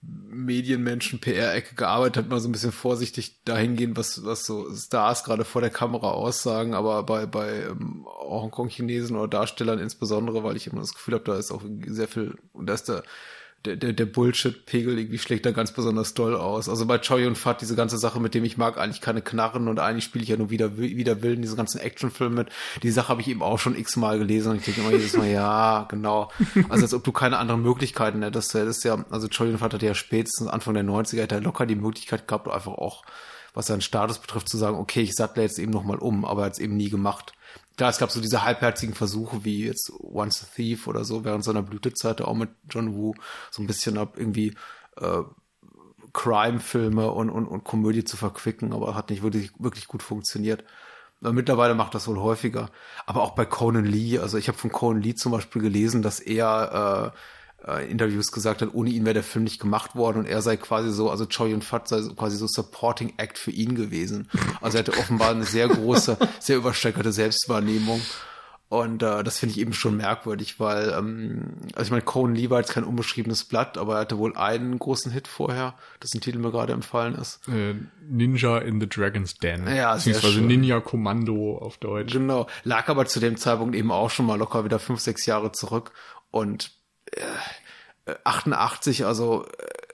Medienmenschen, 0.00 1.20
PR-Ecke 1.20 1.74
gearbeitet 1.74 2.18
habe, 2.18 2.28
mal 2.28 2.38
so 2.38 2.48
ein 2.48 2.52
bisschen 2.52 2.70
vorsichtig 2.70 3.42
dahingehen, 3.44 3.96
was, 3.96 4.24
was 4.24 4.46
so 4.46 4.72
Stars 4.72 5.24
gerade 5.24 5.44
vor 5.44 5.60
der 5.60 5.70
Kamera 5.70 6.12
aussagen, 6.12 6.74
aber 6.74 7.02
bei, 7.02 7.26
bei 7.26 7.62
ähm, 7.62 8.06
Hongkong-Chinesen 8.06 9.16
oder 9.16 9.26
Darstellern 9.26 9.80
insbesondere, 9.80 10.44
weil 10.44 10.56
ich 10.56 10.68
immer 10.68 10.80
das 10.80 10.94
Gefühl 10.94 11.14
habe, 11.14 11.24
da 11.24 11.36
ist 11.36 11.50
auch 11.50 11.62
sehr 11.86 12.06
viel, 12.06 12.36
und 12.52 12.66
da 12.66 12.74
ist 12.74 12.88
der 12.88 13.02
der, 13.64 13.76
der, 13.76 13.92
der 13.92 14.06
Bullshit-Pegel 14.06 14.98
irgendwie 14.98 15.18
schlägt 15.18 15.44
da 15.44 15.50
ganz 15.50 15.72
besonders 15.72 16.14
doll 16.14 16.36
aus. 16.36 16.68
Also 16.68 16.86
bei 16.86 16.98
Choi 16.98 17.26
und 17.26 17.36
Fat, 17.36 17.60
diese 17.60 17.74
ganze 17.74 17.98
Sache, 17.98 18.20
mit 18.20 18.34
dem 18.34 18.44
ich 18.44 18.56
mag 18.56 18.78
eigentlich 18.78 19.00
keine 19.00 19.20
Knarren 19.20 19.66
und 19.66 19.80
eigentlich 19.80 20.04
spiele 20.04 20.22
ich 20.22 20.28
ja 20.28 20.36
nur 20.36 20.50
wieder, 20.50 20.78
wieder 20.78 21.22
Willen, 21.22 21.42
diese 21.42 21.56
ganzen 21.56 21.80
Actionfilme 21.80 22.34
mit. 22.34 22.48
Die 22.82 22.90
Sache 22.90 23.08
habe 23.08 23.20
ich 23.20 23.28
eben 23.28 23.42
auch 23.42 23.58
schon 23.58 23.76
x-mal 23.76 24.18
gelesen 24.18 24.52
und 24.52 24.58
ich 24.58 24.64
denke 24.64 24.80
immer 24.80 24.92
jedes 24.92 25.16
Mal, 25.16 25.28
ja, 25.30 25.86
genau. 25.90 26.30
Also 26.68 26.84
als 26.84 26.94
ob 26.94 27.02
du 27.02 27.10
keine 27.10 27.38
anderen 27.38 27.62
Möglichkeiten 27.62 28.22
hättest. 28.22 28.54
Das 28.54 28.68
ist 28.68 28.84
ja, 28.84 29.04
also 29.10 29.26
Choi 29.28 29.50
und 29.50 29.58
Fat 29.58 29.74
hat 29.74 29.82
ja 29.82 29.94
spätestens 29.94 30.48
Anfang 30.48 30.74
der 30.74 30.84
90er 30.84 31.22
hätte 31.22 31.34
er 31.34 31.40
locker 31.40 31.66
die 31.66 31.74
Möglichkeit 31.74 32.28
gehabt, 32.28 32.48
einfach 32.48 32.72
auch, 32.72 33.02
was 33.54 33.66
seinen 33.66 33.80
Status 33.80 34.18
betrifft, 34.18 34.48
zu 34.48 34.56
sagen, 34.56 34.76
okay, 34.76 35.00
ich 35.00 35.14
sattle 35.14 35.42
jetzt 35.42 35.58
eben 35.58 35.72
nochmal 35.72 35.98
um, 35.98 36.24
aber 36.24 36.42
er 36.42 36.46
hat 36.46 36.52
es 36.52 36.58
eben 36.60 36.76
nie 36.76 36.90
gemacht 36.90 37.32
klar, 37.78 37.90
es 37.90 37.98
gab 37.98 38.10
so 38.10 38.20
diese 38.20 38.44
halbherzigen 38.44 38.94
Versuche 38.94 39.44
wie 39.44 39.64
jetzt 39.64 39.90
Once 40.00 40.42
a 40.42 40.46
Thief 40.54 40.86
oder 40.86 41.04
so 41.04 41.24
während 41.24 41.44
seiner 41.44 41.62
Blütezeit 41.62 42.20
auch 42.20 42.34
mit 42.34 42.50
John 42.68 42.94
Woo 42.94 43.14
so 43.50 43.62
ein 43.62 43.66
bisschen 43.66 43.96
ab 43.96 44.14
irgendwie 44.16 44.54
äh, 45.00 45.22
Crime-Filme 46.12 47.10
und, 47.10 47.30
und, 47.30 47.46
und 47.46 47.64
Komödie 47.64 48.04
zu 48.04 48.16
verquicken, 48.16 48.72
aber 48.72 48.94
hat 48.94 49.10
nicht 49.10 49.22
wirklich, 49.22 49.52
wirklich 49.58 49.86
gut 49.86 50.02
funktioniert. 50.02 50.64
Mittlerweile 51.20 51.74
macht 51.74 51.94
das 51.94 52.06
wohl 52.08 52.18
häufiger. 52.18 52.70
Aber 53.06 53.22
auch 53.22 53.32
bei 53.32 53.44
Conan 53.44 53.84
Lee, 53.84 54.18
also 54.18 54.38
ich 54.38 54.48
habe 54.48 54.58
von 54.58 54.70
Conan 54.70 55.02
Lee 55.02 55.14
zum 55.14 55.32
Beispiel 55.32 55.62
gelesen, 55.62 56.02
dass 56.02 56.20
er 56.20 57.12
äh, 57.14 57.18
äh, 57.66 57.90
Interviews 57.90 58.32
gesagt 58.32 58.62
hat, 58.62 58.74
ohne 58.74 58.90
ihn 58.90 59.04
wäre 59.04 59.14
der 59.14 59.22
Film 59.22 59.44
nicht 59.44 59.60
gemacht 59.60 59.94
worden 59.94 60.18
und 60.18 60.26
er 60.26 60.42
sei 60.42 60.56
quasi 60.56 60.92
so, 60.92 61.10
also 61.10 61.26
Choi 61.26 61.54
und 61.54 61.64
Fat 61.64 61.88
sei 61.88 62.02
quasi 62.16 62.36
so 62.36 62.46
Supporting 62.46 63.14
Act 63.16 63.38
für 63.38 63.50
ihn 63.50 63.74
gewesen. 63.74 64.28
Also 64.60 64.78
er 64.78 64.84
hatte 64.84 64.98
offenbar 64.98 65.30
eine 65.30 65.44
sehr 65.44 65.68
große, 65.68 66.18
sehr 66.40 66.56
übersteckerte 66.56 67.12
Selbstwahrnehmung. 67.12 68.00
Und 68.70 69.02
äh, 69.02 69.24
das 69.24 69.38
finde 69.38 69.54
ich 69.54 69.60
eben 69.60 69.72
schon 69.72 69.96
merkwürdig, 69.96 70.60
weil, 70.60 70.90
ähm, 70.90 71.54
also 71.74 71.84
ich 71.84 71.90
meine, 71.90 72.02
Conan 72.02 72.34
Lee 72.34 72.50
war 72.50 72.60
jetzt 72.60 72.72
kein 72.72 72.84
unbeschriebenes 72.84 73.44
Blatt, 73.44 73.78
aber 73.78 73.94
er 73.94 74.00
hatte 74.00 74.18
wohl 74.18 74.36
einen 74.36 74.78
großen 74.78 75.10
Hit 75.10 75.26
vorher, 75.26 75.74
dessen 76.02 76.20
Titel 76.20 76.38
mir 76.38 76.50
gerade 76.50 76.74
empfallen 76.74 77.14
ist. 77.14 77.40
Äh, 77.48 77.76
Ninja 78.06 78.58
in 78.58 78.78
the 78.78 78.86
Dragon's 78.86 79.36
Den. 79.36 79.66
Ja, 79.74 79.94
beziehungsweise 79.94 80.42
Ninja 80.42 80.80
Kommando 80.80 81.56
auf 81.56 81.78
Deutsch. 81.78 82.12
Genau. 82.12 82.46
Lag 82.62 82.88
aber 82.88 83.06
zu 83.06 83.20
dem 83.20 83.38
Zeitpunkt 83.38 83.74
eben 83.74 83.90
auch 83.90 84.10
schon 84.10 84.26
mal 84.26 84.38
locker 84.38 84.66
wieder 84.66 84.78
fünf, 84.78 85.00
sechs 85.00 85.24
Jahre 85.24 85.50
zurück. 85.52 85.92
Und 86.30 86.77
88, 88.24 89.04
also 89.04 89.46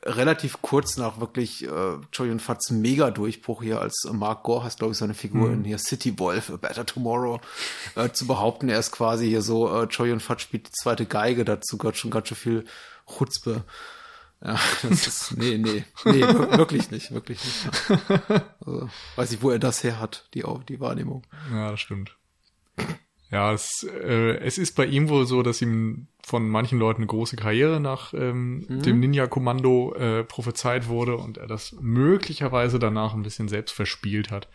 relativ 0.04 0.60
kurz 0.60 0.96
nach 0.96 1.18
wirklich 1.20 1.64
äh, 1.64 1.96
Yun 2.18 2.40
Fats 2.40 2.70
Mega-Durchbruch 2.70 3.62
hier 3.62 3.80
als 3.80 4.04
äh, 4.04 4.12
Mark 4.12 4.42
Gore 4.42 4.64
heißt, 4.64 4.78
glaube 4.78 4.92
ich, 4.92 4.98
seine 4.98 5.14
Figur 5.14 5.48
mhm. 5.48 5.54
in 5.54 5.64
hier 5.64 5.78
City 5.78 6.18
Wolf, 6.18 6.50
A 6.50 6.56
Better 6.56 6.86
Tomorrow, 6.86 7.40
äh, 7.96 8.10
zu 8.10 8.26
behaupten, 8.26 8.68
er 8.68 8.78
ist 8.78 8.92
quasi 8.92 9.28
hier 9.28 9.42
so, 9.42 9.82
äh, 9.82 9.88
Choi 9.88 10.08
Yun 10.08 10.20
Fat 10.20 10.40
spielt 10.40 10.68
die 10.68 10.72
zweite 10.72 11.06
Geige, 11.06 11.44
dazu 11.44 11.78
gehört 11.78 11.96
schon 11.96 12.10
ganz 12.10 12.28
schön 12.28 12.36
viel 12.36 12.64
Chutzpe. 13.06 13.64
Ja, 14.44 14.60
das 14.82 15.06
ist, 15.06 15.32
nee, 15.36 15.56
nee, 15.56 15.84
nee, 16.04 16.20
wirklich 16.20 16.90
nicht, 16.90 17.12
wirklich 17.12 17.42
nicht. 17.42 18.00
Also, 18.60 18.90
weiß 19.16 19.32
ich, 19.32 19.42
wo 19.42 19.50
er 19.50 19.58
das 19.58 19.82
her 19.82 19.98
hat, 19.98 20.28
die, 20.34 20.44
die 20.68 20.80
Wahrnehmung. 20.80 21.22
Ja, 21.50 21.70
das 21.70 21.80
stimmt. 21.80 22.16
Ja, 23.34 23.52
es, 23.52 23.82
äh, 23.82 24.36
es 24.36 24.58
ist 24.58 24.76
bei 24.76 24.86
ihm 24.86 25.08
wohl 25.08 25.26
so, 25.26 25.42
dass 25.42 25.60
ihm 25.60 26.06
von 26.22 26.48
manchen 26.48 26.78
Leuten 26.78 26.98
eine 26.98 27.08
große 27.08 27.34
Karriere 27.34 27.80
nach 27.80 28.14
ähm, 28.14 28.64
mhm. 28.68 28.82
dem 28.82 29.00
Ninja-Kommando 29.00 29.92
äh, 29.96 30.22
prophezeit 30.22 30.86
wurde 30.86 31.16
und 31.16 31.38
er 31.38 31.48
das 31.48 31.72
möglicherweise 31.80 32.78
danach 32.78 33.12
ein 33.12 33.24
bisschen 33.24 33.48
selbst 33.48 33.72
verspielt 33.72 34.30
hat. 34.30 34.48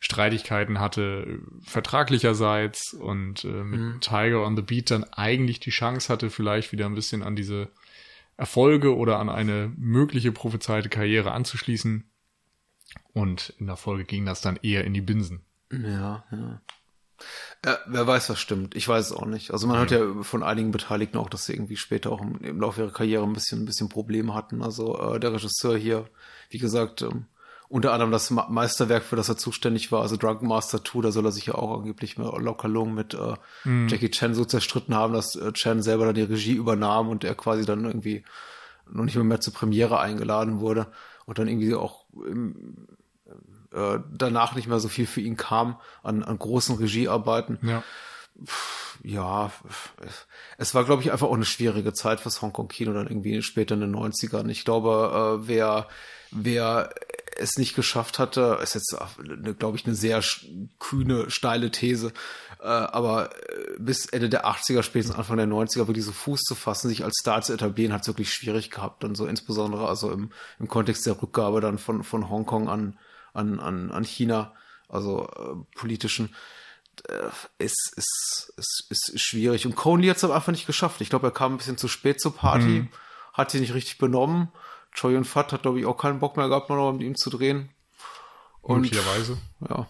Streitigkeiten 0.00 0.80
hatte 0.80 1.40
vertraglicherseits 1.64 2.94
und 2.94 3.44
äh, 3.44 3.62
mit 3.62 3.80
mhm. 3.80 4.00
Tiger 4.00 4.42
on 4.42 4.56
the 4.56 4.62
Beat 4.62 4.90
dann 4.90 5.04
eigentlich 5.04 5.60
die 5.60 5.68
Chance 5.68 6.10
hatte, 6.10 6.30
vielleicht 6.30 6.72
wieder 6.72 6.86
ein 6.86 6.94
bisschen 6.94 7.22
an 7.22 7.36
diese 7.36 7.68
Erfolge 8.38 8.96
oder 8.96 9.18
an 9.18 9.28
eine 9.28 9.70
mögliche 9.76 10.32
prophezeite 10.32 10.88
Karriere 10.88 11.32
anzuschließen. 11.32 12.04
Und 13.12 13.52
in 13.58 13.66
der 13.66 13.76
Folge 13.76 14.04
ging 14.04 14.24
das 14.24 14.40
dann 14.40 14.58
eher 14.62 14.84
in 14.84 14.94
die 14.94 15.02
Binsen. 15.02 15.42
Ja, 15.70 16.24
ja. 16.32 16.62
Ja, 17.64 17.78
wer 17.86 18.06
weiß, 18.06 18.30
was 18.30 18.38
stimmt. 18.38 18.74
Ich 18.74 18.86
weiß 18.86 19.06
es 19.06 19.12
auch 19.12 19.26
nicht. 19.26 19.52
Also 19.52 19.66
man 19.66 19.76
mhm. 19.76 19.80
hat 19.80 19.90
ja 19.90 20.22
von 20.22 20.42
einigen 20.42 20.70
Beteiligten 20.70 21.18
auch, 21.18 21.30
dass 21.30 21.46
sie 21.46 21.54
irgendwie 21.54 21.76
später 21.76 22.12
auch 22.12 22.20
im, 22.20 22.38
im 22.40 22.60
Laufe 22.60 22.82
ihrer 22.82 22.92
Karriere 22.92 23.24
ein 23.24 23.32
bisschen, 23.32 23.62
ein 23.62 23.64
bisschen 23.66 23.88
Probleme 23.88 24.34
hatten. 24.34 24.62
Also 24.62 24.98
äh, 24.98 25.20
der 25.20 25.32
Regisseur 25.32 25.76
hier, 25.76 26.06
wie 26.50 26.58
gesagt, 26.58 27.02
ähm, 27.02 27.26
unter 27.68 27.92
anderem 27.92 28.12
das 28.12 28.30
Meisterwerk, 28.30 29.02
für 29.02 29.16
das 29.16 29.28
er 29.28 29.36
zuständig 29.36 29.90
war, 29.90 30.02
also 30.02 30.16
Drunken 30.16 30.46
Master 30.46 30.84
2, 30.84 31.00
da 31.00 31.12
soll 31.12 31.24
er 31.24 31.32
sich 31.32 31.46
ja 31.46 31.54
auch 31.54 31.78
angeblich 31.78 32.18
mit 32.18 32.26
locker 32.26 32.68
lung 32.68 32.94
mit 32.94 33.14
äh, 33.14 33.34
mhm. 33.64 33.88
Jackie 33.88 34.10
Chan 34.10 34.34
so 34.34 34.44
zerstritten 34.44 34.94
haben, 34.94 35.14
dass 35.14 35.34
äh, 35.34 35.52
Chan 35.52 35.82
selber 35.82 36.06
dann 36.06 36.14
die 36.14 36.22
Regie 36.22 36.52
übernahm 36.52 37.08
und 37.08 37.24
er 37.24 37.34
quasi 37.34 37.64
dann 37.64 37.84
irgendwie 37.84 38.24
noch 38.90 39.04
nicht 39.04 39.16
mehr, 39.16 39.24
mehr 39.24 39.40
zur 39.40 39.54
Premiere 39.54 39.98
eingeladen 39.98 40.60
wurde 40.60 40.86
und 41.24 41.38
dann 41.38 41.48
irgendwie 41.48 41.74
auch 41.74 42.04
im, 42.12 42.86
äh, 43.74 43.98
danach 44.10 44.54
nicht 44.54 44.68
mehr 44.68 44.80
so 44.80 44.88
viel 44.88 45.06
für 45.06 45.20
ihn 45.20 45.36
kam 45.36 45.80
an, 46.02 46.22
an 46.22 46.38
großen 46.38 46.76
Regiearbeiten. 46.76 47.58
Ja. 47.62 47.82
Ja, 49.02 49.52
es 50.56 50.74
war, 50.74 50.84
glaube 50.84 51.02
ich, 51.02 51.12
einfach 51.12 51.26
auch 51.26 51.34
eine 51.34 51.44
schwierige 51.44 51.92
Zeit 51.92 52.20
fürs 52.20 52.42
Hongkong-Kino 52.42 52.92
dann 52.92 53.06
irgendwie 53.06 53.42
später 53.42 53.74
in 53.74 53.80
den 53.80 53.94
90ern. 53.94 54.48
Ich 54.48 54.64
glaube, 54.64 55.40
äh, 55.42 55.48
wer, 55.48 55.88
wer 56.30 56.90
es 57.36 57.56
nicht 57.56 57.74
geschafft 57.74 58.18
hatte, 58.18 58.58
ist 58.62 58.74
jetzt, 58.74 58.96
glaube 59.58 59.76
ich, 59.76 59.86
eine 59.86 59.94
sehr 59.94 60.22
kühne, 60.78 61.30
steile 61.30 61.70
These, 61.70 62.12
äh, 62.60 62.66
aber 62.66 63.30
äh, 63.30 63.78
bis 63.78 64.06
Ende 64.06 64.28
der 64.28 64.46
80er, 64.46 64.82
spätestens 64.82 65.16
Anfang 65.16 65.36
der 65.36 65.46
90er 65.46 65.86
wirklich 65.86 66.04
so 66.04 66.12
Fuß 66.12 66.40
zu 66.40 66.54
fassen, 66.54 66.88
sich 66.88 67.04
als 67.04 67.16
Star 67.20 67.42
zu 67.42 67.52
etablieren, 67.52 67.92
hat 67.92 68.02
es 68.02 68.08
wirklich 68.08 68.32
schwierig 68.32 68.70
gehabt. 68.70 69.04
Und 69.04 69.16
so 69.16 69.26
insbesondere 69.26 69.88
also 69.88 70.10
im, 70.10 70.30
im 70.58 70.68
Kontext 70.68 71.06
der 71.06 71.20
Rückgabe 71.20 71.60
dann 71.60 71.78
von, 71.78 72.04
von 72.04 72.30
Hongkong 72.30 72.68
an, 72.68 72.98
an, 73.34 73.60
an, 73.60 73.90
an 73.90 74.04
China, 74.04 74.54
also 74.88 75.26
äh, 75.26 75.76
politischen, 75.78 76.34
äh, 77.08 77.28
ist, 77.58 77.92
ist, 77.96 78.52
ist, 78.56 79.08
ist 79.10 79.20
schwierig. 79.22 79.66
Und 79.66 79.76
Coney 79.76 80.06
hat 80.06 80.16
es 80.16 80.24
aber 80.24 80.34
einfach 80.34 80.52
nicht 80.52 80.66
geschafft. 80.66 81.00
Ich 81.00 81.10
glaube, 81.10 81.26
er 81.26 81.32
kam 81.32 81.54
ein 81.54 81.58
bisschen 81.58 81.76
zu 81.76 81.88
spät 81.88 82.20
zur 82.20 82.34
Party, 82.34 82.66
mhm. 82.66 82.88
hat 83.32 83.50
sich 83.50 83.60
nicht 83.60 83.74
richtig 83.74 83.98
benommen. 83.98 84.48
Choi 84.92 85.16
und 85.16 85.24
Fat 85.24 85.52
hat, 85.52 85.62
glaube 85.62 85.80
ich, 85.80 85.86
auch 85.86 85.96
keinen 85.96 86.20
Bock 86.20 86.36
mehr 86.36 86.48
gehabt, 86.48 86.70
noch 86.70 86.92
mit 86.92 87.02
ihm 87.02 87.16
zu 87.16 87.30
drehen. 87.30 87.70
Und, 88.62 88.82
Möglicherweise. 88.82 89.38
Ja. 89.68 89.86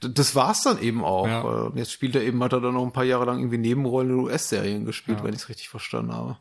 das 0.00 0.34
war's 0.34 0.62
dann 0.62 0.80
eben 0.80 1.04
auch. 1.04 1.26
Ja. 1.26 1.72
Jetzt 1.74 1.92
spielt 1.92 2.14
er 2.14 2.22
eben, 2.22 2.42
hat 2.42 2.52
er 2.52 2.60
dann 2.60 2.74
noch 2.74 2.84
ein 2.84 2.92
paar 2.92 3.04
Jahre 3.04 3.24
lang 3.24 3.38
irgendwie 3.38 3.58
Nebenrollen 3.58 4.10
in 4.10 4.20
US-Serien 4.20 4.84
gespielt, 4.84 5.18
ja. 5.18 5.24
wenn 5.24 5.34
ich 5.34 5.40
es 5.40 5.48
richtig 5.48 5.68
verstanden 5.68 6.14
habe. 6.14 6.38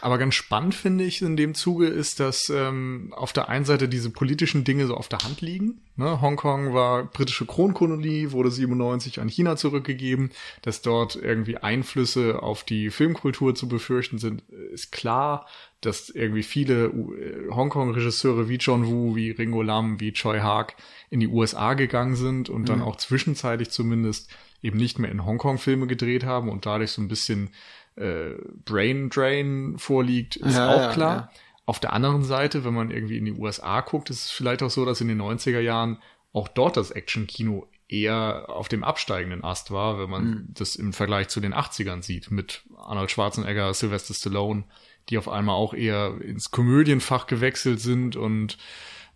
Aber 0.00 0.18
ganz 0.18 0.34
spannend 0.34 0.74
finde 0.74 1.04
ich 1.04 1.22
in 1.22 1.36
dem 1.36 1.54
Zuge 1.54 1.86
ist, 1.86 2.20
dass 2.20 2.50
ähm, 2.50 3.12
auf 3.16 3.32
der 3.32 3.48
einen 3.48 3.64
Seite 3.64 3.88
diese 3.88 4.10
politischen 4.10 4.64
Dinge 4.64 4.86
so 4.86 4.94
auf 4.94 5.08
der 5.08 5.20
Hand 5.20 5.40
liegen. 5.40 5.80
Ne? 5.96 6.20
Hongkong 6.20 6.72
war 6.74 7.04
britische 7.04 7.46
Kronkolonie, 7.46 8.32
wurde 8.32 8.50
97 8.50 9.20
an 9.20 9.28
China 9.28 9.56
zurückgegeben. 9.56 10.30
Dass 10.62 10.82
dort 10.82 11.16
irgendwie 11.16 11.58
Einflüsse 11.58 12.42
auf 12.42 12.64
die 12.64 12.90
Filmkultur 12.90 13.54
zu 13.54 13.68
befürchten 13.68 14.18
sind, 14.18 14.42
ist 14.72 14.92
klar. 14.92 15.46
Dass 15.80 16.10
irgendwie 16.10 16.42
viele 16.42 16.86
äh, 16.86 17.50
Hongkong-Regisseure 17.50 18.48
wie 18.48 18.56
John 18.56 18.86
Woo, 18.86 19.16
wie 19.16 19.30
Ringo 19.30 19.62
Lam, 19.62 19.98
wie 19.98 20.12
Choi 20.12 20.40
Haag 20.40 20.74
in 21.08 21.20
die 21.20 21.28
USA 21.28 21.74
gegangen 21.74 22.16
sind 22.16 22.50
und 22.50 22.62
mhm. 22.62 22.66
dann 22.66 22.82
auch 22.82 22.96
zwischenzeitlich 22.96 23.70
zumindest 23.70 24.30
eben 24.62 24.78
nicht 24.78 24.98
mehr 24.98 25.10
in 25.10 25.24
Hongkong 25.24 25.58
Filme 25.58 25.86
gedreht 25.86 26.24
haben 26.24 26.48
und 26.48 26.66
dadurch 26.66 26.92
so 26.92 27.00
ein 27.00 27.08
bisschen 27.08 27.50
äh, 27.96 28.34
Brain 28.64 29.10
Drain 29.10 29.74
vorliegt, 29.78 30.36
ist 30.36 30.56
ja, 30.56 30.68
auch 30.70 30.92
klar. 30.92 31.16
Ja, 31.16 31.40
Auf 31.66 31.80
der 31.80 31.92
anderen 31.92 32.24
Seite, 32.24 32.64
wenn 32.64 32.74
man 32.74 32.90
irgendwie 32.90 33.18
in 33.18 33.24
die 33.24 33.32
USA 33.32 33.80
guckt, 33.80 34.10
ist 34.10 34.26
es 34.26 34.30
vielleicht 34.30 34.62
auch 34.62 34.70
so, 34.70 34.84
dass 34.84 35.00
in 35.00 35.08
den 35.08 35.20
90er 35.20 35.60
Jahren 35.60 35.98
auch 36.32 36.48
dort 36.48 36.76
das 36.76 36.90
Action-Kino 36.90 37.66
eher 37.88 38.44
auf 38.48 38.68
dem 38.68 38.84
absteigenden 38.84 39.42
Ast 39.42 39.70
war, 39.70 39.98
wenn 39.98 40.10
man 40.10 40.24
mhm. 40.24 40.46
das 40.48 40.76
im 40.76 40.92
Vergleich 40.92 41.28
zu 41.28 41.40
den 41.40 41.52
80ern 41.52 42.02
sieht, 42.02 42.30
mit 42.30 42.62
Arnold 42.76 43.10
Schwarzenegger, 43.10 43.74
Sylvester 43.74 44.14
Stallone, 44.14 44.64
die 45.08 45.18
auf 45.18 45.28
einmal 45.28 45.56
auch 45.56 45.74
eher 45.74 46.20
ins 46.20 46.52
Komödienfach 46.52 47.26
gewechselt 47.26 47.80
sind 47.80 48.14
und 48.14 48.58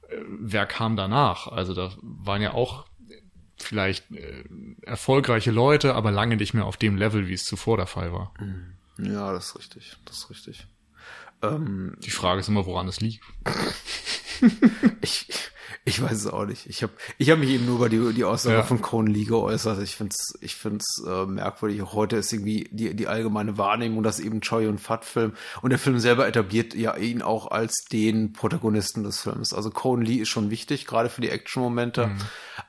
äh, 0.08 0.16
wer 0.28 0.66
kam 0.66 0.96
danach? 0.96 1.46
Also 1.46 1.72
da 1.72 1.92
waren 2.02 2.42
ja 2.42 2.54
auch 2.54 2.86
vielleicht 3.58 4.10
äh, 4.10 4.44
erfolgreiche 4.82 5.50
Leute, 5.50 5.94
aber 5.94 6.10
lange 6.10 6.36
nicht 6.36 6.54
mehr 6.54 6.64
auf 6.64 6.76
dem 6.76 6.96
Level, 6.96 7.28
wie 7.28 7.34
es 7.34 7.44
zuvor 7.44 7.76
der 7.76 7.86
Fall 7.86 8.12
war. 8.12 8.32
Mhm. 8.40 8.74
Ja, 8.98 9.32
das 9.32 9.46
ist 9.48 9.58
richtig. 9.58 9.96
Das 10.04 10.18
ist 10.18 10.30
richtig. 10.30 10.66
Ähm, 11.42 11.96
Die 12.00 12.10
Frage 12.10 12.40
ist 12.40 12.48
immer, 12.48 12.66
woran 12.66 12.88
es 12.88 13.00
liegt. 13.00 13.24
ich, 15.00 15.26
ich 15.86 16.00
weiß 16.00 16.12
es 16.12 16.26
auch 16.26 16.46
nicht. 16.46 16.66
Ich 16.66 16.82
habe 16.82 16.94
ich 17.18 17.30
hab 17.30 17.38
mich 17.38 17.50
eben 17.50 17.66
nur 17.66 17.76
über 17.76 17.88
die, 17.90 18.14
die 18.14 18.24
Aussage 18.24 18.56
ja. 18.56 18.62
von 18.62 18.80
Conan 18.80 19.12
Lee 19.12 19.24
geäußert. 19.24 19.82
Ich 19.82 19.96
finde 19.96 20.14
es 20.14 20.38
ich 20.40 20.56
find's, 20.56 21.02
äh, 21.06 21.26
merkwürdig. 21.26 21.82
Auch 21.82 21.92
heute 21.92 22.16
ist 22.16 22.32
irgendwie 22.32 22.66
die, 22.70 22.94
die 22.94 23.06
allgemeine 23.06 23.58
Wahrnehmung, 23.58 24.02
dass 24.02 24.18
eben 24.18 24.40
Choi 24.40 24.66
und 24.66 24.80
Fat 24.80 25.04
Film 25.04 25.34
und 25.60 25.70
der 25.70 25.78
Film 25.78 25.98
selber 25.98 26.26
etabliert 26.26 26.74
ja 26.74 26.96
ihn 26.96 27.20
auch 27.20 27.50
als 27.50 27.84
den 27.92 28.32
Protagonisten 28.32 29.04
des 29.04 29.20
Films. 29.20 29.52
Also 29.52 29.68
Conan 29.68 30.06
Lee 30.06 30.16
ist 30.16 30.30
schon 30.30 30.50
wichtig, 30.50 30.86
gerade 30.86 31.10
für 31.10 31.20
die 31.20 31.28
Action-Momente. 31.28 32.06
Mhm. 32.06 32.16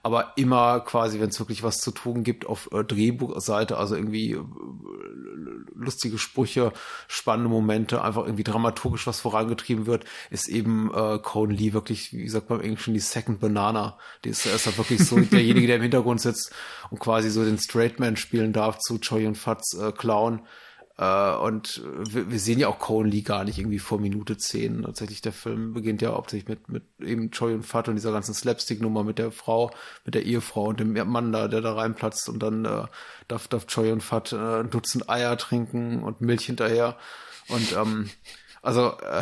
Aber 0.04 0.34
immer 0.36 0.82
quasi, 0.82 1.20
wenn 1.22 1.30
es 1.30 1.40
wirklich 1.40 1.64
was 1.64 1.78
zu 1.78 1.92
tun 1.92 2.24
gibt 2.24 2.46
auf 2.46 2.70
äh, 2.74 2.84
Drehbuchseite, 2.84 3.78
also 3.78 3.96
irgendwie 3.96 4.32
äh, 4.32 4.44
lustige 5.74 6.18
Sprüche, 6.18 6.74
spannende 7.08 7.50
Momente, 7.50 8.02
einfach 8.02 8.24
irgendwie 8.24 8.44
dramaturgisch 8.44 9.08
was 9.08 9.22
vorangetrieben 9.22 9.86
wird, 9.86 10.04
ist 10.32 10.50
eben 10.50 10.92
äh, 10.94 11.20
Conan 11.20 11.56
Lee 11.56 11.74
wirklich, 11.74 12.12
wie 12.12 12.24
gesagt, 12.24 12.48
beim 12.48 12.62
Englischen 12.62 12.94
die 12.94 13.05
Second 13.12 13.40
Banana. 13.40 13.98
Die 14.24 14.30
ist, 14.30 14.46
ist 14.46 14.66
halt 14.66 14.78
wirklich 14.78 15.06
so 15.06 15.18
derjenige, 15.20 15.68
der 15.68 15.78
im 15.78 15.82
Hintergrund 15.84 16.22
sitzt 16.22 16.52
und 16.90 17.00
quasi 17.00 17.30
so 17.30 17.44
den 17.44 17.58
Straight 17.58 18.00
Man 18.00 18.18
spielen 18.18 18.54
darf 18.54 18.80
zu 18.80 19.00
Choi 19.00 19.28
und 19.28 19.38
Fats 19.38 19.74
äh, 19.78 19.92
Clown. 19.92 20.42
Äh, 20.98 21.36
und 21.36 21.84
wir, 21.84 22.32
wir, 22.32 22.40
sehen 22.40 22.60
ja 22.60 22.70
auch 22.70 22.80
Cohen 22.80 23.08
Lee 23.08 23.22
gar 23.22 23.44
nicht 23.44 23.60
irgendwie 23.60 23.80
vor 23.80 24.00
Minute 24.00 24.38
10. 24.38 24.84
Tatsächlich, 24.84 25.22
der 25.22 25.34
Film 25.34 25.74
beginnt 25.74 26.02
ja 26.02 26.14
hauptsächlich 26.14 26.48
mit, 26.48 26.70
mit 26.70 26.84
eben 27.02 27.32
Choi 27.32 27.54
und 27.54 27.64
Fat 27.64 27.90
und 27.90 27.96
dieser 27.96 28.14
ganzen 28.14 28.34
Slapstick-Nummer 28.34 29.04
mit 29.04 29.20
der 29.20 29.32
Frau, 29.32 29.72
mit 30.06 30.16
der 30.16 30.24
Ehefrau 30.24 30.68
und 30.68 30.80
dem 30.80 30.94
Mann 30.94 31.34
da, 31.34 31.48
der 31.48 31.62
da 31.62 31.74
reinplatzt 31.74 32.30
und 32.30 32.40
dann 32.42 32.64
äh, 32.64 32.86
darf, 33.28 33.48
darf 33.50 33.68
Choi 33.68 33.92
und 33.92 34.04
Fat 34.04 34.32
äh, 34.32 34.62
ein 34.62 34.70
Dutzend 34.70 35.10
Eier 35.10 35.38
trinken 35.38 36.02
und 36.02 36.22
Milch 36.22 36.46
hinterher. 36.46 36.98
Und 37.50 37.74
ähm, 37.74 38.10
also, 38.66 38.98
äh, 39.00 39.22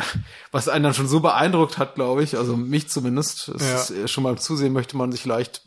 was 0.52 0.68
einen 0.68 0.84
dann 0.84 0.94
schon 0.94 1.06
so 1.06 1.20
beeindruckt 1.20 1.76
hat, 1.76 1.96
glaube 1.96 2.22
ich, 2.22 2.38
also 2.38 2.56
mich 2.56 2.88
zumindest, 2.88 3.48
es 3.50 3.62
ja. 3.62 3.74
ist, 3.74 3.90
äh, 3.90 4.08
schon 4.08 4.24
mal 4.24 4.38
Zusehen 4.38 4.72
möchte 4.72 4.96
man 4.96 5.12
sich 5.12 5.26
leicht 5.26 5.66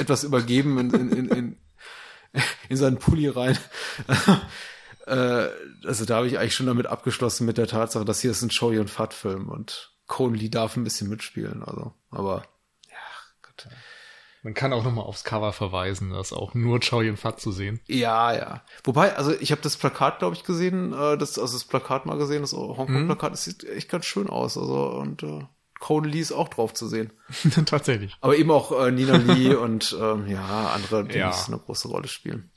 etwas 0.00 0.24
übergeben 0.24 0.78
in, 0.78 0.90
in, 0.94 1.10
in, 1.10 1.28
in, 1.28 1.56
in 2.70 2.76
seinen 2.78 2.96
Pulli 2.96 3.28
rein. 3.28 3.58
äh, 5.06 5.46
also 5.84 6.06
da 6.06 6.16
habe 6.16 6.26
ich 6.26 6.38
eigentlich 6.38 6.54
schon 6.54 6.66
damit 6.66 6.86
abgeschlossen 6.86 7.44
mit 7.44 7.58
der 7.58 7.66
Tatsache, 7.66 8.06
dass 8.06 8.22
hier 8.22 8.30
ist 8.30 8.40
ein 8.40 8.50
Showy 8.50 8.78
und 8.78 8.88
Fat 8.88 9.12
Film 9.12 9.50
und 9.50 9.92
Cohen 10.06 10.34
Lee 10.34 10.48
darf 10.48 10.76
ein 10.76 10.84
bisschen 10.84 11.10
mitspielen, 11.10 11.62
also, 11.62 11.92
aber 12.10 12.44
ja, 12.88 12.96
Gott. 13.42 13.68
Man 14.42 14.54
kann 14.54 14.72
auch 14.72 14.82
nochmal 14.82 15.04
aufs 15.04 15.22
Cover 15.22 15.52
verweisen, 15.52 16.10
da 16.10 16.20
ist 16.20 16.32
auch 16.32 16.52
nur 16.54 16.80
Chow 16.80 17.02
Yun 17.02 17.16
Fat 17.16 17.40
zu 17.40 17.52
sehen. 17.52 17.80
Ja, 17.86 18.34
ja. 18.34 18.64
Wobei, 18.82 19.16
also 19.16 19.32
ich 19.38 19.52
habe 19.52 19.62
das 19.62 19.76
Plakat, 19.76 20.18
glaube 20.18 20.34
ich, 20.34 20.42
gesehen, 20.42 20.92
äh, 20.92 21.16
das, 21.16 21.38
also 21.38 21.54
das 21.56 21.64
Plakat 21.64 22.06
mal 22.06 22.18
gesehen, 22.18 22.42
das 22.42 22.52
Hongkong-Plakat, 22.52 23.30
mhm. 23.30 23.34
das 23.34 23.44
sieht 23.44 23.64
echt 23.64 23.88
ganz 23.88 24.04
schön 24.04 24.28
aus. 24.28 24.58
Also 24.58 24.88
und 24.90 25.22
äh, 25.22 25.46
Cone 25.78 26.08
Lee 26.08 26.20
ist 26.20 26.32
auch 26.32 26.48
drauf 26.48 26.74
zu 26.74 26.88
sehen. 26.88 27.12
Tatsächlich. 27.66 28.16
Aber 28.20 28.36
eben 28.36 28.50
auch 28.50 28.72
äh, 28.72 28.90
Nina 28.90 29.16
Lee 29.16 29.54
und 29.54 29.96
ähm, 30.00 30.26
ja, 30.26 30.70
andere, 30.74 31.04
die 31.04 31.18
ja. 31.18 31.32
eine 31.46 31.58
große 31.58 31.86
Rolle 31.86 32.08
spielen. 32.08 32.50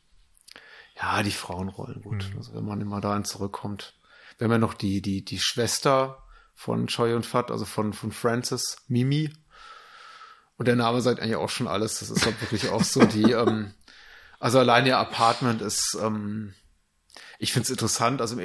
Ja, 0.95 1.21
die 1.21 1.31
Frauenrollen, 1.31 2.01
gut. 2.01 2.29
Mhm. 2.31 2.37
Also 2.37 2.55
wenn 2.55 2.65
man 2.65 2.81
immer 2.81 3.01
dahin 3.01 3.25
zurückkommt. 3.25 3.99
Wir 4.37 4.45
haben 4.45 4.51
ja 4.51 4.57
noch 4.57 4.73
die, 4.73 5.01
die, 5.01 5.23
die 5.23 5.39
Schwester 5.39 6.23
von 6.53 6.87
Choi 6.87 7.13
und 7.13 7.25
Fat, 7.25 7.51
also 7.51 7.65
von, 7.65 7.93
von 7.93 8.11
Francis 8.11 8.77
Mimi. 8.87 9.31
Und 10.57 10.67
der 10.67 10.75
Name 10.75 11.01
sagt 11.01 11.19
eigentlich 11.19 11.35
auch 11.35 11.49
schon 11.49 11.67
alles. 11.67 11.99
Das 11.99 12.09
ist 12.09 12.25
halt 12.25 12.39
wirklich 12.41 12.69
auch 12.69 12.83
so 12.83 13.03
die, 13.05 13.31
ähm, 13.31 13.73
also 14.39 14.59
allein 14.59 14.85
ihr 14.85 14.97
Apartment 14.97 15.61
ist, 15.61 15.97
ähm, 16.01 16.53
ich 17.39 17.51
finde 17.51 17.65
es 17.65 17.69
interessant. 17.69 18.21
Also 18.21 18.37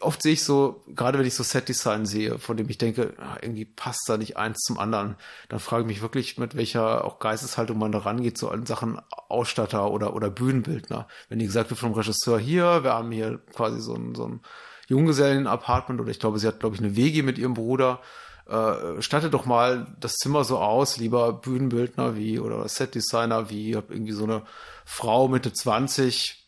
oft 0.00 0.22
sehe 0.22 0.32
ich 0.32 0.42
so, 0.42 0.84
gerade 0.88 1.18
wenn 1.18 1.26
ich 1.26 1.34
so 1.34 1.42
Set-Design 1.42 2.06
sehe, 2.06 2.38
von 2.38 2.56
dem 2.56 2.68
ich 2.68 2.78
denke, 2.78 3.14
ah, 3.18 3.36
irgendwie 3.40 3.64
passt 3.64 4.08
da 4.08 4.16
nicht 4.16 4.36
eins 4.36 4.60
zum 4.60 4.78
anderen, 4.78 5.16
dann 5.48 5.60
frage 5.60 5.82
ich 5.82 5.88
mich 5.88 6.02
wirklich, 6.02 6.38
mit 6.38 6.56
welcher 6.56 7.04
auch 7.04 7.18
Geisteshaltung 7.18 7.78
man 7.78 7.92
da 7.92 7.98
rangeht, 7.98 8.38
so 8.38 8.50
in 8.50 8.66
Sachen 8.66 9.00
Ausstatter 9.28 9.90
oder, 9.90 10.14
oder 10.14 10.30
Bühnenbildner. 10.30 11.06
Wenn 11.28 11.38
die 11.38 11.46
gesagt 11.46 11.70
wird 11.70 11.80
vom 11.80 11.92
Regisseur, 11.92 12.38
hier, 12.38 12.84
wir 12.84 12.92
haben 12.92 13.12
hier 13.12 13.38
quasi 13.54 13.80
so 13.80 13.94
ein, 13.94 14.14
so 14.14 14.26
ein 14.26 14.40
Junggesellen-Apartment 14.88 16.00
oder 16.00 16.10
ich 16.10 16.20
glaube, 16.20 16.38
sie 16.38 16.46
hat, 16.46 16.60
glaube 16.60 16.74
ich, 16.74 16.82
eine 16.82 16.96
WG 16.96 17.22
mit 17.22 17.38
ihrem 17.38 17.54
Bruder. 17.54 18.00
Äh, 18.48 19.00
statte 19.00 19.30
doch 19.30 19.46
mal 19.46 19.94
das 20.00 20.14
Zimmer 20.14 20.44
so 20.44 20.58
aus, 20.58 20.96
lieber 20.96 21.32
Bühnenbildner 21.32 22.16
wie 22.16 22.38
oder 22.38 22.68
Setdesigner 22.68 23.50
wie, 23.50 23.76
hab 23.76 23.90
irgendwie 23.90 24.12
so 24.12 24.24
eine 24.24 24.42
Frau 24.84 25.28
Mitte 25.28 25.52
20, 25.52 26.44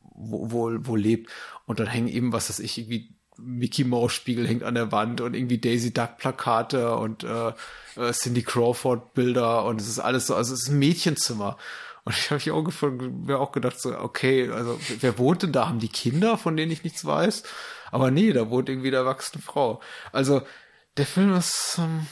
wo, 0.00 0.50
wo, 0.50 0.70
wo 0.80 0.96
lebt. 0.96 1.30
Und 1.66 1.80
dann 1.80 1.86
hängen 1.86 2.08
eben, 2.08 2.32
was 2.32 2.48
weiß 2.48 2.58
ich, 2.60 2.78
irgendwie 2.78 3.14
Mickey 3.42 3.84
Mouse 3.84 4.12
Spiegel 4.12 4.46
hängt 4.46 4.62
an 4.62 4.74
der 4.74 4.92
Wand 4.92 5.20
und 5.20 5.34
irgendwie 5.34 5.58
Daisy 5.58 5.92
Duck 5.92 6.18
Plakate 6.18 6.96
und 6.96 7.24
äh, 7.24 7.52
äh, 7.96 8.12
Cindy 8.12 8.42
Crawford 8.42 9.14
Bilder 9.14 9.64
und 9.64 9.80
es 9.80 9.88
ist 9.88 9.98
alles 9.98 10.26
so, 10.26 10.34
also 10.34 10.54
es 10.54 10.62
ist 10.62 10.68
ein 10.68 10.78
Mädchenzimmer. 10.78 11.56
Und 12.04 12.16
ich 12.16 12.30
habe 12.30 12.36
mich 12.36 12.50
auch, 12.50 12.90
mir 13.26 13.38
auch 13.38 13.52
gedacht, 13.52 13.78
so, 13.78 13.96
okay, 13.96 14.50
also 14.50 14.80
wer 15.00 15.18
wohnt 15.18 15.42
denn 15.42 15.52
da? 15.52 15.68
Haben 15.68 15.80
die 15.80 15.88
Kinder, 15.88 16.38
von 16.38 16.56
denen 16.56 16.72
ich 16.72 16.82
nichts 16.82 17.04
weiß? 17.04 17.42
Aber 17.90 18.10
nee, 18.10 18.32
da 18.32 18.48
wohnt 18.50 18.68
irgendwie 18.68 18.88
eine 18.88 18.96
erwachsene 18.96 19.42
Frau. 19.42 19.80
Also 20.12 20.42
der 20.96 21.06
Film 21.06 21.32
ist. 21.34 21.76
Ähm, 21.78 22.06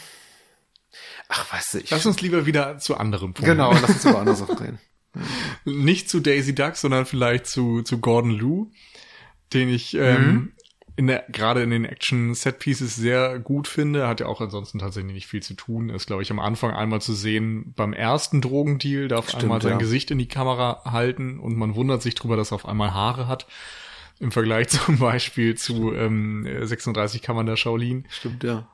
ach, 1.28 1.52
weißt 1.52 1.74
du, 1.74 1.78
ich. 1.78 1.90
Lass 1.90 2.06
uns 2.06 2.20
lieber 2.20 2.46
wieder 2.46 2.78
zu 2.78 2.96
anderen 2.96 3.34
Punkten. 3.34 3.44
Genau, 3.44 3.72
lass 3.72 3.90
uns 3.90 4.04
über 4.04 4.18
andere 4.18 4.36
Sachen 4.36 4.58
reden. 4.58 4.78
Nicht 5.64 6.08
zu 6.08 6.20
Daisy 6.20 6.54
Duck, 6.54 6.76
sondern 6.76 7.06
vielleicht 7.06 7.46
zu, 7.46 7.82
zu 7.82 7.98
Gordon 7.98 8.30
Lou, 8.30 8.70
den 9.52 9.68
ich 9.68 9.94
ähm, 9.94 10.32
mhm. 10.32 10.52
in 10.96 11.06
der, 11.08 11.24
gerade 11.30 11.62
in 11.62 11.70
den 11.70 11.84
Action-Set-Pieces 11.84 12.94
sehr 12.94 13.38
gut 13.38 13.68
finde. 13.68 14.06
Hat 14.06 14.20
ja 14.20 14.26
auch 14.26 14.40
ansonsten 14.40 14.78
tatsächlich 14.78 15.14
nicht 15.14 15.26
viel 15.26 15.42
zu 15.42 15.54
tun. 15.54 15.90
Ist, 15.90 16.06
glaube 16.06 16.22
ich, 16.22 16.30
am 16.30 16.38
Anfang 16.38 16.72
einmal 16.72 17.00
zu 17.00 17.14
sehen 17.14 17.72
beim 17.74 17.92
ersten 17.92 18.40
Drogendeal, 18.40 19.08
darf 19.08 19.28
Stimmt, 19.28 19.44
einmal 19.44 19.62
sein 19.62 19.72
ja. 19.72 19.78
Gesicht 19.78 20.10
in 20.10 20.18
die 20.18 20.28
Kamera 20.28 20.82
halten 20.84 21.40
und 21.40 21.56
man 21.56 21.74
wundert 21.74 22.02
sich 22.02 22.14
drüber, 22.14 22.36
dass 22.36 22.52
er 22.52 22.56
auf 22.56 22.66
einmal 22.66 22.92
Haare 22.92 23.26
hat. 23.26 23.46
Im 24.20 24.32
Vergleich 24.32 24.68
zum 24.68 24.98
Beispiel 24.98 25.56
zu 25.56 25.94
ähm, 25.94 26.46
36 26.62 27.22
Kammern 27.22 27.46
der 27.46 27.56
Shaolin. 27.56 28.06
Stimmt, 28.08 28.44
ja. 28.44 28.68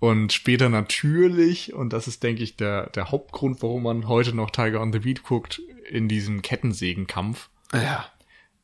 Und 0.00 0.32
später 0.32 0.68
natürlich, 0.68 1.72
und 1.74 1.92
das 1.92 2.06
ist, 2.06 2.22
denke 2.22 2.42
ich, 2.42 2.56
der, 2.56 2.88
der 2.90 3.10
Hauptgrund, 3.10 3.62
warum 3.62 3.82
man 3.82 4.06
heute 4.06 4.34
noch 4.34 4.50
Tiger 4.50 4.80
on 4.80 4.92
the 4.92 5.00
Beat 5.00 5.24
guckt, 5.24 5.60
in 5.90 6.08
diesem 6.08 6.42
Kettensägenkampf. 6.42 7.48
Ja. 7.72 8.06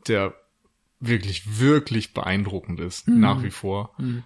Der 0.07 0.35
wirklich, 1.01 1.59
wirklich 1.59 2.14
beeindruckend 2.14 2.80
ist, 2.80 3.09
mhm. 3.09 3.20
nach 3.20 3.43
wie 3.43 3.51
vor. 3.51 3.93
Mhm. 3.99 4.22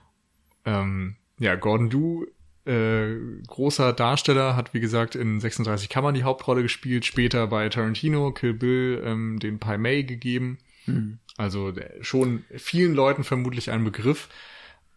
Ähm, 0.66 1.16
ja, 1.38 1.54
Gordon 1.54 1.88
Du, 1.88 2.26
äh, 2.66 3.16
großer 3.46 3.94
Darsteller, 3.94 4.54
hat 4.54 4.74
wie 4.74 4.80
gesagt 4.80 5.14
in 5.14 5.40
36 5.40 5.88
Kammern 5.88 6.14
die 6.14 6.24
Hauptrolle 6.24 6.62
gespielt, 6.62 7.06
später 7.06 7.46
bei 7.46 7.68
Tarantino, 7.70 8.32
Kill 8.32 8.52
Bill, 8.52 9.02
ähm, 9.04 9.38
den 9.38 9.58
Pai 9.58 9.78
Mei 9.78 10.02
gegeben. 10.02 10.58
Mhm. 10.92 11.18
Also 11.36 11.72
schon 12.00 12.44
vielen 12.56 12.94
Leuten 12.94 13.24
vermutlich 13.24 13.70
ein 13.70 13.84
Begriff 13.84 14.28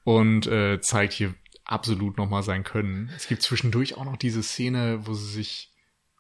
und 0.03 0.47
äh, 0.47 0.81
zeigt 0.81 1.13
hier 1.13 1.35
absolut 1.65 2.17
nochmal 2.17 2.43
sein 2.43 2.63
Können. 2.63 3.11
Es 3.15 3.27
gibt 3.27 3.41
zwischendurch 3.41 3.95
auch 3.97 4.05
noch 4.05 4.17
diese 4.17 4.43
Szene, 4.43 5.01
wo 5.05 5.13
sie 5.13 5.31
sich, 5.31 5.71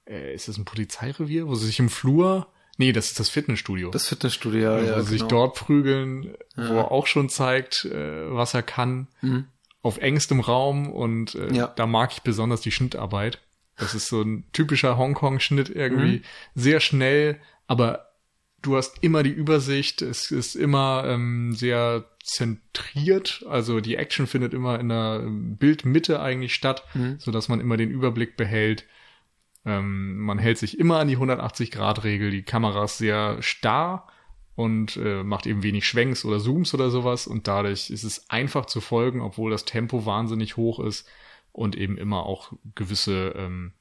äh, 0.07 0.33
ist 0.33 0.47
das 0.47 0.57
ein 0.57 0.65
Polizeirevier, 0.65 1.47
wo 1.47 1.55
sie 1.55 1.65
sich 1.65 1.79
im 1.79 1.89
Flur, 1.89 2.47
nee, 2.77 2.91
das 2.91 3.07
ist 3.07 3.19
das 3.19 3.29
Fitnessstudio. 3.29 3.89
Das 3.89 4.07
Fitnessstudio, 4.07 4.61
ja. 4.61 4.75
Wo 4.75 4.77
ja, 4.77 4.85
sie 4.85 4.93
genau. 4.93 5.03
sich 5.03 5.23
dort 5.23 5.55
prügeln, 5.55 6.35
ja. 6.55 6.69
wo 6.69 6.73
er 6.75 6.91
auch 6.91 7.07
schon 7.07 7.29
zeigt, 7.29 7.85
äh, 7.85 8.31
was 8.31 8.53
er 8.53 8.63
kann, 8.63 9.07
mhm. 9.21 9.45
auf 9.81 9.97
engstem 9.97 10.39
Raum 10.39 10.91
und 10.91 11.35
äh, 11.35 11.53
ja. 11.53 11.67
da 11.67 11.85
mag 11.85 12.11
ich 12.13 12.21
besonders 12.21 12.61
die 12.61 12.71
Schnittarbeit. 12.71 13.39
Das 13.77 13.95
ist 13.95 14.07
so 14.07 14.21
ein 14.21 14.45
typischer 14.53 14.97
Hongkong-Schnitt 14.97 15.69
irgendwie, 15.69 16.19
mhm. 16.19 16.23
sehr 16.53 16.79
schnell, 16.79 17.41
aber 17.67 18.10
du 18.61 18.75
hast 18.75 19.03
immer 19.03 19.23
die 19.23 19.31
Übersicht, 19.31 20.01
es 20.01 20.31
ist 20.31 20.55
immer 20.55 21.03
ähm, 21.05 21.53
sehr 21.53 22.05
zentriert, 22.23 23.43
also 23.49 23.79
die 23.79 23.95
Action 23.95 24.27
findet 24.27 24.53
immer 24.53 24.79
in 24.79 24.89
der 24.89 25.23
Bildmitte 25.27 26.21
eigentlich 26.21 26.53
statt, 26.53 26.83
mhm. 26.93 27.19
so 27.19 27.31
dass 27.31 27.49
man 27.49 27.59
immer 27.59 27.77
den 27.77 27.89
Überblick 27.89 28.37
behält. 28.37 28.85
Ähm, 29.65 30.17
man 30.19 30.39
hält 30.39 30.57
sich 30.57 30.79
immer 30.79 30.99
an 30.99 31.07
die 31.07 31.17
180-Grad-Regel, 31.17 32.31
die 32.31 32.43
Kamera 32.43 32.85
ist 32.85 32.97
sehr 32.97 33.41
starr 33.41 34.07
und 34.55 34.97
äh, 34.97 35.23
macht 35.23 35.47
eben 35.47 35.63
wenig 35.63 35.87
Schwenks 35.87 36.25
oder 36.25 36.39
Zooms 36.39 36.73
oder 36.73 36.89
sowas 36.89 37.27
und 37.27 37.47
dadurch 37.47 37.89
ist 37.89 38.03
es 38.03 38.29
einfach 38.29 38.65
zu 38.65 38.81
folgen, 38.81 39.21
obwohl 39.21 39.51
das 39.51 39.65
Tempo 39.65 40.05
wahnsinnig 40.05 40.57
hoch 40.57 40.79
ist 40.79 41.07
und 41.51 41.75
eben 41.75 41.97
immer 41.97 42.25
auch 42.25 42.53
gewisse 42.75 43.33
ähm, 43.35 43.73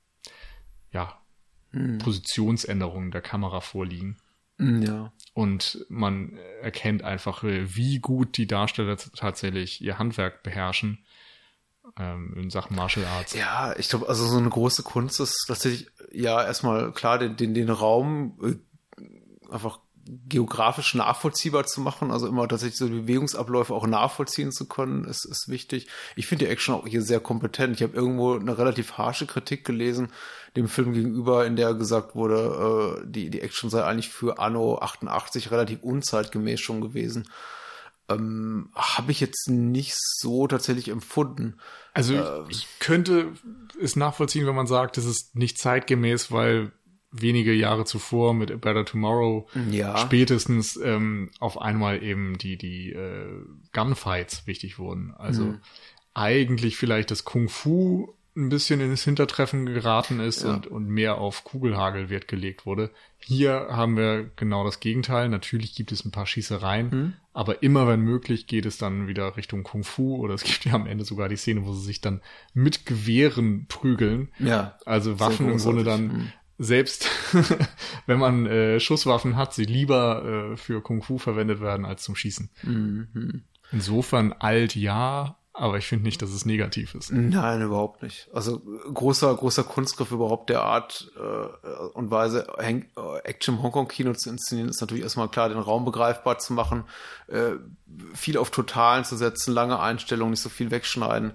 ja, 0.92 1.20
mhm. 1.72 1.98
Positionsänderungen 1.98 3.10
der 3.10 3.20
Kamera 3.20 3.60
vorliegen. 3.60 4.16
Mm, 4.60 4.82
ja. 4.82 5.12
Und 5.32 5.84
man 5.88 6.38
erkennt 6.62 7.02
einfach, 7.02 7.42
wie 7.42 7.98
gut 7.98 8.36
die 8.36 8.46
Darsteller 8.46 8.96
tatsächlich 8.96 9.80
ihr 9.80 9.98
Handwerk 9.98 10.42
beherrschen 10.42 10.98
ähm, 11.98 12.34
in 12.36 12.50
Sachen 12.50 12.76
Martial 12.76 13.06
Arts. 13.06 13.34
Ja, 13.34 13.74
ich 13.76 13.88
glaube, 13.88 14.08
also 14.08 14.26
so 14.26 14.38
eine 14.38 14.50
große 14.50 14.82
Kunst 14.82 15.18
ist 15.20 15.44
tatsächlich 15.46 15.88
ja 16.12 16.42
erstmal 16.44 16.92
klar, 16.92 17.18
den, 17.18 17.36
den, 17.36 17.54
den 17.54 17.70
Raum 17.70 18.38
äh, 18.42 19.52
einfach 19.52 19.80
geografisch 20.28 20.94
nachvollziehbar 20.94 21.66
zu 21.66 21.80
machen, 21.80 22.10
also 22.10 22.26
immer 22.26 22.48
tatsächlich 22.48 22.78
so 22.78 22.88
Bewegungsabläufe 22.88 23.74
auch 23.74 23.86
nachvollziehen 23.86 24.52
zu 24.52 24.66
können, 24.66 25.04
ist, 25.04 25.24
ist 25.24 25.48
wichtig. 25.48 25.86
Ich 26.16 26.26
finde 26.26 26.46
die 26.46 26.50
Action 26.50 26.74
auch 26.74 26.86
hier 26.86 27.02
sehr 27.02 27.20
kompetent. 27.20 27.76
Ich 27.76 27.82
habe 27.82 27.94
irgendwo 27.94 28.34
eine 28.34 28.58
relativ 28.58 28.92
harsche 28.98 29.26
Kritik 29.26 29.64
gelesen 29.64 30.08
dem 30.56 30.68
Film 30.68 30.92
gegenüber, 30.92 31.46
in 31.46 31.56
der 31.56 31.74
gesagt 31.74 32.14
wurde, 32.14 32.98
äh, 33.00 33.06
die, 33.06 33.30
die 33.30 33.40
Action 33.40 33.70
sei 33.70 33.84
eigentlich 33.84 34.08
für 34.08 34.38
Anno 34.38 34.78
88 34.78 35.50
relativ 35.50 35.82
unzeitgemäß 35.82 36.60
schon 36.60 36.80
gewesen. 36.80 37.28
Ähm, 38.08 38.70
habe 38.74 39.12
ich 39.12 39.20
jetzt 39.20 39.48
nicht 39.48 39.94
so 39.96 40.48
tatsächlich 40.48 40.88
empfunden. 40.88 41.58
Also 41.94 42.14
äh, 42.14 42.42
ich 42.48 42.66
könnte 42.80 43.32
es 43.80 43.94
nachvollziehen, 43.94 44.46
wenn 44.46 44.56
man 44.56 44.66
sagt, 44.66 44.98
es 44.98 45.04
ist 45.04 45.36
nicht 45.36 45.58
zeitgemäß, 45.58 46.32
weil 46.32 46.72
wenige 47.12 47.52
Jahre 47.52 47.84
zuvor 47.84 48.34
mit 48.34 48.50
A 48.50 48.56
Better 48.56 48.84
Tomorrow 48.84 49.48
ja. 49.70 49.96
spätestens 49.98 50.76
ähm, 50.76 51.30
auf 51.40 51.60
einmal 51.60 52.02
eben 52.02 52.38
die 52.38 52.56
die 52.56 52.92
äh, 52.92 53.44
Gunfights 53.72 54.46
wichtig 54.46 54.78
wurden. 54.78 55.12
Also 55.16 55.44
mhm. 55.44 55.60
eigentlich 56.14 56.76
vielleicht 56.76 57.10
das 57.10 57.24
Kung 57.24 57.48
Fu 57.48 58.14
ein 58.36 58.48
bisschen 58.48 58.80
ins 58.80 59.02
Hintertreffen 59.02 59.66
geraten 59.66 60.20
ist 60.20 60.44
ja. 60.44 60.54
und, 60.54 60.68
und 60.68 60.86
mehr 60.86 61.18
auf 61.18 61.42
Kugelhagel 61.42 62.10
Wert 62.10 62.28
gelegt 62.28 62.64
wurde. 62.64 62.90
Hier 63.18 63.66
haben 63.70 63.96
wir 63.96 64.30
genau 64.36 64.64
das 64.64 64.78
Gegenteil. 64.78 65.28
Natürlich 65.28 65.74
gibt 65.74 65.90
es 65.90 66.04
ein 66.04 66.12
paar 66.12 66.26
Schießereien, 66.26 66.88
mhm. 66.90 67.12
aber 67.32 67.64
immer 67.64 67.88
wenn 67.88 68.00
möglich 68.00 68.46
geht 68.46 68.66
es 68.66 68.78
dann 68.78 69.08
wieder 69.08 69.36
Richtung 69.36 69.64
Kung 69.64 69.82
Fu 69.82 70.16
oder 70.16 70.34
es 70.34 70.44
gibt 70.44 70.64
ja 70.64 70.74
am 70.74 70.86
Ende 70.86 71.04
sogar 71.04 71.28
die 71.28 71.36
Szene, 71.36 71.66
wo 71.66 71.74
sie 71.74 71.84
sich 71.84 72.00
dann 72.00 72.20
mit 72.54 72.86
Gewehren 72.86 73.66
prügeln. 73.66 74.28
Ja. 74.38 74.78
Also 74.86 75.18
Waffen 75.18 75.50
im 75.50 75.58
Grunde 75.58 75.82
dann 75.82 76.06
mhm 76.06 76.32
selbst 76.60 77.08
wenn 78.06 78.18
man 78.18 78.46
äh, 78.46 78.80
Schusswaffen 78.80 79.36
hat, 79.36 79.54
sie 79.54 79.64
lieber 79.64 80.52
äh, 80.52 80.56
für 80.58 80.82
Kung 80.82 81.02
Fu 81.02 81.16
verwendet 81.16 81.60
werden 81.60 81.86
als 81.86 82.02
zum 82.02 82.14
Schießen. 82.14 82.50
Mhm. 82.62 83.42
Insofern 83.72 84.34
alt 84.34 84.74
ja, 84.76 85.36
aber 85.54 85.78
ich 85.78 85.86
finde 85.86 86.04
nicht, 86.04 86.20
dass 86.20 86.30
es 86.30 86.44
negativ 86.44 86.94
ist. 86.94 87.12
Nein, 87.12 87.62
überhaupt 87.62 88.02
nicht. 88.02 88.28
Also 88.32 88.60
großer, 88.60 89.34
großer 89.34 89.64
Kunstgriff 89.64 90.10
überhaupt 90.10 90.50
der 90.50 90.62
Art 90.62 91.10
äh, 91.16 91.68
und 91.94 92.10
Weise, 92.10 92.46
Hank, 92.58 92.88
äh, 92.96 93.18
Action 93.24 93.56
im 93.56 93.62
Hongkong-Kino 93.62 94.12
zu 94.12 94.30
inszenieren, 94.30 94.68
ist 94.68 94.80
natürlich 94.80 95.02
erstmal 95.02 95.28
klar, 95.28 95.48
den 95.48 95.58
Raum 95.58 95.84
begreifbar 95.84 96.38
zu 96.38 96.52
machen, 96.52 96.84
äh, 97.28 97.52
viel 98.14 98.36
auf 98.36 98.50
Totalen 98.50 99.04
zu 99.04 99.16
setzen, 99.16 99.54
lange 99.54 99.80
Einstellungen, 99.80 100.32
nicht 100.32 100.42
so 100.42 100.50
viel 100.50 100.70
wegschneiden, 100.70 101.32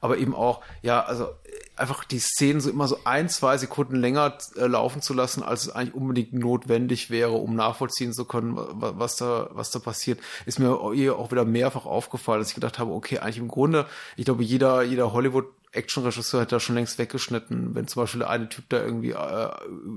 aber 0.00 0.18
eben 0.18 0.34
auch, 0.34 0.60
ja, 0.82 1.02
also 1.02 1.28
einfach 1.76 2.04
die 2.04 2.18
Szenen 2.18 2.60
so 2.60 2.70
immer 2.70 2.88
so 2.88 2.98
ein, 3.04 3.28
zwei 3.28 3.58
Sekunden 3.58 3.96
länger 3.96 4.38
äh, 4.56 4.66
laufen 4.66 5.02
zu 5.02 5.14
lassen, 5.14 5.42
als 5.42 5.66
es 5.66 5.74
eigentlich 5.74 5.94
unbedingt 5.94 6.32
notwendig 6.32 7.10
wäre, 7.10 7.32
um 7.32 7.54
nachvollziehen 7.54 8.12
zu 8.12 8.24
können, 8.24 8.56
was 8.56 9.16
da, 9.16 9.48
was 9.52 9.70
da 9.70 9.78
passiert, 9.78 10.20
ist 10.46 10.58
mir 10.58 10.72
auch 10.72 11.30
wieder 11.30 11.44
mehrfach 11.44 11.86
aufgefallen, 11.86 12.40
dass 12.40 12.48
ich 12.48 12.54
gedacht 12.54 12.78
habe, 12.78 12.92
okay, 12.92 13.18
eigentlich 13.18 13.38
im 13.38 13.48
Grunde, 13.48 13.86
ich 14.16 14.24
glaube, 14.24 14.42
jeder, 14.42 14.82
jeder 14.82 15.12
Hollywood 15.12 15.46
Action-Regisseur 15.76 16.40
hätte 16.40 16.56
da 16.56 16.60
schon 16.60 16.74
längst 16.74 16.98
weggeschnitten, 16.98 17.74
wenn 17.74 17.86
zum 17.86 18.02
Beispiel 18.02 18.20
der 18.20 18.30
eine 18.30 18.48
Typ 18.48 18.64
da 18.68 18.82
irgendwie 18.82 19.10
äh, 19.10 19.50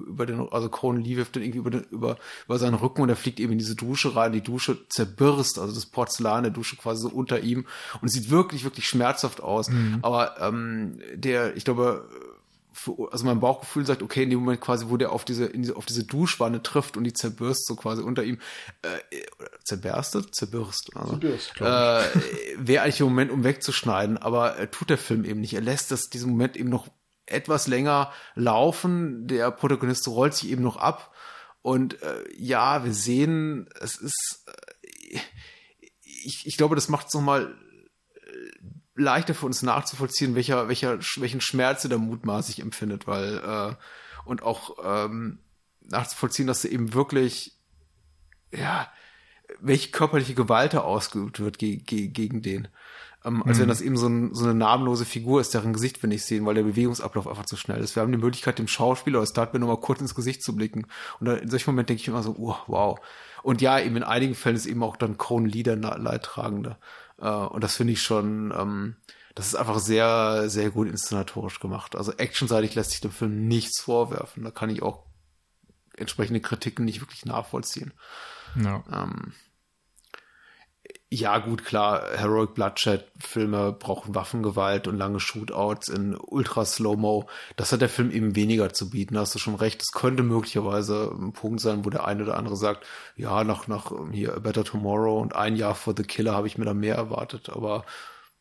über 0.07 0.25
den, 0.25 0.47
also 0.51 0.69
Conan 0.69 1.01
Lee 1.01 1.15
wirft 1.15 1.35
dann 1.35 1.43
irgendwie 1.43 1.59
über, 1.59 1.71
den, 1.71 1.83
über, 1.91 2.17
über 2.45 2.59
seinen 2.59 2.75
Rücken 2.75 3.01
und 3.01 3.09
er 3.09 3.15
fliegt 3.15 3.39
eben 3.39 3.53
in 3.53 3.59
diese 3.59 3.75
Dusche 3.75 4.15
rein, 4.15 4.31
die 4.31 4.41
Dusche 4.41 4.87
zerbirst, 4.89 5.59
also 5.59 5.73
das 5.73 5.85
Porzellan 5.85 6.43
der 6.43 6.51
Dusche 6.51 6.75
quasi 6.75 7.01
so 7.01 7.09
unter 7.09 7.39
ihm 7.39 7.65
und 8.01 8.07
es 8.07 8.13
sieht 8.13 8.29
wirklich, 8.29 8.63
wirklich 8.63 8.87
schmerzhaft 8.87 9.41
aus. 9.41 9.69
Mhm. 9.69 9.99
Aber 10.01 10.39
ähm, 10.39 10.99
der, 11.15 11.55
ich 11.55 11.65
glaube, 11.65 12.07
für, 12.79 13.11
also 13.11 13.25
mein 13.25 13.39
Bauchgefühl 13.39 13.85
sagt, 13.85 14.01
okay, 14.01 14.23
in 14.23 14.29
dem 14.29 14.39
Moment 14.39 14.61
quasi, 14.61 14.85
wo 14.89 14.97
der 14.97 15.11
auf 15.11 15.25
diese, 15.25 15.45
in 15.45 15.61
diese 15.61 15.75
auf 15.75 15.85
diese 15.85 16.05
Duschwanne 16.05 16.63
trifft 16.63 16.95
und 16.95 17.03
die 17.03 17.13
zerbürst 17.13 17.65
so 17.65 17.75
quasi 17.75 18.01
unter 18.01 18.23
ihm, 18.23 18.39
äh, 18.81 18.97
zerberstet, 19.63 20.33
zerbürst, 20.33 20.91
also, 20.95 21.17
zerbürst, 21.17 21.51
äh, 21.59 22.03
wäre 22.57 22.83
eigentlich 22.83 22.97
der 22.97 23.05
Moment, 23.05 23.31
um 23.31 23.43
wegzuschneiden, 23.43 24.17
aber 24.17 24.57
äh, 24.57 24.67
tut 24.67 24.89
der 24.89 24.97
Film 24.97 25.25
eben 25.25 25.41
nicht. 25.41 25.53
Er 25.53 25.61
lässt 25.61 25.91
das 25.91 26.09
diesen 26.09 26.31
Moment 26.31 26.55
eben 26.55 26.69
noch 26.69 26.87
etwas 27.25 27.67
länger 27.67 28.11
laufen. 28.35 29.27
Der 29.27 29.51
Protagonist 29.51 30.07
rollt 30.07 30.33
sich 30.33 30.49
eben 30.49 30.63
noch 30.63 30.77
ab 30.77 31.13
und 31.61 32.01
äh, 32.01 32.23
ja, 32.37 32.85
wir 32.85 32.93
sehen, 32.93 33.69
es 33.79 33.97
ist, 33.97 34.45
äh, 34.47 35.19
ich, 36.23 36.47
ich 36.47 36.57
glaube, 36.57 36.75
das 36.75 36.89
macht 36.89 37.07
es 37.07 37.13
nochmal 37.13 37.55
leichter 38.99 39.33
für 39.33 39.45
uns 39.45 39.61
nachzuvollziehen, 39.61 40.35
welcher, 40.35 40.67
welcher, 40.67 40.99
welchen 41.17 41.41
Schmerz 41.41 41.83
er 41.83 41.89
da 41.89 41.97
mutmaßlich 41.97 42.59
empfindet, 42.59 43.07
weil, 43.07 43.37
äh, 43.37 43.75
und 44.25 44.43
auch 44.43 44.77
ähm, 44.83 45.39
nachzuvollziehen, 45.81 46.47
dass 46.47 46.65
er 46.65 46.71
eben 46.71 46.93
wirklich, 46.93 47.57
ja, 48.51 48.87
welche 49.59 49.89
körperliche 49.89 50.35
Gewalt 50.35 50.73
da 50.73 50.81
ausgeübt 50.81 51.39
wird 51.39 51.57
ge 51.57 51.77
ge 51.77 52.07
gegen 52.07 52.41
den. 52.41 52.67
Ähm, 53.25 53.43
als 53.43 53.57
mhm. 53.57 53.61
wenn 53.63 53.69
das 53.69 53.81
eben 53.81 53.97
so, 53.97 54.07
ein, 54.07 54.33
so, 54.33 54.45
eine 54.45 54.53
namenlose 54.53 55.03
Figur 55.03 55.41
ist, 55.41 55.53
deren 55.53 55.73
Gesicht 55.73 56.01
wir 56.01 56.07
nicht 56.07 56.23
sehen, 56.23 56.45
weil 56.45 56.55
der 56.55 56.63
Bewegungsablauf 56.63 57.27
einfach 57.27 57.45
zu 57.45 57.57
schnell 57.57 57.81
ist. 57.81 57.95
Wir 57.95 58.01
haben 58.01 58.13
die 58.13 58.17
Möglichkeit, 58.17 58.59
dem 58.59 58.67
Schauspieler 58.67 59.19
oder 59.19 59.27
Startman 59.27 59.59
nur 59.59 59.69
mal 59.69 59.81
kurz 59.81 59.99
ins 59.99 60.15
Gesicht 60.15 60.41
zu 60.41 60.55
blicken. 60.55 60.87
Und 61.19 61.25
da, 61.25 61.33
in 61.33 61.49
solchen 61.49 61.71
Momenten 61.71 61.87
denke 61.87 62.01
ich 62.01 62.07
immer 62.07 62.23
so, 62.23 62.35
oh, 62.37 62.55
wow. 62.67 62.99
Und 63.43 63.61
ja, 63.61 63.79
eben 63.79 63.97
in 63.97 64.03
einigen 64.03 64.35
Fällen 64.35 64.55
ist 64.55 64.67
eben 64.67 64.83
auch 64.83 64.95
dann 64.95 65.17
Conan 65.17 65.49
Leader 65.49 65.75
Leidtragender. 65.75 66.77
Äh, 67.21 67.27
und 67.27 67.63
das 67.63 67.75
finde 67.75 67.93
ich 67.93 68.01
schon, 68.01 68.53
ähm, 68.57 68.95
das 69.35 69.47
ist 69.47 69.55
einfach 69.55 69.79
sehr, 69.79 70.49
sehr 70.49 70.69
gut 70.71 70.87
inszenatorisch 70.87 71.59
gemacht. 71.59 71.95
Also 71.95 72.13
actionseitig 72.13 72.75
lässt 72.75 72.91
sich 72.91 73.01
dem 73.01 73.11
Film 73.11 73.47
nichts 73.47 73.81
vorwerfen. 73.81 74.43
Da 74.43 74.51
kann 74.51 74.69
ich 74.69 74.81
auch 74.81 75.05
entsprechende 75.95 76.41
Kritiken 76.41 76.85
nicht 76.85 77.01
wirklich 77.01 77.25
nachvollziehen. 77.25 77.93
Ja. 78.61 78.83
Ähm, 78.91 79.33
ja, 81.11 81.39
gut, 81.39 81.65
klar, 81.65 82.03
Heroic 82.15 82.53
Bloodshed-Filme 82.53 83.73
brauchen 83.73 84.13
Waffengewalt 84.13 84.87
und 84.87 84.97
lange 84.97 85.19
Shootouts 85.19 85.87
in 85.87 86.15
ultra 86.15 86.65
Slow-Mo. 86.65 87.27
Das 87.55 87.71
hat 87.71 87.81
der 87.81 87.89
Film 87.89 88.11
eben 88.11 88.35
weniger 88.35 88.71
zu 88.73 88.91
bieten, 88.91 89.15
da 89.15 89.21
hast 89.21 89.33
du 89.33 89.39
schon 89.39 89.55
recht. 89.55 89.81
Es 89.81 89.91
könnte 89.91 90.21
möglicherweise 90.21 91.11
ein 91.19 91.33
Punkt 91.33 91.61
sein, 91.61 91.83
wo 91.83 91.89
der 91.89 92.05
eine 92.05 92.23
oder 92.23 92.37
andere 92.37 92.55
sagt, 92.55 92.85
ja, 93.15 93.43
nach, 93.43 93.67
nach 93.67 93.91
hier 94.11 94.35
A 94.35 94.39
Better 94.39 94.63
Tomorrow 94.63 95.19
und 95.19 95.35
ein 95.35 95.55
Jahr 95.55 95.73
for 95.73 95.95
the 95.97 96.03
Killer 96.03 96.33
habe 96.33 96.45
ich 96.45 96.59
mir 96.59 96.65
da 96.65 96.75
mehr 96.75 96.95
erwartet, 96.95 97.49
aber. 97.49 97.85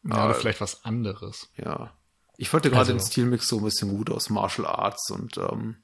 Ja, 0.05 0.27
oder 0.27 0.37
äh, 0.37 0.39
vielleicht 0.39 0.61
was 0.61 0.85
anderes. 0.85 1.49
Ja. 1.57 1.91
Ich 2.37 2.51
fand 2.51 2.65
gerade 2.65 2.79
also. 2.79 2.93
den 2.93 3.01
Stilmix 3.01 3.49
so 3.49 3.59
ein 3.59 3.65
bisschen 3.65 3.97
gut 3.97 4.11
aus 4.11 4.29
Martial 4.29 4.67
Arts 4.67 5.11
und 5.11 5.39
ähm, 5.39 5.77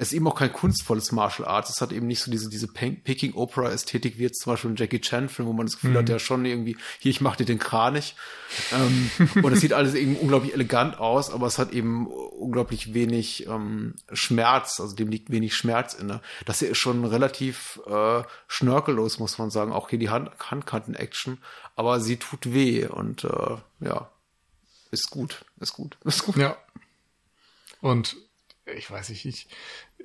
es 0.00 0.08
ist 0.08 0.12
eben 0.14 0.26
auch 0.28 0.34
kein 0.34 0.50
kunstvolles 0.50 1.12
Martial 1.12 1.46
Arts. 1.46 1.68
Es 1.68 1.82
hat 1.82 1.92
eben 1.92 2.06
nicht 2.06 2.20
so 2.20 2.30
diese, 2.30 2.48
diese 2.48 2.68
Peking 2.68 3.34
Opera 3.34 3.70
Ästhetik 3.70 4.16
wie 4.16 4.22
jetzt 4.22 4.40
zum 4.40 4.54
Beispiel 4.54 4.70
ein 4.70 4.76
Jackie 4.76 5.02
Chan 5.02 5.28
Film, 5.28 5.46
wo 5.46 5.52
man 5.52 5.66
das 5.66 5.74
Gefühl 5.74 5.90
mhm. 5.90 5.98
hat, 5.98 6.08
ja 6.08 6.18
schon 6.18 6.46
irgendwie, 6.46 6.78
hier, 7.00 7.10
ich 7.10 7.20
mach 7.20 7.36
dir 7.36 7.44
den 7.44 7.58
Kranich. 7.58 8.16
ähm, 8.72 9.10
und 9.42 9.52
es 9.52 9.60
sieht 9.60 9.74
alles 9.74 9.92
eben 9.92 10.16
unglaublich 10.16 10.54
elegant 10.54 10.98
aus, 10.98 11.28
aber 11.28 11.46
es 11.46 11.58
hat 11.58 11.72
eben 11.72 12.06
unglaublich 12.06 12.94
wenig 12.94 13.46
ähm, 13.46 13.94
Schmerz, 14.10 14.80
also 14.80 14.96
dem 14.96 15.10
liegt 15.10 15.30
wenig 15.30 15.54
Schmerz 15.54 15.92
inne. 15.92 16.22
Das 16.46 16.60
hier 16.60 16.70
ist 16.70 16.78
schon 16.78 17.04
relativ 17.04 17.78
äh, 17.86 18.22
schnörkellos, 18.48 19.18
muss 19.18 19.36
man 19.36 19.50
sagen. 19.50 19.70
Auch 19.70 19.90
hier 19.90 19.98
die 19.98 20.08
Hand 20.08 20.30
Handkanten-Action, 20.38 21.36
aber 21.76 22.00
sie 22.00 22.16
tut 22.16 22.54
weh 22.54 22.86
und 22.86 23.24
äh, 23.24 23.56
ja, 23.80 24.10
ist 24.92 25.10
gut, 25.10 25.44
ist 25.60 25.74
gut, 25.74 25.98
ist 26.04 26.24
gut. 26.24 26.36
Ja. 26.36 26.56
Und 27.82 28.16
ich 28.76 28.90
weiß 28.90 29.10
nicht, 29.10 29.24
ich, 29.26 29.48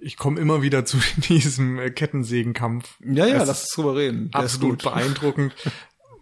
ich 0.01 0.17
komme 0.17 0.39
immer 0.39 0.61
wieder 0.61 0.85
zu 0.85 0.97
diesem 1.17 1.79
Kettensägenkampf. 1.93 2.97
Ja, 3.03 3.27
ja, 3.27 3.43
lass 3.43 3.61
uns 3.61 3.71
drüber 3.71 3.95
reden. 3.95 4.31
Der 4.31 4.41
absolut 4.41 4.83
beeindruckend, 4.83 5.53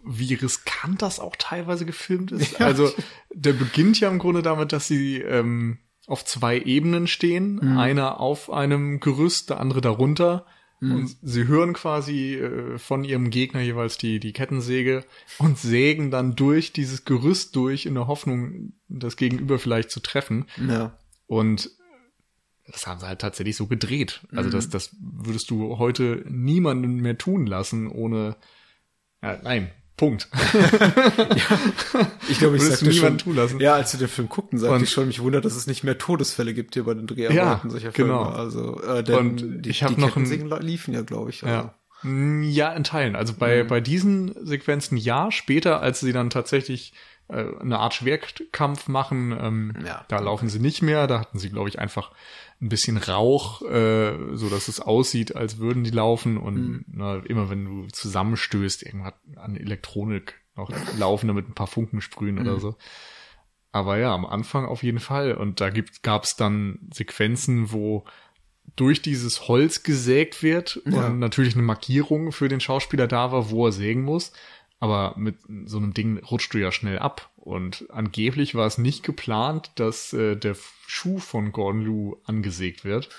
wie 0.04 0.34
riskant 0.34 1.02
das 1.02 1.20
auch 1.20 1.36
teilweise 1.36 1.86
gefilmt 1.86 2.32
ist. 2.32 2.52
Ja. 2.58 2.66
Also 2.66 2.92
der 3.32 3.52
beginnt 3.52 3.98
ja 4.00 4.08
im 4.08 4.18
Grunde 4.18 4.42
damit, 4.42 4.72
dass 4.72 4.86
sie 4.86 5.18
ähm, 5.18 5.78
auf 6.06 6.24
zwei 6.24 6.58
Ebenen 6.58 7.06
stehen, 7.06 7.56
mhm. 7.56 7.78
einer 7.78 8.20
auf 8.20 8.50
einem 8.50 9.00
Gerüst, 9.00 9.50
der 9.50 9.60
andere 9.60 9.80
darunter. 9.80 10.46
Mhm. 10.80 10.92
Und 10.92 11.16
sie 11.22 11.46
hören 11.46 11.72
quasi 11.72 12.34
äh, 12.34 12.78
von 12.78 13.04
ihrem 13.04 13.30
Gegner 13.30 13.60
jeweils 13.60 13.96
die, 13.96 14.20
die 14.20 14.32
Kettensäge 14.32 15.04
und 15.38 15.58
sägen 15.58 16.10
dann 16.10 16.36
durch 16.36 16.72
dieses 16.72 17.04
Gerüst 17.04 17.56
durch 17.56 17.86
in 17.86 17.94
der 17.94 18.06
Hoffnung, 18.06 18.74
das 18.88 19.16
Gegenüber 19.16 19.58
vielleicht 19.58 19.90
zu 19.90 20.00
treffen. 20.00 20.46
Ja. 20.68 20.98
Und 21.26 21.70
das 22.66 22.86
haben 22.86 23.00
sie 23.00 23.06
halt 23.06 23.20
tatsächlich 23.20 23.56
so 23.56 23.66
gedreht. 23.66 24.22
Also 24.32 24.48
mhm. 24.48 24.52
das, 24.52 24.68
das 24.68 24.96
würdest 25.00 25.50
du 25.50 25.78
heute 25.78 26.24
niemanden 26.28 26.96
mehr 26.96 27.18
tun 27.18 27.46
lassen, 27.46 27.88
ohne. 27.88 28.36
Ja, 29.22 29.38
nein, 29.42 29.70
Punkt. 29.96 30.28
ja, 30.52 31.58
ich 32.28 32.38
glaube, 32.38 32.56
ich 32.56 32.62
sagte 32.62 32.92
schon, 32.92 33.18
tun 33.18 33.36
lassen. 33.36 33.60
Ja, 33.60 33.74
als 33.74 33.92
wir 33.92 34.00
den 34.00 34.08
Film 34.08 34.28
guckten, 34.28 34.58
sagte 34.58 34.74
und, 34.74 34.82
ich 34.82 34.90
schon, 34.90 35.06
mich 35.06 35.22
wundert, 35.22 35.44
dass 35.44 35.54
es 35.54 35.68
nicht 35.68 35.84
mehr 35.84 35.98
Todesfälle 35.98 36.52
gibt 36.52 36.74
hier 36.74 36.84
bei 36.84 36.94
den 36.94 37.06
Dreharbeiten 37.06 37.36
ja, 37.36 37.60
solcher 37.70 37.92
Filme. 37.92 38.12
Genau. 38.12 38.24
Also, 38.24 38.82
äh, 38.82 39.04
denn 39.04 39.16
und 39.16 39.62
die, 39.62 39.70
ich 39.70 39.84
habe 39.84 40.00
noch 40.00 40.16
ein, 40.16 40.24
liefen 40.60 40.94
ja, 40.94 41.02
glaube 41.02 41.30
ich. 41.30 41.44
Also. 41.44 41.54
Ja. 41.54 41.74
Ja, 42.06 42.72
in 42.74 42.84
Teilen. 42.84 43.16
Also 43.16 43.32
bei, 43.32 43.62
mhm. 43.62 43.68
bei 43.68 43.80
diesen 43.80 44.34
Sequenzen 44.44 44.98
ja, 44.98 45.30
später, 45.30 45.80
als 45.80 46.00
sie 46.00 46.12
dann 46.12 46.28
tatsächlich 46.28 46.92
äh, 47.28 47.44
eine 47.60 47.78
Art 47.78 47.94
Schwerkampf 47.94 48.88
machen, 48.88 49.34
ähm, 49.40 49.74
ja. 49.86 50.04
da 50.08 50.18
laufen 50.18 50.50
sie 50.50 50.58
nicht 50.58 50.82
mehr. 50.82 51.06
Da 51.06 51.20
hatten 51.20 51.38
sie, 51.38 51.48
glaube 51.48 51.70
ich, 51.70 51.78
einfach 51.78 52.10
ein 52.64 52.68
bisschen 52.70 52.96
Rauch, 52.96 53.62
äh, 53.62 54.14
so 54.32 54.48
dass 54.48 54.68
es 54.68 54.80
aussieht, 54.80 55.36
als 55.36 55.58
würden 55.58 55.84
die 55.84 55.90
laufen 55.90 56.38
und 56.38 56.56
mhm. 56.56 56.84
na, 56.88 57.16
immer 57.26 57.50
wenn 57.50 57.64
du 57.64 57.86
zusammenstößt, 57.88 58.82
irgendwas 58.82 59.14
an 59.36 59.56
Elektronik 59.56 60.34
noch 60.56 60.70
laufen, 60.98 61.28
damit 61.28 61.48
ein 61.48 61.54
paar 61.54 61.66
Funken 61.66 62.00
sprühen 62.00 62.36
mhm. 62.36 62.40
oder 62.40 62.60
so. 62.60 62.76
Aber 63.70 63.98
ja, 63.98 64.14
am 64.14 64.24
Anfang 64.24 64.66
auf 64.66 64.82
jeden 64.82 65.00
Fall. 65.00 65.34
Und 65.34 65.60
da 65.60 65.68
gibt, 65.68 66.02
gab's 66.02 66.36
dann 66.36 66.78
Sequenzen, 66.92 67.72
wo 67.72 68.04
durch 68.76 69.02
dieses 69.02 69.48
Holz 69.48 69.82
gesägt 69.82 70.42
wird 70.42 70.80
ja. 70.86 71.06
und 71.06 71.18
natürlich 71.18 71.54
eine 71.54 71.64
Markierung 71.64 72.32
für 72.32 72.48
den 72.48 72.60
Schauspieler 72.60 73.06
da 73.06 73.30
war, 73.30 73.50
wo 73.50 73.66
er 73.66 73.72
sägen 73.72 74.02
muss. 74.02 74.32
Aber 74.80 75.14
mit 75.16 75.36
so 75.66 75.76
einem 75.78 75.92
Ding 75.92 76.18
rutscht 76.18 76.54
du 76.54 76.58
ja 76.58 76.72
schnell 76.72 76.98
ab. 76.98 77.30
Und 77.44 77.84
angeblich 77.90 78.54
war 78.54 78.66
es 78.66 78.78
nicht 78.78 79.02
geplant, 79.02 79.70
dass 79.74 80.14
äh, 80.14 80.34
der 80.34 80.56
Schuh 80.86 81.18
von 81.18 81.52
Gordon 81.52 81.82
Liu 81.82 82.16
angesägt 82.24 82.84
wird. 82.84 83.10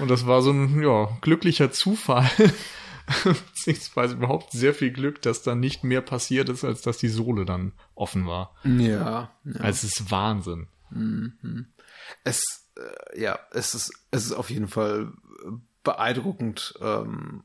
Und 0.00 0.10
das 0.10 0.26
war 0.26 0.42
so 0.42 0.50
ein 0.50 0.82
ja, 0.82 1.16
glücklicher 1.20 1.70
Zufall. 1.70 2.28
Beziehungsweise 3.24 4.16
überhaupt 4.16 4.50
sehr 4.50 4.74
viel 4.74 4.90
Glück, 4.90 5.22
dass 5.22 5.42
da 5.42 5.54
nicht 5.54 5.84
mehr 5.84 6.00
passiert 6.00 6.48
ist, 6.48 6.64
als 6.64 6.82
dass 6.82 6.98
die 6.98 7.08
Sohle 7.08 7.44
dann 7.44 7.72
offen 7.94 8.26
war. 8.26 8.56
Ja. 8.64 9.30
ja. 9.44 9.60
Also 9.60 9.86
es 9.86 10.00
ist 10.00 10.10
Wahnsinn. 10.10 10.66
Mhm. 10.90 11.66
Es, 12.24 12.68
äh, 12.76 13.20
ja, 13.20 13.38
es 13.52 13.74
ist, 13.74 13.92
es 14.10 14.26
ist 14.26 14.32
auf 14.32 14.50
jeden 14.50 14.66
Fall 14.66 15.12
beeindruckend 15.84 16.74
ähm, 16.80 17.44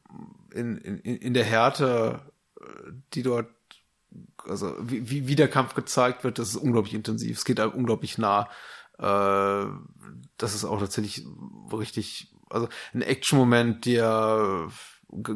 in, 0.52 0.78
in, 0.78 0.98
in 0.98 1.34
der 1.36 1.46
Härte 1.46 2.22
die 3.14 3.24
dort, 3.24 3.50
also 4.48 4.76
wie, 4.82 5.28
wie 5.28 5.36
der 5.36 5.48
Kampf 5.48 5.74
gezeigt 5.74 6.24
wird, 6.24 6.40
das 6.40 6.50
ist 6.50 6.56
unglaublich 6.56 6.94
intensiv. 6.94 7.38
Es 7.38 7.46
geht 7.46 7.60
einem 7.60 7.72
unglaublich 7.72 8.18
nah. 8.18 8.50
Äh, 8.98 9.66
das 10.38 10.56
ist 10.56 10.66
auch 10.66 10.80
tatsächlich 10.80 11.26
richtig, 11.72 12.34
also 12.50 12.68
ein 12.94 13.02
Action-Moment, 13.02 13.86
der 13.86 14.68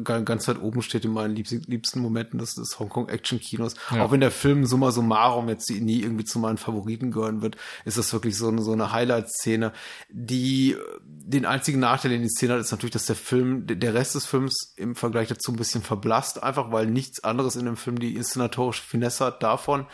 ganz 0.04 0.48
weit 0.48 0.60
oben 0.60 0.82
steht 0.82 1.04
in 1.04 1.12
meinen 1.12 1.34
liebsten 1.34 2.00
Momenten 2.00 2.38
des, 2.38 2.54
des 2.54 2.78
Hongkong-Action-Kinos. 2.78 3.74
Ja. 3.94 4.04
Auch 4.04 4.10
wenn 4.10 4.20
der 4.20 4.30
Film 4.30 4.64
summa 4.64 4.90
summarum 4.90 5.48
jetzt 5.48 5.70
nie 5.70 6.00
irgendwie 6.00 6.24
zu 6.24 6.38
meinen 6.38 6.56
Favoriten 6.56 7.10
gehören 7.10 7.42
wird, 7.42 7.56
ist 7.84 7.98
das 7.98 8.12
wirklich 8.12 8.36
so 8.36 8.48
eine, 8.48 8.62
so 8.62 8.72
eine 8.72 8.92
Highlight-Szene, 8.92 9.72
die 10.08 10.76
den 11.04 11.44
einzigen 11.44 11.80
Nachteil, 11.80 12.12
den 12.12 12.22
die 12.22 12.28
Szene 12.28 12.54
hat, 12.54 12.60
ist 12.60 12.70
natürlich, 12.70 12.92
dass 12.92 13.06
der 13.06 13.16
Film, 13.16 13.66
der 13.66 13.94
Rest 13.94 14.14
des 14.14 14.26
Films 14.26 14.74
im 14.76 14.94
Vergleich 14.94 15.28
dazu 15.28 15.52
ein 15.52 15.56
bisschen 15.56 15.82
verblasst, 15.82 16.42
einfach 16.42 16.72
weil 16.72 16.86
nichts 16.86 17.22
anderes 17.24 17.56
in 17.56 17.66
dem 17.66 17.76
Film 17.76 17.98
die 17.98 18.16
inszenatorische 18.16 18.82
Finesse 18.82 19.26
hat 19.26 19.42
davon 19.42 19.86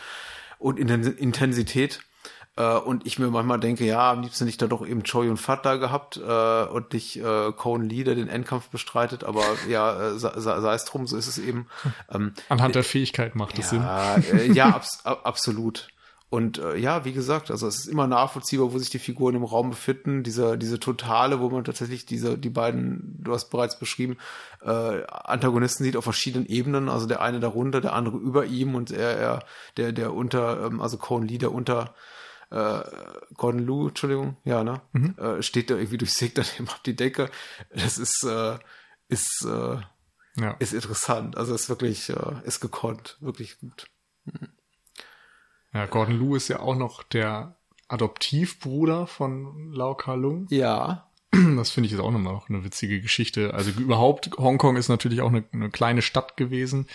und 0.59 0.79
Intensität. 0.79 2.01
Äh, 2.55 2.77
und 2.77 3.07
ich 3.07 3.17
mir 3.17 3.29
manchmal 3.29 3.59
denke, 3.59 3.83
ja, 3.83 4.11
am 4.11 4.21
liebsten 4.21 4.45
nicht 4.45 4.61
da 4.61 4.67
doch 4.67 4.85
eben 4.85 5.03
Choi 5.03 5.29
und 5.29 5.37
Fat 5.37 5.65
da 5.65 5.77
gehabt 5.77 6.17
äh, 6.17 6.63
und 6.65 6.93
nicht 6.93 7.17
äh, 7.17 7.51
Cohen 7.51 7.89
Lee, 7.89 8.03
der 8.03 8.15
den 8.15 8.27
Endkampf 8.27 8.69
bestreitet, 8.69 9.23
aber 9.23 9.43
ja, 9.67 10.11
äh, 10.11 10.19
sei, 10.19 10.39
sei 10.39 10.73
es 10.73 10.85
drum, 10.85 11.07
so 11.07 11.17
ist 11.17 11.27
es 11.27 11.39
eben. 11.39 11.67
Ähm, 12.11 12.33
Anhand 12.49 12.75
der 12.75 12.83
Fähigkeit 12.83 13.35
macht 13.35 13.57
es 13.57 13.71
ja, 13.71 14.19
Sinn. 14.19 14.39
Äh, 14.39 14.51
ja, 14.53 14.67
abs 14.75 15.03
absolut. 15.03 15.87
und 16.29 16.59
äh, 16.59 16.77
ja, 16.77 17.05
wie 17.05 17.13
gesagt, 17.13 17.49
also 17.49 17.65
es 17.65 17.79
ist 17.79 17.87
immer 17.87 18.05
nachvollziehbar, 18.05 18.71
wo 18.71 18.77
sich 18.77 18.91
die 18.91 18.99
Figuren 18.99 19.33
im 19.33 19.43
Raum 19.43 19.71
befinden. 19.71 20.21
Diese, 20.21 20.55
diese 20.55 20.79
Totale, 20.79 21.39
wo 21.39 21.49
man 21.49 21.63
tatsächlich 21.63 22.05
diese, 22.05 22.37
die 22.37 22.51
beiden, 22.51 23.17
du 23.19 23.33
hast 23.33 23.49
bereits 23.49 23.79
beschrieben, 23.79 24.17
äh, 24.61 25.03
Antagonisten 25.07 25.85
sieht 25.85 25.97
auf 25.97 26.03
verschiedenen 26.03 26.45
Ebenen. 26.45 26.87
Also 26.87 27.07
der 27.07 27.23
eine 27.23 27.39
darunter, 27.39 27.81
der 27.81 27.93
andere 27.93 28.17
über 28.17 28.45
ihm 28.45 28.75
und 28.75 28.91
er, 28.91 29.17
er 29.17 29.39
der, 29.77 29.91
der 29.91 30.13
unter, 30.13 30.67
ähm, 30.67 30.81
also 30.81 30.99
Cohen 30.99 31.27
Lee, 31.27 31.39
der 31.39 31.51
unter 31.51 31.95
äh, 32.53 32.83
Gordon 33.35 33.65
Lou, 33.65 33.87
Entschuldigung, 33.87 34.37
ja, 34.43 34.63
ne? 34.63 34.81
Mhm. 34.91 35.15
Äh, 35.17 35.41
steht 35.41 35.69
da 35.69 35.75
irgendwie 35.75 35.97
durchsägt 35.97 36.37
dann 36.37 36.45
eben 36.57 36.67
auf 36.67 36.79
die 36.79 36.95
Decke. 36.95 37.29
Das 37.73 37.97
ist, 37.97 38.23
äh, 38.23 38.57
ist, 39.07 39.45
äh, 39.45 39.77
ja. 40.35 40.51
ist 40.59 40.73
interessant. 40.73 41.35
Also 41.35 41.55
ist 41.55 41.69
wirklich, 41.69 42.09
äh, 42.09 42.35
ist 42.43 42.59
gekonnt, 42.59 43.17
wirklich 43.21 43.59
gut. 43.59 43.87
Mhm. 44.25 44.49
Ja, 45.73 45.87
Gordon 45.87 46.19
Liu 46.19 46.35
ist 46.35 46.49
ja 46.49 46.59
auch 46.59 46.75
noch 46.75 47.01
der 47.01 47.55
Adoptivbruder 47.87 49.07
von 49.07 49.71
Lau 49.73 49.95
Ka 49.95 50.13
Lung. 50.13 50.45
Ja. 50.49 51.09
Das 51.57 51.71
finde 51.71 51.87
ich 51.87 51.91
jetzt 51.91 52.01
auch 52.01 52.11
nochmal 52.11 52.33
noch 52.33 52.49
eine 52.49 52.63
witzige 52.63 53.01
Geschichte. 53.01 53.53
Also 53.53 53.71
überhaupt, 53.71 54.31
Hongkong 54.37 54.77
ist 54.77 54.89
natürlich 54.89 55.21
auch 55.21 55.29
eine, 55.29 55.43
eine 55.51 55.69
kleine 55.69 56.01
Stadt 56.01 56.37
gewesen. 56.37 56.87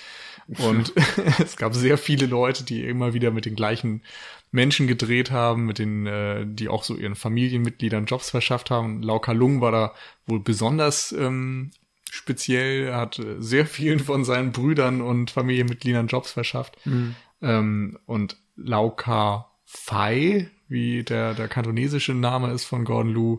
Und 0.59 0.93
es 1.39 1.57
gab 1.57 1.74
sehr 1.74 1.99
viele 1.99 2.26
Leute, 2.26 2.64
die 2.64 2.84
immer 2.84 3.14
wieder 3.14 3.30
mit 3.30 3.45
den 3.45 3.57
gleichen 3.57 4.03
Menschen 4.51 4.86
gedreht 4.86 5.30
haben, 5.30 5.66
mit 5.66 5.78
den, 5.78 6.07
äh, 6.07 6.47
die 6.47 6.68
auch 6.68 6.84
so 6.84 6.97
ihren 6.97 7.16
Familienmitgliedern 7.16 8.07
Jobs 8.07 8.30
verschafft 8.30 8.70
haben. 8.70 9.03
Lau 9.03 9.18
Ka 9.18 9.32
Lung 9.32 9.61
war 9.61 9.72
da 9.72 9.95
wohl 10.26 10.41
besonders 10.41 11.12
ähm, 11.12 11.70
speziell, 12.11 12.86
er 12.86 12.97
hat 12.97 13.18
äh, 13.18 13.36
sehr 13.41 13.66
vielen 13.66 14.01
von 14.01 14.24
seinen 14.24 14.53
Brüdern 14.53 15.03
und 15.03 15.30
Familienmitgliedern 15.30 16.07
Jobs 16.07 16.32
verschafft. 16.32 16.78
Mhm. 16.86 17.14
Ähm, 17.43 17.99
und 18.07 18.39
Lau 18.57 18.91
Ka 18.91 19.51
Fai, 19.66 20.49
wie 20.68 21.03
der, 21.03 21.34
der 21.34 21.49
kantonesische 21.49 22.14
Name 22.14 22.53
ist 22.53 22.64
von 22.64 22.84
Gordon 22.84 23.12
Liu, 23.12 23.39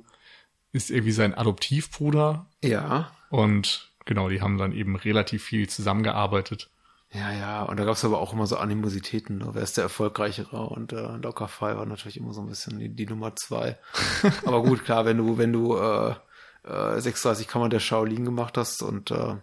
ist 0.71 0.89
irgendwie 0.91 1.11
sein 1.11 1.33
Adoptivbruder. 1.33 2.45
Ja. 2.63 3.11
Und 3.29 3.89
genau, 4.05 4.29
die 4.29 4.41
haben 4.41 4.57
dann 4.57 4.73
eben 4.73 4.95
relativ 4.95 5.43
viel 5.43 5.67
zusammengearbeitet. 5.69 6.69
Ja, 7.11 7.31
ja, 7.33 7.63
und 7.63 7.77
da 7.77 7.85
gab 7.85 7.95
es 7.95 8.05
aber 8.05 8.19
auch 8.19 8.33
immer 8.33 8.45
so 8.45 8.57
Animositäten, 8.57 9.39
ne? 9.39 9.49
wer 9.53 9.63
ist 9.63 9.77
der 9.77 9.83
Erfolgreichere 9.83 10.61
und 10.61 10.93
äh, 10.93 11.17
Locker 11.17 11.47
Fai 11.47 11.75
war 11.75 11.87
natürlich 11.87 12.17
immer 12.17 12.33
so 12.33 12.41
ein 12.41 12.49
bisschen 12.49 12.77
die, 12.77 12.89
die 12.89 13.07
Nummer 13.07 13.35
zwei. 13.35 13.79
aber 14.45 14.61
gut, 14.61 14.85
klar, 14.85 15.05
wenn 15.05 15.17
du, 15.17 15.39
wenn 15.39 15.51
du 15.51 15.75
äh, 15.75 16.13
äh, 16.65 16.99
36 16.99 17.47
Kammern 17.47 17.71
der 17.71 17.79
Shaolin 17.79 18.25
gemacht 18.25 18.57
hast 18.57 18.83
und 18.83 19.09
äh, 19.09 19.35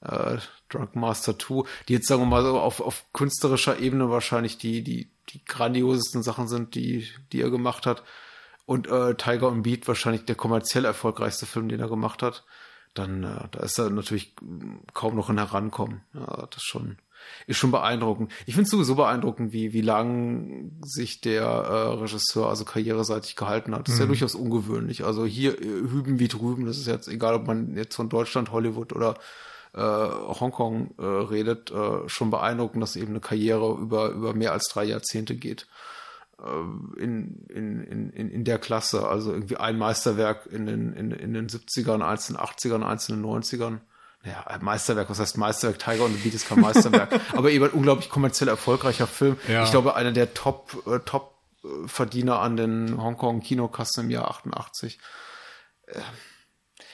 äh, 0.00 0.38
Drunk 0.68 0.96
Master 0.96 1.38
2, 1.38 1.62
die 1.88 1.92
jetzt 1.92 2.08
sagen 2.08 2.22
wir 2.22 2.26
mal 2.26 2.42
so 2.42 2.58
auf, 2.58 2.80
auf 2.80 3.04
künstlerischer 3.12 3.78
Ebene 3.78 4.10
wahrscheinlich 4.10 4.58
die, 4.58 4.82
die, 4.82 5.08
die 5.28 5.44
grandiosesten 5.44 6.24
Sachen 6.24 6.48
sind, 6.48 6.74
die, 6.74 7.06
die 7.32 7.40
er 7.40 7.50
gemacht 7.50 7.86
hat. 7.86 8.02
Und 8.66 8.88
äh, 8.88 9.14
Tiger 9.14 9.48
und 9.48 9.62
Beat 9.62 9.86
wahrscheinlich 9.86 10.24
der 10.24 10.34
kommerziell 10.34 10.84
erfolgreichste 10.84 11.46
Film, 11.46 11.68
den 11.68 11.80
er 11.80 11.88
gemacht 11.88 12.22
hat. 12.22 12.44
Dann, 12.94 13.22
äh, 13.22 13.48
da 13.52 13.60
ist 13.60 13.78
er 13.78 13.90
natürlich 13.90 14.34
kaum 14.92 15.14
noch 15.14 15.30
ein 15.30 15.38
Herankommen. 15.38 16.02
Ja, 16.12 16.48
das 16.50 16.62
schon, 16.62 16.98
ist 17.46 17.58
schon 17.58 17.70
beeindruckend. 17.70 18.32
Ich 18.44 18.54
finde 18.54 18.64
es 18.64 18.70
sowieso 18.70 18.96
beeindruckend, 18.96 19.52
wie, 19.52 19.72
wie 19.72 19.82
lang 19.82 20.72
sich 20.82 21.20
der 21.20 21.44
äh, 21.44 22.00
Regisseur 22.00 22.48
also 22.48 22.64
karriereseitig 22.64 23.36
gehalten 23.36 23.72
hat. 23.72 23.86
Das 23.86 23.94
ist 23.94 24.00
mhm. 24.00 24.06
ja 24.06 24.08
durchaus 24.08 24.34
ungewöhnlich. 24.34 25.04
Also 25.04 25.24
hier 25.24 25.60
äh, 25.60 25.64
hüben 25.64 26.18
wie 26.18 26.28
drüben. 26.28 26.66
Das 26.66 26.76
ist 26.76 26.88
jetzt 26.88 27.06
egal, 27.06 27.34
ob 27.34 27.46
man 27.46 27.76
jetzt 27.76 27.94
von 27.94 28.08
Deutschland, 28.08 28.50
Hollywood 28.50 28.92
oder 28.92 29.14
äh, 29.74 29.80
Hongkong 29.80 30.94
äh, 30.98 31.04
redet, 31.04 31.70
äh, 31.70 32.08
schon 32.08 32.30
beeindruckend, 32.30 32.82
dass 32.82 32.96
eben 32.96 33.10
eine 33.10 33.20
Karriere 33.20 33.76
über, 33.78 34.08
über 34.08 34.34
mehr 34.34 34.52
als 34.52 34.68
drei 34.68 34.84
Jahrzehnte 34.84 35.36
geht. 35.36 35.68
Äh, 36.42 37.00
in, 37.00 37.46
in, 37.48 38.10
in, 38.12 38.30
in 38.30 38.44
der 38.44 38.58
Klasse. 38.58 39.08
Also 39.08 39.32
irgendwie 39.32 39.56
ein 39.56 39.78
Meisterwerk 39.78 40.46
in 40.46 40.66
den, 40.66 40.92
in, 40.92 41.10
in 41.10 41.32
den 41.32 41.48
70ern, 41.48 42.02
eins 42.02 42.28
in 42.28 42.36
den 42.36 42.44
80ern, 42.44 42.82
eins 42.82 43.08
in 43.08 43.16
den 43.16 43.24
90ern. 43.24 43.78
Ja, 44.24 44.44
Meisterwerk, 44.60 45.08
was 45.08 45.20
heißt 45.20 45.38
Meisterwerk? 45.38 45.78
Tiger 45.78 46.04
on 46.04 46.12
the 46.12 46.18
Beat 46.18 46.34
ist 46.34 46.48
kein 46.48 46.60
Meisterwerk. 46.60 47.20
aber 47.32 47.50
eben 47.50 47.64
ein 47.64 47.70
unglaublich 47.70 48.10
kommerziell 48.10 48.48
erfolgreicher 48.48 49.06
Film. 49.06 49.36
Ja. 49.48 49.64
Ich 49.64 49.70
glaube, 49.70 49.94
einer 49.94 50.12
der 50.12 50.34
Top, 50.34 50.82
äh, 50.86 50.98
Top 51.00 51.36
Verdiener 51.86 52.40
an 52.40 52.56
den 52.56 53.00
Hongkong 53.00 53.40
Kinokassen 53.40 54.04
im 54.04 54.10
Jahr 54.10 54.28
88. 54.28 54.98
Äh, 55.86 56.00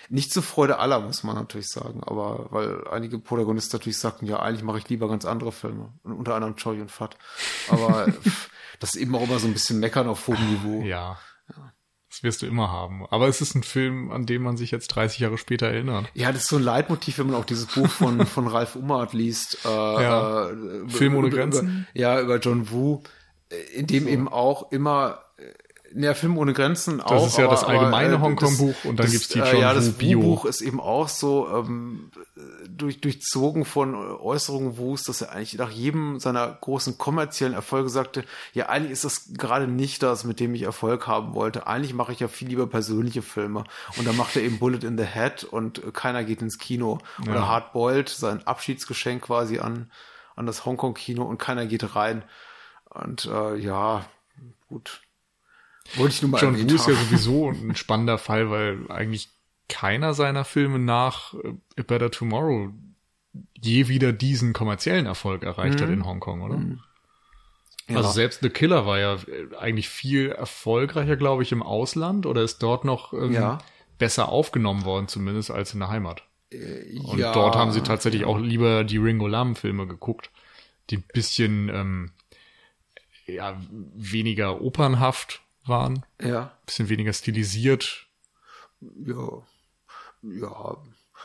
nicht 0.08 0.32
zur 0.32 0.42
Freude 0.42 0.78
aller, 0.78 1.00
muss 1.00 1.22
man 1.22 1.34
natürlich 1.36 1.68
sagen, 1.68 2.02
aber 2.04 2.48
weil 2.50 2.86
einige 2.88 3.18
Protagonisten 3.18 3.76
natürlich 3.76 3.98
sagten, 3.98 4.26
ja, 4.26 4.40
eigentlich 4.40 4.62
mache 4.62 4.78
ich 4.78 4.88
lieber 4.88 5.08
ganz 5.08 5.24
andere 5.24 5.52
Filme. 5.52 5.92
Und 6.02 6.12
unter 6.12 6.34
anderem 6.34 6.56
Choi 6.56 6.80
und 6.80 6.90
Fat. 6.90 7.16
Aber 7.68 8.06
das 8.82 8.94
ist 8.94 9.00
eben 9.00 9.14
auch 9.14 9.22
immer 9.22 9.38
so 9.38 9.46
ein 9.46 9.52
bisschen 9.52 9.78
meckern 9.78 10.08
auf 10.08 10.26
hohem 10.26 10.44
Niveau. 10.50 10.82
Ja. 10.82 11.16
Das 12.08 12.24
wirst 12.24 12.42
du 12.42 12.46
immer 12.46 12.68
haben. 12.68 13.06
Aber 13.10 13.28
es 13.28 13.40
ist 13.40 13.54
ein 13.54 13.62
Film, 13.62 14.10
an 14.10 14.26
dem 14.26 14.42
man 14.42 14.56
sich 14.56 14.72
jetzt 14.72 14.88
30 14.88 15.20
Jahre 15.20 15.38
später 15.38 15.68
erinnert. 15.68 16.10
Ja, 16.14 16.32
das 16.32 16.42
ist 16.42 16.48
so 16.48 16.56
ein 16.56 16.62
Leitmotiv, 16.62 17.18
wenn 17.18 17.28
man 17.28 17.36
auch 17.36 17.44
dieses 17.44 17.66
Buch 17.66 17.88
von, 17.88 18.26
von 18.26 18.48
Ralf 18.48 18.74
Ummert 18.74 19.12
liest. 19.12 19.58
Äh, 19.64 19.68
ja. 19.68 20.50
Äh, 20.50 20.88
Film 20.88 21.14
ohne 21.14 21.30
Grenzen? 21.30 21.86
Über, 21.94 22.00
ja, 22.00 22.20
über 22.20 22.38
John 22.38 22.70
Woo, 22.70 23.02
in 23.72 23.86
dem 23.86 24.04
so. 24.04 24.08
eben 24.08 24.28
auch 24.28 24.72
immer 24.72 25.22
ja, 25.94 26.14
Film 26.14 26.38
ohne 26.38 26.52
Grenzen 26.52 27.00
auch. 27.00 27.10
Das 27.10 27.26
ist 27.26 27.38
ja 27.38 27.44
aber, 27.44 27.54
das 27.54 27.64
allgemeine 27.64 28.14
äh, 28.14 28.18
Hongkong-Buch 28.18 28.84
und 28.84 28.98
dann 28.98 29.06
das, 29.06 29.12
gibt's 29.12 29.28
die 29.28 29.38
John 29.38 29.48
äh, 29.48 29.60
Ja, 29.60 29.74
das 29.74 29.92
Bio-Buch 29.92 30.44
ist 30.44 30.60
eben 30.60 30.80
auch 30.80 31.08
so 31.08 31.48
ähm, 31.48 32.10
durch, 32.68 33.00
durchzogen 33.00 33.64
von 33.64 33.94
Äußerungen 33.94 34.78
Wus, 34.78 35.02
dass 35.04 35.22
er 35.22 35.32
eigentlich 35.32 35.54
nach 35.54 35.70
jedem 35.70 36.18
seiner 36.18 36.48
großen 36.48 36.98
kommerziellen 36.98 37.54
Erfolge 37.54 37.88
sagte, 37.88 38.24
ja, 38.52 38.68
eigentlich 38.68 38.92
ist 38.92 39.04
das 39.04 39.34
gerade 39.34 39.66
nicht 39.66 40.02
das, 40.02 40.24
mit 40.24 40.40
dem 40.40 40.54
ich 40.54 40.62
Erfolg 40.62 41.06
haben 41.06 41.34
wollte. 41.34 41.66
Eigentlich 41.66 41.94
mache 41.94 42.12
ich 42.12 42.20
ja 42.20 42.28
viel 42.28 42.48
lieber 42.48 42.66
persönliche 42.66 43.22
Filme. 43.22 43.64
Und 43.96 44.06
dann 44.06 44.16
macht 44.16 44.36
er 44.36 44.42
eben 44.42 44.58
Bullet 44.58 44.86
in 44.86 44.96
the 44.96 45.04
Head 45.04 45.44
und 45.44 45.94
keiner 45.94 46.24
geht 46.24 46.42
ins 46.42 46.58
Kino. 46.58 46.98
Ja. 47.24 47.32
Oder 47.32 47.48
Hardboiled, 47.48 48.08
sein 48.08 48.46
Abschiedsgeschenk 48.46 49.22
quasi 49.22 49.58
an, 49.58 49.90
an 50.36 50.46
das 50.46 50.64
Hongkong-Kino 50.64 51.22
und 51.22 51.38
keiner 51.38 51.66
geht 51.66 51.94
rein. 51.94 52.22
Und 52.88 53.26
äh, 53.26 53.56
ja, 53.56 54.04
gut 54.68 55.02
wollte 55.96 56.14
ich 56.14 56.22
nur 56.22 56.30
mal 56.30 56.40
John 56.40 56.56
Woo 56.56 56.74
ist 56.74 56.88
ja 56.88 56.94
sowieso 56.94 57.50
ein 57.50 57.76
spannender 57.76 58.18
Fall, 58.18 58.50
weil 58.50 58.90
eigentlich 58.90 59.28
keiner 59.68 60.14
seiner 60.14 60.44
Filme 60.44 60.78
nach 60.78 61.34
äh, 61.34 61.54
A 61.78 61.82
Better 61.82 62.10
Tomorrow 62.10 62.70
je 63.58 63.88
wieder 63.88 64.12
diesen 64.12 64.52
kommerziellen 64.52 65.06
Erfolg 65.06 65.42
erreicht 65.42 65.78
mhm. 65.78 65.82
hat 65.82 65.90
in 65.90 66.04
Hongkong, 66.04 66.42
oder? 66.42 66.56
Mhm. 66.56 66.80
Ja. 67.88 67.96
Also 67.96 68.10
selbst 68.10 68.40
The 68.42 68.50
Killer 68.50 68.86
war 68.86 68.98
ja 68.98 69.14
äh, 69.14 69.56
eigentlich 69.58 69.88
viel 69.88 70.30
erfolgreicher, 70.30 71.16
glaube 71.16 71.42
ich, 71.42 71.52
im 71.52 71.62
Ausland 71.62 72.26
oder 72.26 72.42
ist 72.42 72.62
dort 72.62 72.84
noch 72.84 73.12
ähm, 73.12 73.32
ja. 73.32 73.58
besser 73.98 74.28
aufgenommen 74.28 74.84
worden, 74.84 75.08
zumindest 75.08 75.50
als 75.50 75.74
in 75.74 75.80
der 75.80 75.88
Heimat. 75.88 76.22
Äh, 76.50 76.98
Und 77.00 77.18
ja. 77.18 77.32
dort 77.32 77.56
haben 77.56 77.72
sie 77.72 77.82
tatsächlich 77.82 78.24
auch 78.24 78.38
lieber 78.38 78.84
die 78.84 78.98
Ringo 78.98 79.26
Lam 79.26 79.56
Filme 79.56 79.86
geguckt, 79.86 80.30
die 80.90 80.98
ein 80.98 81.04
bisschen 81.12 81.68
ähm, 81.70 82.12
ja, 83.26 83.60
weniger 83.94 84.60
opernhaft 84.60 85.42
waren. 85.64 86.04
Ja. 86.20 86.52
Bisschen 86.66 86.88
weniger 86.88 87.12
stilisiert. 87.12 88.06
Ja. 88.80 89.42
Ja. 90.22 90.76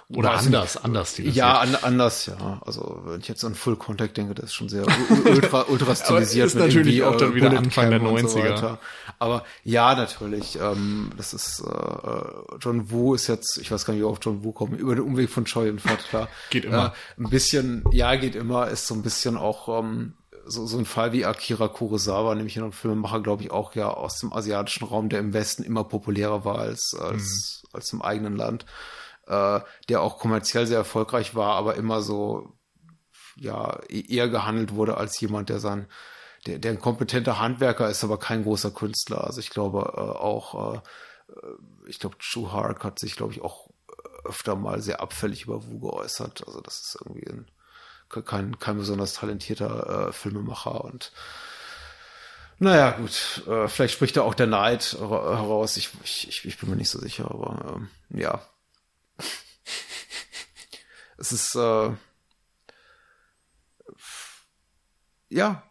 Oder 0.10 0.30
Weiß 0.30 0.46
anders, 0.46 0.76
nicht. 0.76 0.86
anders 0.86 1.12
stilisiert. 1.12 1.36
Ja, 1.36 1.60
an, 1.60 1.76
anders, 1.82 2.28
ja. 2.28 2.62
Also, 2.66 3.02
wenn 3.06 3.20
ich 3.20 3.28
jetzt 3.28 3.44
an 3.44 3.56
Full 3.56 3.76
Contact 3.76 4.16
denke, 4.16 4.36
das 4.36 4.46
ist 4.46 4.54
schon 4.54 4.70
sehr 4.70 4.86
ultra, 5.26 5.66
ultra 5.68 5.96
stilisiert. 5.96 6.48
ist 6.48 6.56
natürlich 6.56 7.04
auch 7.04 7.18
dann 7.18 7.36
wieder 7.36 7.50
Anfang 7.52 7.90
der 7.90 8.02
90er. 8.02 8.58
So 8.58 8.78
Aber 9.20 9.44
ja, 9.66 9.96
natürlich. 9.96 10.58
Ähm, 10.62 11.12
das 11.18 11.34
ist, 11.34 11.60
äh, 11.60 12.58
John 12.62 12.90
Woo 12.90 13.16
ist 13.16 13.28
jetzt, 13.28 13.58
ich 13.58 13.70
weiß 13.70 13.86
gar 13.86 13.94
nicht, 13.94 14.00
wie 14.02 14.06
wir 14.06 14.10
auf 14.10 14.20
John 14.22 14.46
Woo 14.46 14.54
kommen, 14.54 14.78
über 14.78 14.96
den 14.96 15.04
Umweg 15.04 15.30
von 15.30 15.46
Fat, 15.46 16.08
klar. 16.10 16.30
geht 16.52 16.64
immer. 16.64 16.94
Äh, 17.18 17.22
ein 17.24 17.30
bisschen, 17.30 17.84
ja, 17.92 18.16
geht 18.16 18.36
immer, 18.36 18.70
ist 18.70 18.88
so 18.88 18.96
ein 18.96 19.02
bisschen 19.02 19.36
auch, 19.36 19.80
ähm, 19.80 20.14
so, 20.48 20.66
so 20.66 20.78
ein 20.78 20.86
Fall 20.86 21.14
wie 21.14 21.26
Akira 21.26 21.68
Kurosawa, 21.68 22.36
nämlich 22.36 22.58
ein 22.58 22.72
Filmemacher, 22.72 23.22
glaube 23.22 23.44
ich, 23.44 23.52
auch 23.52 23.76
ja 23.76 23.90
aus 23.90 24.20
dem 24.20 24.34
asiatischen 24.34 24.86
Raum, 24.86 25.10
der 25.10 25.20
im 25.20 25.34
Westen 25.34 25.64
immer 25.64 25.84
populärer 25.84 26.46
war 26.46 26.60
als, 26.60 26.96
als, 27.00 27.64
mhm. 27.64 27.70
als 27.74 27.94
im 27.94 28.02
eigenen 28.02 28.36
Land, 28.36 28.66
äh, 29.28 29.60
der 29.90 30.02
auch 30.02 30.20
kommerziell 30.20 30.66
sehr 30.66 30.78
erfolgreich 30.78 31.36
war, 31.36 31.56
aber 31.56 31.76
immer 31.76 32.02
so, 32.02 32.54
ja, 33.36 33.80
e-, 33.90 34.06
eher 34.08 34.30
gehandelt 34.30 34.74
wurde 34.74 34.98
als 34.98 35.20
jemand, 35.20 35.50
der 35.50 35.60
sein, 35.60 35.88
der, 36.46 36.60
der 36.60 36.72
ein 36.72 36.82
kompetenter 36.82 37.40
Handwerker 37.40 37.90
ist, 37.90 38.04
aber 38.04 38.18
kein 38.18 38.44
großer 38.44 38.72
Künstler. 38.72 39.24
Also 39.24 39.40
ich 39.40 39.50
glaube 39.50 39.94
äh, 39.96 40.00
auch, 40.00 40.76
äh, 40.76 40.82
ich 41.88 42.00
glaube, 42.00 42.18
Chu 42.20 42.52
Hark 42.52 42.84
hat 42.84 43.00
sich, 43.00 43.16
glaube 43.16 43.34
ich, 43.34 43.42
auch 43.42 43.70
öfter 44.24 44.56
mal 44.56 44.82
sehr 44.82 45.02
abfällig 45.02 45.44
über 45.44 45.66
Wu 45.66 45.80
geäußert. 45.80 46.46
Also 46.48 46.62
das 46.62 46.80
ist 46.80 46.98
irgendwie 47.00 47.28
ein 47.30 47.48
kein, 48.10 48.60
kein 48.60 48.78
besonders 48.78 49.14
talentierter 49.14 50.08
äh, 50.10 50.14
Filmemacher 50.14 50.84
und 50.84 51.12
naja, 52.60 52.92
gut, 52.92 53.44
äh, 53.48 53.68
vielleicht 53.68 53.94
spricht 53.94 54.18
da 54.18 54.24
auch 54.24 54.34
der 54.34 54.48
Neid 54.48 54.94
heraus. 54.94 55.78
Ich, 55.78 55.92
ich, 56.04 56.44
ich 56.44 56.58
bin 56.58 56.72
mir 56.72 56.76
nicht 56.76 56.90
so 56.90 56.98
sicher, 56.98 57.30
aber 57.30 57.76
ähm, 57.76 57.90
ja. 58.10 58.42
es 61.18 61.32
ist 61.32 61.56
äh, 61.56 61.92
ja, 65.30 65.64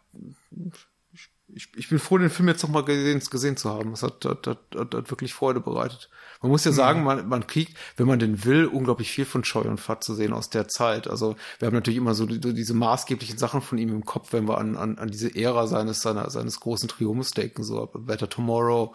ich, 1.53 1.69
ich 1.75 1.89
bin 1.89 1.99
froh, 1.99 2.17
den 2.17 2.29
Film 2.29 2.49
jetzt 2.49 2.63
nochmal 2.63 2.83
gesehen, 2.83 3.21
gesehen 3.31 3.57
zu 3.57 3.69
haben. 3.69 3.93
Es 3.93 4.03
hat, 4.03 4.25
hat, 4.25 4.47
hat, 4.47 4.59
hat, 4.75 4.93
hat 4.93 5.09
wirklich 5.09 5.33
Freude 5.33 5.61
bereitet. 5.61 6.09
Man 6.41 6.51
muss 6.51 6.65
ja 6.65 6.71
sagen, 6.71 7.03
man, 7.03 7.27
man 7.27 7.47
kriegt, 7.47 7.75
wenn 7.95 8.07
man 8.07 8.19
den 8.19 8.43
will, 8.43 8.65
unglaublich 8.65 9.09
viel 9.09 9.25
von 9.25 9.43
Scheu 9.43 9.61
und 9.61 9.79
Fat 9.79 10.03
zu 10.03 10.13
sehen 10.13 10.33
aus 10.33 10.49
der 10.49 10.67
Zeit. 10.67 11.07
Also 11.07 11.35
wir 11.59 11.67
haben 11.67 11.73
natürlich 11.73 11.97
immer 11.97 12.13
so 12.13 12.25
die, 12.25 12.39
diese 12.39 12.73
maßgeblichen 12.73 13.37
Sachen 13.37 13.61
von 13.61 13.77
ihm 13.77 13.89
im 13.89 14.05
Kopf, 14.05 14.33
wenn 14.33 14.47
wir 14.47 14.57
an, 14.57 14.75
an, 14.75 14.97
an 14.97 15.09
diese 15.09 15.33
Ära 15.35 15.67
seines, 15.67 16.01
seiner, 16.01 16.29
seines 16.29 16.59
großen 16.59 16.89
Triumphs 16.89 17.31
denken, 17.31 17.63
so 17.63 17.89
Better 17.93 18.29
Tomorrow, 18.29 18.93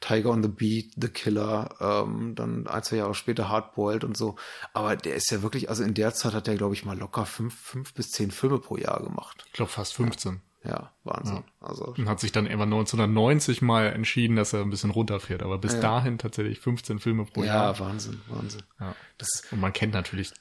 Tiger 0.00 0.30
on 0.30 0.42
the 0.42 0.48
Beat, 0.48 0.92
The 0.96 1.08
Killer, 1.08 1.76
ähm, 1.80 2.34
dann 2.34 2.66
ein, 2.66 2.82
zwei 2.82 2.96
Jahre 2.96 3.14
später 3.14 3.50
Hardboiled 3.50 4.04
und 4.04 4.16
so. 4.16 4.36
Aber 4.72 4.96
der 4.96 5.14
ist 5.14 5.30
ja 5.30 5.42
wirklich, 5.42 5.68
also 5.68 5.84
in 5.84 5.94
der 5.94 6.14
Zeit 6.14 6.32
hat 6.32 6.48
er, 6.48 6.56
glaube 6.56 6.74
ich, 6.74 6.86
mal 6.86 6.98
locker 6.98 7.26
fünf, 7.26 7.54
fünf 7.54 7.92
bis 7.92 8.10
zehn 8.10 8.30
Filme 8.30 8.58
pro 8.58 8.78
Jahr 8.78 9.02
gemacht. 9.02 9.44
Ich 9.46 9.52
glaube 9.52 9.70
fast 9.70 9.94
15. 9.94 10.40
Ja, 10.62 10.92
Wahnsinn. 11.04 11.36
Ja. 11.36 11.66
Also 11.66 11.94
und 11.96 12.08
hat 12.08 12.20
sich 12.20 12.32
dann 12.32 12.46
immer 12.46 12.64
1990 12.64 13.62
mal 13.62 13.86
entschieden, 13.86 14.36
dass 14.36 14.52
er 14.52 14.60
ein 14.60 14.70
bisschen 14.70 14.90
runterfährt. 14.90 15.42
Aber 15.42 15.58
bis 15.58 15.74
ja. 15.74 15.80
dahin 15.80 16.18
tatsächlich 16.18 16.60
15 16.60 16.98
Filme 16.98 17.24
pro 17.24 17.40
ja, 17.42 17.46
Jahr. 17.46 17.74
Ja, 17.74 17.80
Wahnsinn, 17.80 18.20
Wahnsinn. 18.28 18.62
Ja. 18.78 18.94
Das, 19.16 19.42
und 19.50 19.60
man 19.60 19.72
kennt 19.72 19.94
natürlich 19.94 20.32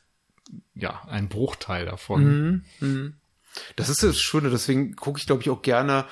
ja 0.76 1.02
einen 1.08 1.30
Bruchteil 1.30 1.86
davon. 1.86 2.64
Mhm, 2.80 2.88
mh. 2.88 3.12
Das 3.76 3.90
ist 3.90 4.04
das 4.04 4.20
Schöne, 4.20 4.50
deswegen 4.50 4.96
gucke 4.96 5.20
ich, 5.20 5.26
glaube 5.26 5.42
ich, 5.42 5.50
auch 5.50 5.62
gerne 5.62 6.06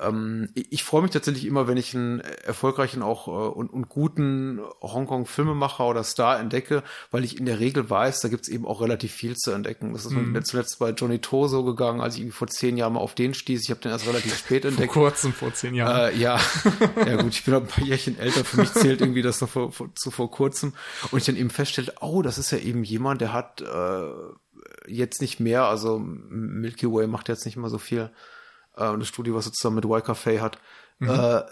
ähm, 0.00 0.48
ich 0.54 0.84
freue 0.84 1.02
mich 1.02 1.10
tatsächlich 1.10 1.44
immer, 1.44 1.68
wenn 1.68 1.76
ich 1.76 1.94
einen 1.94 2.20
erfolgreichen 2.20 3.02
auch 3.02 3.28
äh, 3.28 3.30
und, 3.30 3.68
und 3.68 3.88
guten 3.90 4.60
Hongkong-Filmemacher 4.80 5.86
oder 5.86 6.02
Star 6.02 6.40
entdecke, 6.40 6.82
weil 7.10 7.24
ich 7.24 7.38
in 7.38 7.44
der 7.44 7.60
Regel 7.60 7.90
weiß, 7.90 8.20
da 8.20 8.28
gibt's 8.28 8.48
eben 8.48 8.66
auch 8.66 8.80
relativ 8.80 9.12
viel 9.12 9.36
zu 9.36 9.50
entdecken. 9.52 9.92
Das 9.92 10.06
ist 10.06 10.12
mhm. 10.12 10.32
mir 10.32 10.42
zuletzt 10.42 10.78
bei 10.78 10.90
Johnny 10.90 11.18
To 11.18 11.46
so 11.46 11.62
gegangen, 11.62 12.00
als 12.00 12.14
ich 12.14 12.22
irgendwie 12.22 12.36
vor 12.36 12.48
zehn 12.48 12.78
Jahren 12.78 12.94
mal 12.94 13.00
auf 13.00 13.14
den 13.14 13.34
stieß. 13.34 13.62
Ich 13.64 13.70
habe 13.70 13.80
den 13.80 13.92
erst 13.92 14.06
relativ 14.06 14.36
spät 14.38 14.64
entdeckt. 14.64 14.92
Vor 14.94 15.02
kurzem, 15.04 15.34
vor 15.34 15.52
zehn 15.52 15.74
Jahren. 15.74 16.12
Äh, 16.12 16.16
ja, 16.16 16.40
ja 17.06 17.20
gut, 17.20 17.34
ich 17.34 17.44
bin 17.44 17.54
ein 17.54 17.66
paar 17.66 17.84
Jährchen 17.84 18.18
älter. 18.18 18.44
Für 18.44 18.60
mich 18.60 18.72
zählt 18.72 19.02
irgendwie 19.02 19.22
das 19.22 19.42
noch 19.42 19.50
vor, 19.50 19.72
vor, 19.72 19.94
zu 19.94 20.10
vor 20.10 20.30
kurzem. 20.30 20.72
Und 21.10 21.18
ich 21.18 21.26
dann 21.26 21.36
eben 21.36 21.50
feststellte, 21.50 21.94
oh, 22.00 22.22
das 22.22 22.38
ist 22.38 22.50
ja 22.50 22.58
eben 22.58 22.82
jemand, 22.82 23.20
der 23.20 23.34
hat 23.34 23.60
äh, 23.60 24.10
jetzt 24.86 25.20
nicht 25.20 25.38
mehr, 25.38 25.64
also 25.64 25.98
Milky 25.98 26.90
Way 26.90 27.06
macht 27.08 27.28
jetzt 27.28 27.44
nicht 27.44 27.56
mehr 27.56 27.68
so 27.68 27.78
viel 27.78 28.10
äh, 28.76 28.96
das 28.98 29.08
Studio, 29.08 29.34
was 29.34 29.46
er 29.46 29.52
zusammen 29.52 29.76
mit 29.76 29.84
YKFA 29.84 30.40
hat. 30.40 30.58
Mhm. 30.98 31.10
Äh, 31.10 31.42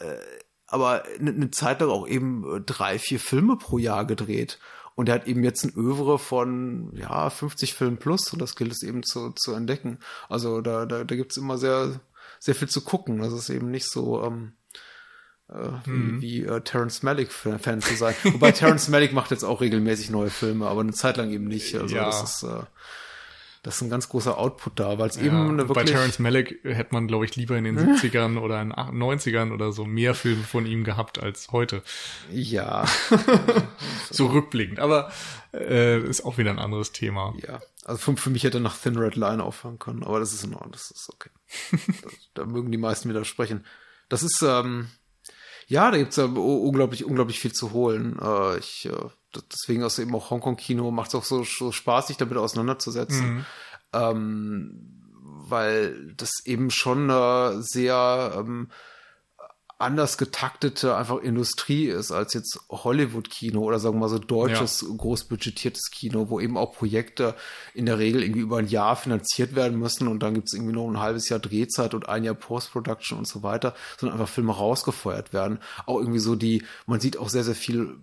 aber 0.66 1.04
eine 1.18 1.32
ne 1.32 1.50
Zeit 1.50 1.80
lang 1.80 1.90
auch 1.90 2.06
eben 2.06 2.44
äh, 2.56 2.60
drei, 2.60 2.98
vier 2.98 3.18
Filme 3.20 3.56
pro 3.56 3.78
Jahr 3.78 4.04
gedreht. 4.04 4.58
Und 4.94 5.08
er 5.08 5.14
hat 5.16 5.26
eben 5.26 5.42
jetzt 5.42 5.64
ein 5.64 5.74
Övre 5.74 6.18
von 6.18 6.90
ja 6.94 7.30
50 7.30 7.74
Filmen 7.74 7.96
plus 7.96 8.32
und 8.32 8.40
das 8.40 8.54
gilt 8.54 8.72
es 8.72 8.82
eben 8.82 9.02
zu, 9.02 9.30
zu 9.30 9.54
entdecken. 9.54 9.98
Also 10.28 10.60
da, 10.60 10.84
da, 10.84 11.04
da 11.04 11.16
gibt 11.16 11.32
es 11.32 11.38
immer 11.38 11.58
sehr, 11.58 12.00
sehr 12.38 12.54
viel 12.54 12.68
zu 12.68 12.82
gucken. 12.82 13.18
Das 13.20 13.32
ist 13.32 13.48
eben 13.48 13.70
nicht 13.70 13.90
so 13.90 14.22
ähm, 14.22 14.52
äh, 15.48 15.70
wie, 15.84 15.90
mhm. 15.90 16.20
wie 16.20 16.44
äh, 16.44 16.60
Terrence 16.60 17.02
Malick-Fan 17.02 17.80
zu 17.80 17.94
sein. 17.96 18.14
Wobei 18.24 18.52
Terrence 18.52 18.88
Malick 18.88 19.12
macht 19.12 19.30
jetzt 19.30 19.44
auch 19.44 19.60
regelmäßig 19.60 20.10
neue 20.10 20.30
Filme, 20.30 20.66
aber 20.68 20.80
eine 20.82 20.92
Zeit 20.92 21.16
lang 21.16 21.30
eben 21.30 21.46
nicht. 21.46 21.74
Also 21.76 21.96
ja. 21.96 22.04
das 22.04 22.22
ist 22.22 22.42
äh, 22.44 22.62
das 23.62 23.76
ist 23.76 23.82
ein 23.82 23.90
ganz 23.90 24.08
großer 24.08 24.38
Output 24.38 24.80
da, 24.80 24.98
weil 24.98 25.10
es 25.10 25.16
ja, 25.16 25.24
eben 25.24 25.36
eine 25.36 25.68
wirklich... 25.68 25.74
Bei 25.74 25.84
Terence 25.84 26.18
Malick 26.18 26.60
hätte 26.64 26.94
man, 26.94 27.06
glaube 27.06 27.26
ich, 27.26 27.36
lieber 27.36 27.56
in 27.58 27.64
den 27.64 27.78
70ern 27.96 28.38
oder 28.38 28.60
in 28.62 28.70
den 28.70 28.76
90ern 28.76 29.52
oder 29.52 29.72
so 29.72 29.84
mehr 29.84 30.14
Filme 30.14 30.42
von 30.42 30.64
ihm 30.64 30.82
gehabt 30.82 31.22
als 31.22 31.52
heute. 31.52 31.82
Ja. 32.32 32.86
so 34.10 34.26
rückblickend, 34.26 34.78
aber 34.78 35.12
äh, 35.52 36.00
ist 36.00 36.24
auch 36.24 36.38
wieder 36.38 36.50
ein 36.50 36.58
anderes 36.58 36.92
Thema. 36.92 37.34
Ja, 37.46 37.60
also 37.84 37.98
für, 37.98 38.16
für 38.16 38.30
mich 38.30 38.44
hätte 38.44 38.58
er 38.58 38.62
nach 38.62 38.78
Thin 38.78 38.96
Red 38.96 39.16
Line 39.16 39.42
aufhören 39.42 39.78
können, 39.78 40.04
aber 40.04 40.20
das 40.20 40.32
ist 40.32 40.44
in 40.44 40.54
Ordnung, 40.54 40.72
das 40.72 40.90
ist 40.90 41.10
okay. 41.10 41.30
da, 42.02 42.08
da 42.34 42.46
mögen 42.46 42.72
die 42.72 42.78
meisten 42.78 43.08
widersprechen. 43.08 43.66
Das 44.08 44.22
ist, 44.22 44.42
ähm, 44.42 44.88
ja, 45.70 45.92
da 45.92 45.98
gibt's 45.98 46.16
ja 46.16 46.24
unglaublich, 46.24 47.04
unglaublich 47.04 47.38
viel 47.38 47.52
zu 47.52 47.70
holen. 47.70 48.18
Äh, 48.20 48.58
ich 48.58 48.86
äh, 48.86 49.08
deswegen 49.52 49.82
ist 49.82 50.00
eben 50.00 50.14
auch 50.16 50.30
Hongkong-Kino 50.30 50.90
macht 50.90 51.10
es 51.10 51.14
auch 51.14 51.24
so, 51.24 51.44
so 51.44 51.70
Spaß, 51.70 52.08
sich 52.08 52.16
damit 52.16 52.36
auseinanderzusetzen. 52.36 53.34
Mhm. 53.34 53.46
Ähm, 53.92 54.96
weil 55.22 56.12
das 56.16 56.32
eben 56.44 56.70
schon 56.70 57.08
eine 57.08 57.62
sehr 57.62 58.34
ähm, 58.36 58.68
anders 59.80 60.18
getaktete 60.18 60.96
einfach 60.96 61.18
Industrie 61.18 61.86
ist 61.86 62.12
als 62.12 62.34
jetzt 62.34 62.60
Hollywood-Kino 62.68 63.60
oder 63.60 63.78
sagen 63.78 63.96
wir 63.96 64.00
mal 64.00 64.08
so 64.08 64.18
deutsches 64.18 64.82
ja. 64.82 64.88
großbudgetiertes 64.96 65.90
Kino, 65.90 66.28
wo 66.28 66.40
eben 66.40 66.56
auch 66.56 66.72
Projekte 66.72 67.34
in 67.74 67.86
der 67.86 67.98
Regel 67.98 68.22
irgendwie 68.22 68.40
über 68.40 68.58
ein 68.58 68.68
Jahr 68.68 68.96
finanziert 68.96 69.54
werden 69.54 69.78
müssen 69.78 70.08
und 70.08 70.22
dann 70.22 70.34
gibt 70.34 70.48
es 70.48 70.54
irgendwie 70.54 70.74
noch 70.74 70.88
ein 70.88 71.00
halbes 71.00 71.28
Jahr 71.28 71.40
Drehzeit 71.40 71.94
und 71.94 72.08
ein 72.08 72.24
Jahr 72.24 72.34
Post-Production 72.34 73.18
und 73.18 73.26
so 73.26 73.42
weiter, 73.42 73.74
sondern 73.98 74.18
einfach 74.18 74.32
Filme 74.32 74.52
rausgefeuert 74.52 75.32
werden. 75.32 75.58
Auch 75.86 75.98
irgendwie 75.98 76.18
so 76.18 76.36
die, 76.36 76.64
man 76.86 77.00
sieht 77.00 77.16
auch 77.16 77.28
sehr, 77.28 77.44
sehr 77.44 77.54
viel 77.54 77.96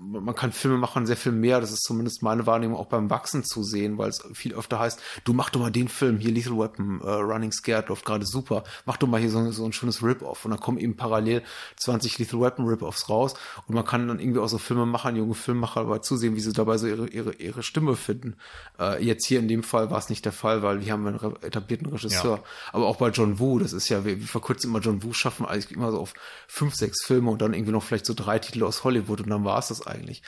man 0.00 0.34
kann 0.34 0.52
Filme 0.52 0.78
machen 0.78 1.06
sehr 1.06 1.16
viel 1.16 1.32
mehr. 1.32 1.60
Das 1.60 1.72
ist 1.72 1.82
zumindest 1.82 2.22
meine 2.22 2.46
Wahrnehmung 2.46 2.78
auch 2.78 2.86
beim 2.86 3.10
Wachsen 3.10 3.44
zu 3.44 3.62
sehen, 3.62 3.98
weil 3.98 4.08
es 4.08 4.22
viel 4.32 4.54
öfter 4.54 4.78
heißt, 4.78 5.00
du 5.24 5.32
mach 5.32 5.50
doch 5.50 5.60
mal 5.60 5.70
den 5.70 5.88
Film, 5.88 6.18
hier 6.18 6.32
Lethal 6.32 6.58
Weapon, 6.58 7.00
uh, 7.02 7.20
Running 7.20 7.52
Scared 7.52 7.88
läuft 7.88 8.04
gerade 8.04 8.26
super, 8.26 8.64
mach 8.86 8.96
doch 8.96 9.08
mal 9.08 9.20
hier 9.20 9.30
so, 9.30 9.50
so 9.50 9.64
ein 9.64 9.72
schönes 9.72 10.02
Rip-Off. 10.02 10.44
Und 10.44 10.52
dann 10.52 10.60
kommen 10.60 10.78
eben 10.78 10.96
parallel 10.96 11.42
20 11.76 12.18
Lethal 12.18 12.40
Weapon 12.40 12.66
Rip-Offs 12.66 13.08
raus 13.08 13.34
und 13.66 13.74
man 13.74 13.84
kann 13.84 14.08
dann 14.08 14.20
irgendwie 14.20 14.40
auch 14.40 14.48
so 14.48 14.58
Filme 14.58 14.86
machen, 14.86 15.16
junge 15.16 15.34
Filmemacher 15.34 15.82
dabei 15.82 15.98
zusehen, 15.98 16.36
wie 16.36 16.40
sie 16.40 16.52
dabei 16.52 16.78
so 16.78 16.86
ihre, 16.86 17.08
ihre, 17.08 17.34
ihre 17.34 17.62
Stimme 17.62 17.96
finden. 17.96 18.36
Uh, 18.78 18.94
jetzt 19.00 19.26
hier 19.26 19.40
in 19.40 19.48
dem 19.48 19.62
Fall 19.62 19.90
war 19.90 19.98
es 19.98 20.08
nicht 20.08 20.24
der 20.24 20.32
Fall, 20.32 20.62
weil 20.62 20.84
wir 20.84 20.92
haben 20.92 21.06
einen 21.06 21.36
etablierten 21.42 21.88
Regisseur. 21.88 22.36
Ja. 22.36 22.42
Aber 22.72 22.86
auch 22.86 22.96
bei 22.96 23.10
John 23.10 23.38
Woo, 23.38 23.58
das 23.58 23.72
ist 23.72 23.88
ja, 23.88 24.04
wie 24.04 24.16
vor 24.20 24.40
kurzem 24.40 24.70
immer 24.70 24.80
John 24.80 25.02
Woo 25.02 25.12
schaffen, 25.12 25.46
eigentlich 25.46 25.70
immer 25.72 25.90
so 25.90 26.00
auf 26.00 26.14
fünf, 26.48 26.74
sechs 26.74 27.04
Filme 27.04 27.30
und 27.30 27.42
dann 27.42 27.54
irgendwie 27.54 27.72
noch 27.72 27.82
vielleicht 27.82 28.06
so 28.06 28.14
drei 28.14 28.38
Titel 28.38 28.64
aus 28.64 28.84
Hollywood 28.84 29.20
und 29.20 29.30
dann 29.30 29.44
war 29.44 29.58
es 29.58 29.68
das 29.68 29.86
eigentlich. 29.90 30.22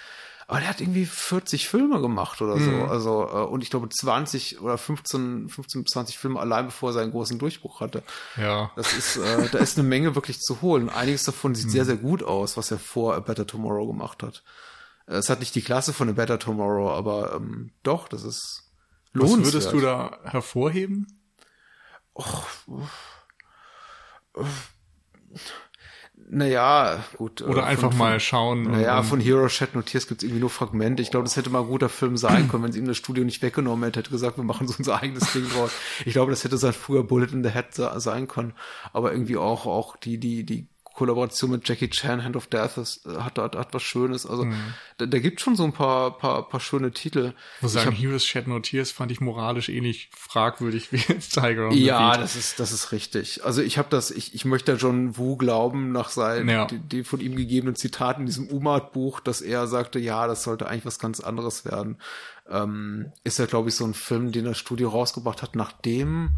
Aber 0.47 0.61
der 0.61 0.69
hat 0.69 0.81
irgendwie 0.81 1.07
40 1.07 1.69
Filme 1.69 2.01
gemacht 2.01 2.43
oder 2.43 2.59
so. 2.59 2.71
Mhm. 2.71 2.91
Also, 2.91 3.27
äh, 3.27 3.47
und 3.47 3.63
ich 3.63 3.71
glaube 3.71 3.89
20 3.89 4.61
oder 4.61 4.77
15, 4.77 5.49
15 5.49 5.85
bis 5.85 5.93
20 5.93 6.19
Filme 6.19 6.41
allein 6.41 6.67
bevor 6.67 6.91
er 6.91 6.95
seinen 6.95 7.13
großen 7.13 7.39
Durchbruch 7.39 7.81
hatte. 7.81 8.03
Ja. 8.37 8.71
Das 8.77 8.93
ist, 8.93 9.17
äh, 9.17 9.49
da 9.51 9.59
ist 9.59 9.79
eine 9.79 9.89
Menge 9.89 10.15
wirklich 10.15 10.41
zu 10.41 10.61
holen. 10.61 10.91
Einiges 10.91 11.25
davon 11.25 11.55
sieht 11.55 11.69
mhm. 11.69 11.71
sehr, 11.71 11.85
sehr 11.85 11.97
gut 11.97 12.23
aus, 12.23 12.57
was 12.57 12.71
er 12.71 12.79
vor 12.79 13.15
A 13.15 13.21
Better 13.21 13.47
Tomorrow 13.47 13.87
gemacht 13.87 14.23
hat. 14.23 14.43
Es 15.07 15.31
hat 15.31 15.41
nicht 15.41 15.55
die 15.55 15.63
Klasse 15.63 15.93
von 15.93 16.09
A 16.09 16.13
Better 16.13 16.39
Tomorrow, 16.39 16.91
aber 16.91 17.35
ähm, 17.35 17.71
doch, 17.83 18.09
das 18.09 18.25
ist 18.25 18.73
lohnenswert. 19.13 19.47
Was 19.47 19.53
würdest 19.55 19.73
du 19.73 19.81
da 19.81 20.19
hervorheben? 20.25 21.07
Och, 22.15 22.47
naja, 26.35 27.05
gut. 27.19 27.43
Oder 27.43 27.63
äh, 27.63 27.67
einfach 27.67 27.91
von, 27.91 27.99
mal 27.99 28.19
schauen. 28.19 28.63
Naja, 28.63 29.03
von 29.03 29.21
Hero 29.21 29.49
Chat 29.49 29.75
Notiers 29.75 30.07
gibt 30.07 30.23
es 30.23 30.25
irgendwie 30.25 30.41
nur 30.41 30.49
Fragmente. 30.49 31.03
Ich 31.03 31.11
glaube, 31.11 31.25
das 31.25 31.37
hätte 31.37 31.51
mal 31.51 31.61
ein 31.61 31.67
guter 31.67 31.91
Film 31.91 32.17
sein 32.17 32.49
können, 32.49 32.63
wenn 32.63 32.71
es 32.71 32.77
ihm 32.77 32.87
das 32.87 32.97
Studio 32.97 33.23
nicht 33.23 33.43
weggenommen 33.43 33.85
hätte, 33.85 34.01
hätte 34.01 34.11
gesagt, 34.11 34.39
wir 34.39 34.45
machen 34.45 34.67
so 34.67 34.75
unser 34.79 35.03
eigenes 35.03 35.31
Ding 35.35 35.47
draus. 35.51 35.73
Ich 36.07 36.15
glaube, 36.15 36.31
das 36.31 36.43
hätte 36.43 36.57
sein 36.57 36.73
früher 36.73 37.05
Bullet 37.05 37.29
in 37.33 37.45
the 37.45 37.51
Head 37.51 37.75
sein 37.75 38.29
können. 38.29 38.55
Aber 38.95 39.13
irgendwie 39.13 39.37
auch, 39.37 39.67
auch 39.67 39.97
die, 39.97 40.17
die, 40.17 40.45
die 40.45 40.69
Kollaboration 41.03 41.51
mit 41.51 41.69
Jackie 41.69 41.91
Chan, 41.91 42.23
Hand 42.23 42.37
of 42.37 42.47
Death, 42.47 42.79
ist, 42.79 43.05
äh, 43.07 43.17
hat, 43.17 43.37
hat, 43.37 43.57
hat 43.57 43.75
was 43.75 43.83
Schönes. 43.83 44.25
Also 44.25 44.45
mhm. 44.45 44.75
da, 44.99 45.07
da 45.07 45.19
gibt 45.19 45.41
schon 45.41 45.57
so 45.57 45.65
ein 45.65 45.73
paar, 45.73 46.17
paar, 46.17 46.49
paar 46.49 46.61
schöne 46.61 46.93
Titel. 46.93 47.33
Ich 47.57 47.63
muss 47.63 47.73
sagen, 47.73 47.91
hab, 47.91 47.99
Heroes 47.99 48.25
Shed 48.25 48.47
No 48.47 48.61
Tears 48.61 48.93
fand 48.93 49.11
ich 49.11 49.21
moralisch 49.21 49.69
ähnlich 49.69 50.11
fragwürdig 50.17 50.93
wie 50.93 50.99
jetzt 51.13 51.33
Tiger 51.35 51.71
on 51.71 51.77
Ja, 51.77 52.17
das 52.17 52.37
ist, 52.37 52.61
das 52.61 52.71
ist 52.71 52.93
richtig. 52.93 53.45
Also 53.45 53.63
ich 53.63 53.79
habe 53.79 53.89
das, 53.91 54.13
ich, 54.13 54.33
ich 54.33 54.45
möchte 54.45 54.75
John 54.75 55.17
Wu 55.17 55.37
glauben, 55.37 55.91
nach 55.91 56.11
seinen, 56.11 56.49
ja. 56.49 56.67
die, 56.67 56.79
die 56.79 57.03
von 57.03 57.19
ihm 57.19 57.35
gegebenen 57.35 57.75
Zitaten 57.75 58.21
in 58.21 58.27
diesem 58.27 58.47
Umat-Buch, 58.47 59.19
dass 59.19 59.41
er 59.41 59.67
sagte, 59.67 59.99
ja, 59.99 60.29
das 60.29 60.45
sollte 60.45 60.69
eigentlich 60.69 60.87
was 60.87 61.01
ganz 61.01 61.19
anderes 61.19 61.65
werden. 61.65 61.99
Ähm, 62.49 63.11
ist 63.25 63.41
ja, 63.41 63.47
glaube 63.47 63.71
ich, 63.71 63.75
so 63.75 63.85
ein 63.85 63.95
Film, 63.95 64.31
den 64.31 64.45
das 64.45 64.59
Studio 64.59 64.91
rausgebracht 64.91 65.43
hat, 65.43 65.57
nachdem 65.57 66.37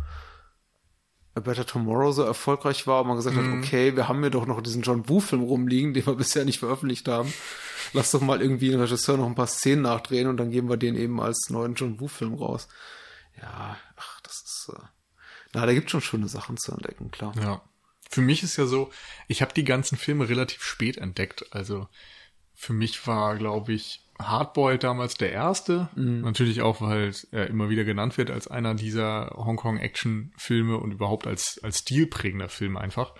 A 1.37 1.41
Better 1.41 1.67
Tomorrow 1.67 2.13
so 2.13 2.23
erfolgreich 2.23 2.87
war 2.87 3.01
und 3.03 3.09
man 3.09 3.17
gesagt 3.17 3.37
mhm. 3.37 3.59
hat, 3.59 3.59
okay, 3.59 3.97
wir 3.97 4.09
haben 4.09 4.21
hier 4.21 4.31
doch 4.31 4.47
noch 4.47 4.61
diesen 4.61 4.83
John 4.83 5.09
Woo-Film 5.09 5.43
rumliegen, 5.43 5.93
den 5.93 6.07
wir 6.07 6.15
bisher 6.17 6.45
nicht 6.45 6.61
veröffentlicht 6.61 7.09
haben. 7.09 7.33
Lass 7.93 8.13
doch 8.13 8.21
mal 8.21 8.41
irgendwie 8.41 8.71
den 8.71 8.81
Regisseur 8.81 9.17
noch 9.17 9.27
ein 9.27 9.35
paar 9.35 9.47
Szenen 9.47 9.83
nachdrehen 9.83 10.29
und 10.29 10.37
dann 10.37 10.51
geben 10.51 10.69
wir 10.69 10.77
den 10.77 10.97
eben 10.97 11.21
als 11.21 11.51
neuen 11.51 11.75
John 11.75 12.01
Woo-Film 12.01 12.35
raus. 12.35 12.69
Ja, 13.41 13.77
ach, 13.97 14.21
das 14.21 14.43
ist. 14.43 14.71
Äh, 14.73 14.81
na, 15.53 15.67
da 15.67 15.75
gibt 15.75 15.91
schon 15.91 16.01
schöne 16.01 16.29
Sachen 16.29 16.57
zu 16.57 16.73
entdecken, 16.73 17.11
klar. 17.11 17.35
Ja. 17.41 17.63
Für 18.09 18.21
mich 18.21 18.43
ist 18.43 18.57
ja 18.57 18.67
so, 18.67 18.91
ich 19.29 19.43
habe 19.43 19.55
die 19.55 19.65
ganzen 19.65 19.97
Filme 19.97 20.29
relativ 20.29 20.63
spät 20.63 20.99
entdeckt. 20.99 21.47
Also 21.53 21.89
für 22.55 22.73
mich 22.73 23.07
war, 23.07 23.37
glaube 23.37 23.73
ich, 23.73 24.04
Hardboiled 24.19 24.85
damals 24.85 25.15
der 25.15 25.33
erste. 25.33 25.89
Mhm. 25.97 26.21
Natürlich 26.21 26.63
auch, 26.63 26.81
weil 26.81 27.13
er 27.33 27.49
immer 27.49 27.69
wieder 27.69 27.85
genannt 27.85 28.17
wird 28.17 28.31
als 28.31 28.49
einer 28.49 28.75
dieser 28.75 29.31
Hongkong-Action-Filme 29.37 30.77
und 30.79 30.93
überhaupt 30.93 31.27
als, 31.27 31.61
als 31.63 31.81
stilprägender 31.81 32.49
Film 32.49 32.77
einfach. 32.77 33.15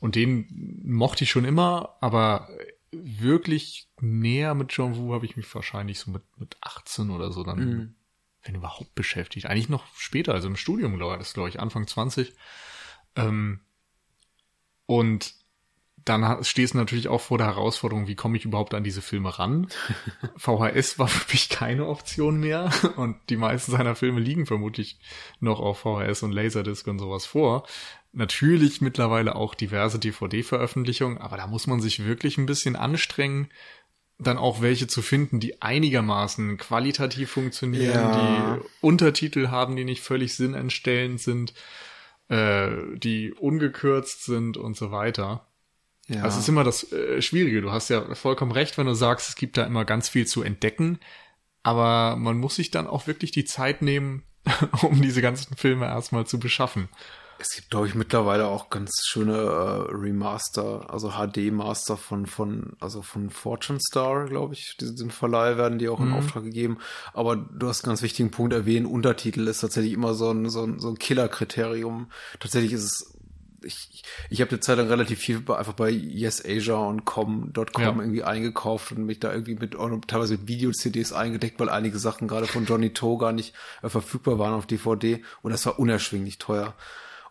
Und 0.00 0.14
den 0.14 0.80
mochte 0.84 1.24
ich 1.24 1.30
schon 1.30 1.44
immer, 1.44 1.96
aber 2.00 2.48
wirklich 2.92 3.88
näher 4.00 4.54
mit 4.54 4.72
John 4.72 4.96
Woo 4.96 5.12
habe 5.12 5.26
ich 5.26 5.36
mich 5.36 5.52
wahrscheinlich 5.54 5.98
so 5.98 6.10
mit, 6.10 6.22
mit 6.38 6.56
18 6.60 7.10
oder 7.10 7.32
so 7.32 7.42
dann, 7.44 7.58
mhm. 7.58 7.94
wenn 8.42 8.54
überhaupt 8.54 8.94
beschäftigt. 8.94 9.46
Eigentlich 9.46 9.68
noch 9.68 9.84
später, 9.96 10.32
also 10.32 10.48
im 10.48 10.56
Studium, 10.56 10.96
glaube 10.96 11.14
ich, 11.14 11.18
das 11.18 11.34
glaube 11.34 11.48
ich, 11.48 11.60
Anfang 11.60 11.86
20. 11.86 12.32
Ähm, 13.16 13.60
Und 14.86 15.34
dann 16.06 16.42
stehst 16.44 16.72
du 16.74 16.78
natürlich 16.78 17.08
auch 17.08 17.20
vor 17.20 17.36
der 17.36 17.48
Herausforderung, 17.48 18.06
wie 18.06 18.14
komme 18.14 18.36
ich 18.38 18.44
überhaupt 18.46 18.72
an 18.74 18.84
diese 18.84 19.02
Filme 19.02 19.38
ran? 19.38 19.66
VHS 20.36 20.98
war 20.98 21.08
für 21.08 21.30
mich 21.32 21.48
keine 21.50 21.86
Option 21.86 22.38
mehr 22.40 22.70
und 22.96 23.16
die 23.28 23.36
meisten 23.36 23.72
seiner 23.72 23.94
Filme 23.96 24.20
liegen 24.20 24.46
vermutlich 24.46 24.98
noch 25.40 25.60
auf 25.60 25.80
VHS 25.80 26.22
und 26.22 26.32
Laserdisc 26.32 26.86
und 26.86 26.98
sowas 26.98 27.26
vor. 27.26 27.66
Natürlich 28.12 28.80
mittlerweile 28.80 29.34
auch 29.36 29.54
diverse 29.54 29.98
DVD-Veröffentlichungen, 29.98 31.18
aber 31.18 31.36
da 31.36 31.46
muss 31.46 31.66
man 31.66 31.80
sich 31.80 32.04
wirklich 32.06 32.38
ein 32.38 32.46
bisschen 32.46 32.74
anstrengen, 32.76 33.50
dann 34.18 34.38
auch 34.38 34.62
welche 34.62 34.86
zu 34.86 35.02
finden, 35.02 35.40
die 35.40 35.60
einigermaßen 35.60 36.56
qualitativ 36.56 37.30
funktionieren, 37.32 37.92
Ja. 37.92 38.56
die 38.56 38.60
Untertitel 38.80 39.48
haben, 39.48 39.76
die 39.76 39.84
nicht 39.84 40.02
völlig 40.02 40.34
sinnentstellend 40.34 41.20
sind, 41.20 41.52
äh, 42.28 42.70
die 42.94 43.32
ungekürzt 43.34 44.24
sind 44.24 44.56
und 44.56 44.74
so 44.76 44.90
weiter. 44.90 45.45
Ja. 46.08 46.22
Das 46.22 46.38
ist 46.38 46.48
immer 46.48 46.64
das 46.64 46.92
äh, 46.92 47.20
Schwierige. 47.20 47.60
Du 47.60 47.72
hast 47.72 47.88
ja 47.88 48.14
vollkommen 48.14 48.52
recht, 48.52 48.78
wenn 48.78 48.86
du 48.86 48.94
sagst, 48.94 49.28
es 49.28 49.36
gibt 49.36 49.56
da 49.56 49.64
immer 49.64 49.84
ganz 49.84 50.08
viel 50.08 50.26
zu 50.26 50.42
entdecken. 50.42 51.00
Aber 51.62 52.16
man 52.16 52.38
muss 52.38 52.56
sich 52.56 52.70
dann 52.70 52.86
auch 52.86 53.08
wirklich 53.08 53.32
die 53.32 53.44
Zeit 53.44 53.82
nehmen, 53.82 54.22
um 54.82 55.02
diese 55.02 55.20
ganzen 55.20 55.56
Filme 55.56 55.86
erstmal 55.86 56.26
zu 56.26 56.38
beschaffen. 56.38 56.88
Es 57.38 57.50
gibt, 57.54 57.70
glaube 57.70 57.86
ich, 57.86 57.94
mittlerweile 57.94 58.46
auch 58.46 58.70
ganz 58.70 59.02
schöne 59.04 59.34
äh, 59.34 59.94
Remaster, 59.94 60.88
also 60.88 61.10
HD-Master 61.10 61.96
von, 61.96 62.26
von, 62.26 62.76
also 62.80 63.02
von 63.02 63.28
Fortune 63.28 63.78
Star, 63.80 64.26
glaube 64.26 64.54
ich. 64.54 64.76
Diesen 64.80 65.10
Verleih 65.10 65.58
werden 65.58 65.78
die 65.78 65.88
auch 65.88 66.00
in 66.00 66.12
Auftrag 66.12 66.44
gegeben. 66.44 66.78
Aber 67.12 67.36
du 67.36 67.68
hast 67.68 67.84
einen 67.84 67.90
ganz 67.90 68.00
wichtigen 68.00 68.30
Punkt 68.30 68.54
erwähnt. 68.54 68.86
Untertitel 68.86 69.46
ist 69.48 69.60
tatsächlich 69.60 69.92
immer 69.92 70.14
so 70.14 70.30
ein, 70.30 70.48
so 70.48 70.62
ein, 70.64 70.78
so 70.78 70.88
ein 70.88 70.98
Killer-Kriterium. 70.98 72.10
Tatsächlich 72.40 72.72
ist 72.72 72.84
es 72.84 73.15
ich, 73.62 74.02
ich 74.30 74.40
habe 74.40 74.50
eine 74.50 74.60
Zeit 74.60 74.78
lang 74.78 74.88
relativ 74.88 75.18
viel 75.18 75.36
einfach 75.50 75.72
bei 75.74 75.90
YesAsia 75.90 76.74
und 76.74 77.04
com.com 77.04 77.82
Ja. 77.82 77.88
irgendwie 77.88 78.22
eingekauft 78.22 78.92
und 78.92 79.04
mich 79.04 79.20
da 79.20 79.32
irgendwie 79.32 79.54
mit 79.54 79.76
teilweise 80.06 80.38
mit 80.38 80.48
Video-CDs 80.48 81.12
eingedeckt, 81.12 81.58
weil 81.60 81.68
einige 81.68 81.98
Sachen 81.98 82.28
gerade 82.28 82.46
von 82.46 82.64
Johnny 82.66 82.92
Toe 82.92 83.18
gar 83.18 83.32
nicht 83.32 83.54
äh, 83.82 83.88
verfügbar 83.88 84.38
waren 84.38 84.54
auf 84.54 84.66
DVD 84.66 85.22
und 85.42 85.50
das 85.52 85.66
war 85.66 85.78
unerschwinglich 85.78 86.38
teuer. 86.38 86.74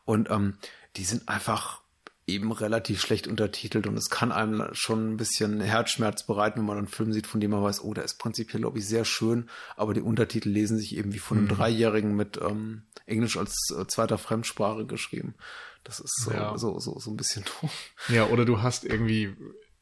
Und 0.05 0.29
ähm, 0.29 0.57
die 0.97 1.03
sind 1.03 1.27
einfach 1.27 1.81
eben 2.27 2.51
relativ 2.51 3.01
schlecht 3.01 3.27
untertitelt 3.27 3.85
und 3.85 3.95
es 3.97 4.09
kann 4.09 4.31
einem 4.31 4.69
schon 4.73 5.11
ein 5.13 5.17
bisschen 5.17 5.61
Herzschmerz 5.61 6.23
bereiten, 6.25 6.59
wenn 6.59 6.65
man 6.65 6.77
einen 6.79 6.87
Film 6.87 7.13
sieht, 7.13 7.27
von 7.27 7.39
dem 7.39 7.51
man 7.51 7.61
weiß, 7.61 7.83
oh, 7.83 7.93
der 7.93 8.03
ist 8.03 8.17
prinzipiell, 8.17 8.61
glaube 8.61 8.79
ich, 8.79 8.87
sehr 8.87 9.05
schön, 9.05 9.47
aber 9.75 9.93
die 9.93 10.01
Untertitel 10.01 10.49
lesen 10.49 10.77
sich 10.79 10.97
eben 10.97 11.13
wie 11.13 11.19
von 11.19 11.37
einem 11.37 11.47
Dreijährigen 11.47 12.15
mit 12.15 12.39
ähm, 12.41 12.81
Englisch 13.05 13.37
als 13.37 13.55
äh, 13.79 13.85
zweiter 13.85 14.17
Fremdsprache 14.17 14.85
geschrieben. 14.87 15.35
Das 15.85 15.99
ist 16.01 16.21
so, 16.21 16.31
Ja. 16.31 16.57
so, 16.57 16.77
so, 16.79 16.99
so 16.99 17.09
ein 17.11 17.15
bisschen 17.15 17.45
doof. 17.61 17.91
Ja, 18.09 18.25
oder 18.25 18.43
du 18.43 18.61
hast 18.61 18.83
irgendwie 18.83 19.33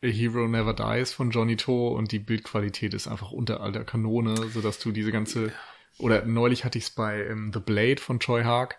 A 0.04 0.08
Hero 0.08 0.48
Never 0.48 0.74
Dies 0.74 1.12
von 1.14 1.32
Johnny 1.32 1.56
Toe 1.58 1.96
und 1.96 2.12
die 2.12 2.20
Bildqualität 2.20 2.94
ist 2.94 3.08
einfach 3.08 3.32
unter 3.32 3.62
all 3.62 3.72
der 3.72 3.86
Kanone, 3.86 4.36
sodass 4.50 4.78
du 4.80 4.92
diese 4.92 5.12
ganze 5.12 5.52
oder 5.98 6.26
neulich 6.26 6.66
hatte 6.66 6.78
ich 6.78 6.86
es 6.86 6.90
bei 6.92 7.26
ähm, 7.26 7.52
The 7.54 7.60
Blade 7.60 8.02
von 8.02 8.20
Troy 8.20 8.44
Hark, 8.44 8.78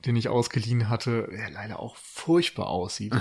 den 0.00 0.16
ich 0.16 0.28
ausgeliehen 0.28 0.88
hatte, 0.88 1.28
der 1.30 1.50
leider 1.50 1.78
auch 1.78 1.96
furchtbar 1.96 2.68
aussieht 2.68 3.14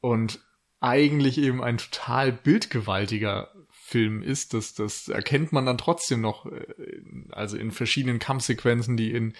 und 0.00 0.40
eigentlich 0.78 1.38
eben 1.38 1.62
ein 1.62 1.78
total 1.78 2.32
bildgewaltiger 2.32 3.52
Film 3.90 4.22
ist, 4.22 4.54
das, 4.54 4.74
das 4.74 5.08
erkennt 5.08 5.52
man 5.52 5.66
dann 5.66 5.76
trotzdem 5.76 6.20
noch, 6.20 6.46
äh, 6.46 7.02
also 7.30 7.56
in 7.56 7.72
verschiedenen 7.72 8.20
Kampfsequenzen, 8.20 8.96
die 8.96 9.10
in 9.10 9.34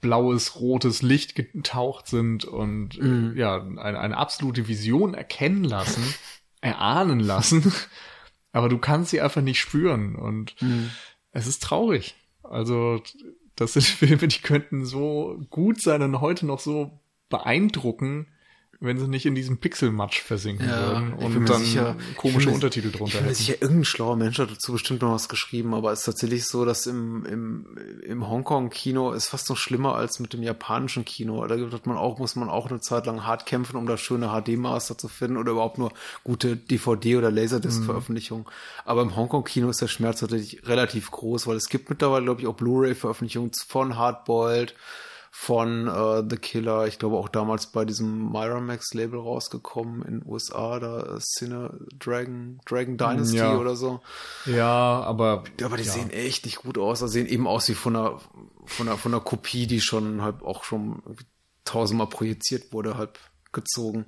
blaues, 0.00 0.60
rotes 0.60 1.02
Licht 1.02 1.36
getaucht 1.36 2.08
sind 2.08 2.44
und 2.44 2.98
äh, 2.98 3.38
ja, 3.38 3.62
eine, 3.62 4.00
eine 4.00 4.16
absolute 4.16 4.66
Vision 4.66 5.14
erkennen 5.14 5.62
lassen, 5.62 6.02
erahnen 6.60 7.20
lassen, 7.20 7.72
aber 8.52 8.68
du 8.68 8.78
kannst 8.78 9.10
sie 9.10 9.20
einfach 9.20 9.42
nicht 9.42 9.60
spüren 9.60 10.16
und 10.16 10.56
es 11.30 11.46
ist 11.46 11.62
traurig. 11.62 12.16
Also 12.42 13.00
das 13.54 13.74
sind 13.74 13.84
Filme, 13.86 14.28
die 14.28 14.40
könnten 14.40 14.84
so 14.84 15.40
gut 15.50 15.80
sein 15.80 16.02
und 16.02 16.20
heute 16.20 16.44
noch 16.44 16.58
so 16.58 17.00
beeindrucken, 17.28 18.26
wenn 18.82 18.98
sie 18.98 19.08
nicht 19.08 19.24
in 19.26 19.34
diesem 19.34 19.58
Pixelmatsch 19.58 20.20
versinken 20.22 20.68
würden 20.68 21.14
ich 21.18 21.26
bin 21.26 21.36
und 21.38 21.48
dann 21.48 21.60
sicher- 21.64 21.96
komische 22.16 22.48
mir- 22.48 22.54
Untertitel 22.56 22.90
drunter 22.90 23.20
hätten. 23.20 23.34
sicher, 23.34 23.54
irgendein 23.60 23.84
schlauer 23.84 24.16
Mensch 24.16 24.38
hat 24.38 24.50
dazu 24.50 24.72
bestimmt 24.72 25.02
noch 25.02 25.12
was 25.12 25.28
geschrieben, 25.28 25.72
aber 25.74 25.92
es 25.92 26.00
ist 26.00 26.04
tatsächlich 26.06 26.46
so, 26.46 26.64
dass 26.64 26.86
im, 26.86 27.24
im, 27.26 27.66
im 28.04 28.28
Hongkong-Kino 28.28 29.12
ist 29.12 29.28
fast 29.28 29.48
noch 29.48 29.56
schlimmer 29.56 29.94
als 29.94 30.18
mit 30.20 30.32
dem 30.32 30.42
japanischen 30.42 31.04
Kino. 31.04 31.46
Da 31.46 31.56
wird 31.56 31.86
man 31.86 31.96
auch, 31.96 32.18
muss 32.18 32.36
man 32.36 32.48
auch 32.48 32.68
eine 32.70 32.80
Zeit 32.80 33.06
lang 33.06 33.24
hart 33.24 33.46
kämpfen, 33.46 33.76
um 33.76 33.86
da 33.86 33.96
schöne 33.96 34.28
HD-Master 34.28 34.98
zu 34.98 35.08
finden 35.08 35.36
oder 35.36 35.52
überhaupt 35.52 35.78
nur 35.78 35.92
gute 36.24 36.56
DVD- 36.56 37.16
oder 37.18 37.30
Laserdisc-Veröffentlichungen. 37.30 38.46
Aber 38.84 39.02
im 39.02 39.14
Hongkong-Kino 39.16 39.70
ist 39.70 39.80
der 39.80 39.88
Schmerz 39.88 40.20
tatsächlich 40.20 40.66
relativ 40.66 41.10
groß, 41.10 41.46
weil 41.46 41.56
es 41.56 41.68
gibt 41.68 41.88
mittlerweile, 41.88 42.24
glaube 42.24 42.40
ich, 42.40 42.46
auch 42.46 42.54
Blu-ray-Veröffentlichungen 42.56 43.52
von 43.66 43.96
Hardboiled, 43.96 44.74
von 45.34 45.88
äh, 45.88 46.22
The 46.28 46.36
Killer, 46.36 46.86
ich 46.86 46.98
glaube 46.98 47.16
auch 47.16 47.30
damals 47.30 47.66
bei 47.72 47.86
diesem 47.86 48.30
Miramax-Label 48.30 49.18
rausgekommen 49.18 50.02
in 50.02 50.20
den 50.20 50.30
USA, 50.30 50.78
da 50.78 51.16
äh, 51.16 51.20
Cine 51.20 51.86
Dragon, 51.98 52.60
Dragon 52.66 52.98
Dynasty 52.98 53.38
Ja. 53.38 53.56
oder 53.56 53.74
so. 53.74 54.02
Ja, 54.44 55.00
aber 55.00 55.44
aber 55.64 55.78
die 55.78 55.84
ja. 55.84 55.92
sehen 55.92 56.10
echt 56.10 56.44
nicht 56.44 56.58
gut 56.58 56.76
aus. 56.76 57.00
Also 57.00 57.12
sehen 57.12 57.26
eben 57.26 57.46
aus 57.46 57.66
wie 57.70 57.74
von 57.74 57.96
einer, 57.96 58.20
von 58.66 58.86
einer, 58.86 58.98
von 58.98 59.14
einer 59.14 59.22
Kopie, 59.24 59.66
die 59.66 59.80
schon 59.80 60.20
halt 60.20 60.42
auch 60.42 60.64
schon 60.64 61.02
tausendmal 61.64 62.08
projiziert 62.08 62.74
wurde, 62.74 62.98
halt 62.98 63.18
gezogen. 63.52 64.04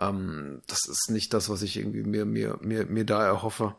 Ähm, 0.00 0.62
das 0.66 0.88
ist 0.88 1.08
nicht 1.08 1.34
das, 1.34 1.48
was 1.48 1.62
ich 1.62 1.76
irgendwie 1.76 2.02
mir, 2.02 2.24
mir, 2.24 2.58
mir, 2.62 2.84
mir 2.86 3.04
da 3.04 3.24
erhoffe. 3.24 3.76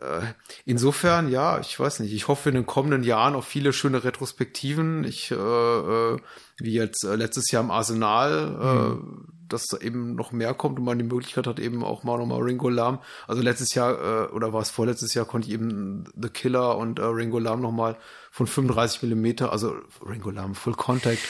Äh, 0.00 0.20
insofern, 0.64 1.28
ja, 1.28 1.58
ich 1.60 1.78
weiß 1.78 2.00
nicht. 2.00 2.12
Ich 2.12 2.28
hoffe 2.28 2.50
in 2.50 2.54
den 2.54 2.66
kommenden 2.66 3.02
Jahren 3.02 3.34
auf 3.34 3.46
viele 3.46 3.72
schöne 3.72 4.04
Retrospektiven. 4.04 5.04
Ich, 5.04 5.30
äh, 5.30 5.34
äh, 5.34 6.18
wie 6.58 6.74
jetzt 6.74 7.04
äh, 7.04 7.16
letztes 7.16 7.50
Jahr 7.50 7.62
im 7.62 7.70
Arsenal, 7.70 8.98
äh, 9.00 9.37
dass 9.48 9.66
da 9.66 9.78
eben 9.78 10.14
noch 10.14 10.32
mehr 10.32 10.54
kommt 10.54 10.78
und 10.78 10.84
man 10.84 10.98
die 10.98 11.04
Möglichkeit 11.04 11.46
hat, 11.46 11.58
eben 11.58 11.84
auch 11.84 12.04
mal 12.04 12.18
nochmal 12.18 12.40
Ringo 12.40 12.68
Lam. 12.68 13.00
Also 13.26 13.42
letztes 13.42 13.74
Jahr, 13.74 14.28
äh, 14.28 14.32
oder 14.32 14.52
war 14.52 14.62
es 14.62 14.70
vorletztes 14.70 15.14
Jahr, 15.14 15.24
konnte 15.24 15.48
ich 15.48 15.54
eben 15.54 16.04
The 16.16 16.28
Killer 16.28 16.76
und 16.76 16.98
äh, 16.98 17.04
Ringo 17.04 17.38
Lam 17.38 17.60
nochmal 17.60 17.96
von 18.30 18.46
35 18.46 19.02
Millimeter, 19.02 19.52
also 19.52 19.74
Ringo 20.06 20.30
Lam 20.30 20.54
Full 20.54 20.74
Contact, 20.74 21.22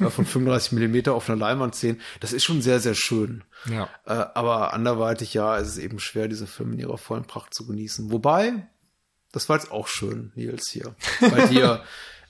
äh, 0.00 0.10
von 0.10 0.24
35 0.26 0.72
Millimeter 0.72 1.14
auf 1.14 1.28
einer 1.28 1.38
Leinwand 1.38 1.74
sehen. 1.74 2.00
Das 2.20 2.32
ist 2.32 2.44
schon 2.44 2.62
sehr, 2.62 2.80
sehr 2.80 2.94
schön. 2.94 3.44
Ja. 3.68 3.88
Äh, 4.06 4.12
aber 4.34 4.72
anderweitig, 4.72 5.34
ja, 5.34 5.56
ist 5.56 5.68
es 5.68 5.78
eben 5.78 5.98
schwer, 5.98 6.28
diese 6.28 6.46
Filme 6.46 6.74
in 6.74 6.80
ihrer 6.80 6.98
vollen 6.98 7.24
Pracht 7.24 7.54
zu 7.54 7.66
genießen. 7.66 8.10
Wobei, 8.12 8.68
das 9.32 9.48
war 9.48 9.56
jetzt 9.56 9.72
auch 9.72 9.88
schön, 9.88 10.32
Nils, 10.34 10.68
hier. 10.70 10.94
Bei 11.20 11.46
dir 11.48 11.82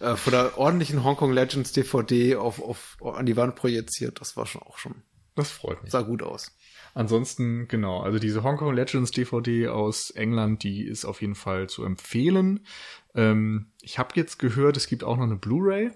äh, 0.03 0.16
von 0.16 0.32
der 0.32 0.59
ordentlichen 0.59 1.05
Hongkong 1.05 1.32
Legends 1.32 1.72
DVD 1.72 2.36
auf, 2.36 2.61
auf, 2.61 2.97
an 3.05 3.24
die 3.24 3.36
Wand 3.36 3.55
projiziert. 3.55 4.20
Das 4.20 4.36
war 4.36 4.47
schon 4.47 4.62
auch 4.62 4.78
schon, 4.78 5.03
Das 5.35 5.51
freut 5.51 5.83
mich. 5.83 5.93
sah 5.93 6.03
gut 6.03 6.22
aus. 6.22 6.55
Ansonsten, 6.95 7.68
genau, 7.68 8.01
also 8.03 8.18
diese 8.18 8.43
Hong 8.43 8.59
Kong 8.59 8.74
Legends 8.74 9.12
DVD 9.12 9.68
aus 9.68 10.11
England, 10.11 10.62
die 10.62 10.85
ist 10.85 11.07
auf 11.07 11.22
jeden 11.22 11.35
Fall 11.35 11.68
zu 11.68 11.85
empfehlen. 11.85 12.66
Ähm, 13.14 13.70
ich 13.80 13.99
habe 13.99 14.11
jetzt 14.14 14.39
gehört, 14.39 14.76
es 14.76 14.87
gibt 14.87 15.03
auch 15.03 15.16
noch 15.16 15.24
eine 15.24 15.37
Blu-ray 15.37 15.91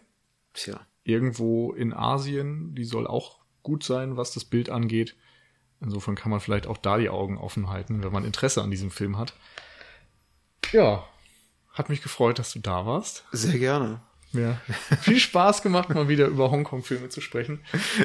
Tja. 0.54 0.80
irgendwo 1.04 1.72
in 1.72 1.92
Asien. 1.92 2.74
Die 2.74 2.84
soll 2.84 3.06
auch 3.06 3.40
gut 3.62 3.84
sein, 3.84 4.16
was 4.16 4.32
das 4.32 4.46
Bild 4.46 4.70
angeht. 4.70 5.16
Insofern 5.82 6.14
kann 6.14 6.30
man 6.30 6.40
vielleicht 6.40 6.66
auch 6.66 6.78
da 6.78 6.96
die 6.96 7.10
Augen 7.10 7.36
offen 7.36 7.68
halten, 7.68 8.02
wenn 8.02 8.12
man 8.12 8.24
Interesse 8.24 8.62
an 8.62 8.70
diesem 8.70 8.90
Film 8.90 9.18
hat. 9.18 9.34
Ja, 10.72 11.04
hat 11.72 11.90
mich 11.90 12.02
gefreut, 12.02 12.38
dass 12.38 12.52
du 12.54 12.58
da 12.60 12.86
warst. 12.86 13.24
Sehr 13.32 13.58
gerne. 13.58 14.00
Mir 14.36 14.60
viel 15.00 15.18
Spaß 15.18 15.62
gemacht, 15.62 15.88
mal 15.90 16.08
wieder 16.08 16.26
über 16.26 16.50
Hongkong-Filme 16.50 17.08
zu 17.08 17.20
sprechen. 17.20 17.60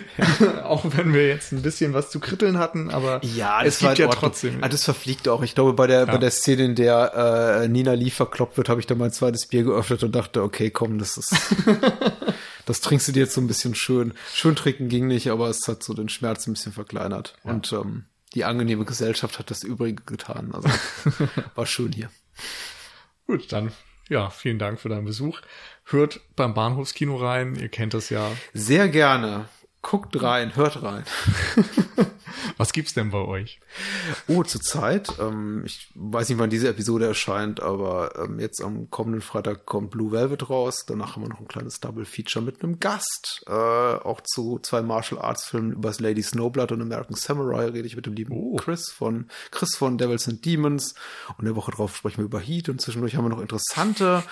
auch 0.63 0.85
wenn 0.95 1.13
wir 1.13 1.27
jetzt 1.27 1.51
ein 1.51 1.61
bisschen 1.61 1.93
was 1.93 2.09
zu 2.09 2.19
kritteln 2.19 2.57
hatten, 2.57 2.89
aber 2.89 3.23
Ja, 3.23 3.61
es 3.63 3.79
gibt 3.79 3.97
ja 3.99 4.07
Ordnung. 4.07 4.29
trotzdem. 4.29 4.63
Ah, 4.63 4.69
das 4.69 4.85
verfliegt 4.85 5.27
auch. 5.27 5.43
Ich 5.43 5.53
glaube, 5.53 5.73
bei 5.73 5.87
der, 5.87 6.05
bei 6.05 6.17
der 6.17 6.31
Szene, 6.31 6.63
in 6.63 6.75
der 6.75 7.61
äh, 7.63 7.67
Nina 7.67 7.93
Lee 7.93 8.09
verkloppt 8.09 8.57
wird, 8.57 8.69
habe 8.69 8.79
ich 8.79 8.87
dann 8.87 8.97
mein 8.97 9.11
zweites 9.11 9.45
Bier 9.45 9.63
geöffnet 9.63 10.03
und 10.03 10.15
dachte, 10.15 10.41
okay, 10.41 10.71
komm, 10.71 10.97
das 10.97 11.17
ist. 11.17 11.35
das 12.65 12.81
trinkst 12.81 13.09
du 13.09 13.11
dir 13.11 13.23
jetzt 13.23 13.33
so 13.33 13.41
ein 13.41 13.47
bisschen 13.47 13.75
schön. 13.75 14.13
Schön 14.33 14.55
trinken 14.55 14.87
ging 14.87 15.07
nicht, 15.07 15.29
aber 15.29 15.49
es 15.49 15.67
hat 15.67 15.83
so 15.83 15.93
den 15.93 16.09
Schmerz 16.09 16.47
ein 16.47 16.53
bisschen 16.53 16.71
verkleinert. 16.71 17.35
Und 17.43 17.73
ähm, 17.73 18.05
die 18.33 18.45
angenehme 18.45 18.85
Gesellschaft 18.85 19.37
hat 19.37 19.51
das 19.51 19.63
Übrige 19.63 20.01
getan. 20.03 20.51
Also 20.53 20.69
war 21.55 21.65
schön 21.65 21.91
hier. 21.91 22.09
Gut, 23.27 23.51
dann 23.51 23.71
ja, 24.11 24.29
vielen 24.29 24.59
Dank 24.59 24.81
für 24.81 24.89
deinen 24.89 25.05
Besuch. 25.05 25.39
Hört 25.91 26.21
beim 26.35 26.53
Bahnhofskino 26.53 27.17
rein, 27.17 27.55
ihr 27.55 27.69
kennt 27.69 27.93
das 27.93 28.09
ja. 28.09 28.31
Sehr 28.53 28.87
gerne. 28.87 29.49
Guckt 29.81 30.21
rein, 30.21 30.55
hört 30.55 30.83
rein. 30.83 31.03
Was 32.57 32.73
gibt's 32.73 32.93
denn 32.93 33.11
bei 33.11 33.19
euch? 33.19 33.59
Oh, 34.27 34.43
zurzeit, 34.43 35.13
ähm, 35.19 35.63
ich 35.65 35.91
weiß 35.95 36.29
nicht, 36.29 36.37
wann 36.37 36.49
diese 36.49 36.69
Episode 36.69 37.05
erscheint, 37.05 37.61
aber 37.61 38.13
ähm, 38.23 38.39
jetzt 38.39 38.61
am 38.61 38.89
kommenden 38.89 39.21
Freitag 39.21 39.65
kommt 39.65 39.91
Blue 39.91 40.11
Velvet 40.11 40.49
raus. 40.49 40.85
Danach 40.85 41.15
haben 41.15 41.23
wir 41.23 41.29
noch 41.29 41.39
ein 41.39 41.47
kleines 41.47 41.79
Double 41.79 42.05
Feature 42.05 42.43
mit 42.43 42.63
einem 42.63 42.79
Gast. 42.79 43.43
Äh, 43.47 43.51
auch 43.51 44.21
zu 44.21 44.59
zwei 44.59 44.81
Martial 44.81 45.21
Arts 45.21 45.45
Filmen 45.45 45.73
über 45.73 45.89
das 45.89 45.99
Lady 45.99 46.21
Snowblood 46.21 46.71
und 46.71 46.81
American 46.81 47.15
Samurai 47.15 47.67
rede 47.67 47.87
ich 47.87 47.95
mit 47.95 48.05
dem 48.05 48.13
lieben 48.13 48.33
oh. 48.33 48.55
Chris 48.55 48.89
von 48.89 49.27
Chris 49.51 49.75
von 49.75 49.97
Devils 49.97 50.27
and 50.27 50.45
Demons. 50.45 50.95
Und 51.37 51.45
der 51.45 51.55
Woche 51.55 51.71
drauf 51.71 51.95
sprechen 51.95 52.17
wir 52.17 52.25
über 52.25 52.39
Heat 52.39 52.69
und 52.69 52.81
zwischendurch 52.81 53.15
haben 53.15 53.25
wir 53.25 53.29
noch 53.29 53.41
interessante 53.41 54.23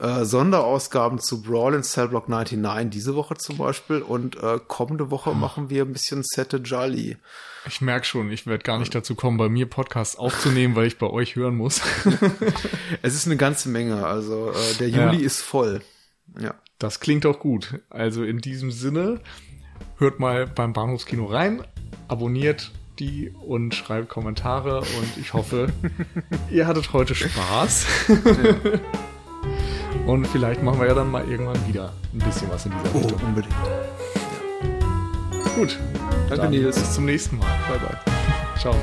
äh, 0.00 0.24
Sonderausgaben 0.24 1.20
zu 1.20 1.42
Brawl 1.42 1.74
in 1.74 1.82
Cellblock 1.82 2.28
99 2.28 2.90
diese 2.90 3.14
Woche 3.14 3.36
zum 3.36 3.58
Beispiel 3.58 4.02
und 4.02 4.42
äh, 4.42 4.58
kommende 4.66 5.10
Woche 5.10 5.34
machen 5.34 5.70
wir 5.70 5.84
ein 5.84 5.92
bisschen 5.92 6.22
Sette 6.24 6.56
Jolly. 6.56 7.18
Ich 7.66 7.80
merke 7.80 8.06
schon, 8.06 8.30
ich 8.30 8.46
werde 8.46 8.62
gar 8.64 8.78
nicht 8.78 8.94
dazu 8.94 9.14
kommen, 9.14 9.36
bei 9.36 9.48
mir 9.48 9.66
Podcasts 9.66 10.16
aufzunehmen, 10.16 10.76
weil 10.76 10.86
ich 10.86 10.98
bei 10.98 11.06
euch 11.06 11.36
hören 11.36 11.56
muss. 11.56 11.82
es 13.02 13.14
ist 13.14 13.26
eine 13.26 13.36
ganze 13.36 13.68
Menge, 13.68 14.06
also 14.06 14.50
äh, 14.50 14.74
der 14.78 14.88
Juli 14.88 15.18
ja. 15.18 15.26
ist 15.26 15.42
voll. 15.42 15.82
Ja. 16.38 16.54
Das 16.78 17.00
klingt 17.00 17.26
auch 17.26 17.38
gut. 17.38 17.80
Also 17.90 18.24
in 18.24 18.38
diesem 18.38 18.70
Sinne, 18.70 19.20
hört 19.98 20.18
mal 20.18 20.46
beim 20.46 20.72
Bahnhofskino 20.72 21.26
rein, 21.26 21.62
abonniert 22.08 22.72
die 22.98 23.30
und 23.30 23.74
schreibt 23.74 24.08
Kommentare 24.08 24.80
und 24.80 25.16
ich 25.18 25.32
hoffe, 25.32 25.72
ihr 26.50 26.66
hattet 26.66 26.92
heute 26.92 27.14
Spaß. 27.14 27.86
Ja. 28.08 28.80
Und 30.06 30.26
vielleicht 30.26 30.62
machen 30.62 30.80
wir 30.80 30.88
ja 30.88 30.94
dann 30.94 31.10
mal 31.10 31.28
irgendwann 31.28 31.68
wieder 31.68 31.92
ein 32.12 32.18
bisschen 32.18 32.48
was 32.50 32.66
in 32.66 32.72
dieser 32.72 32.94
oh, 32.94 32.98
Richtung. 32.98 33.20
unbedingt. 33.20 33.54
Gut. 35.54 35.78
Danke, 36.28 36.48
Nils. 36.48 36.78
Bis 36.78 36.94
zum 36.94 37.04
nächsten 37.04 37.38
Mal. 37.38 37.46
Bye, 37.68 37.78
bye. 37.78 38.58
Ciao. 38.58 38.74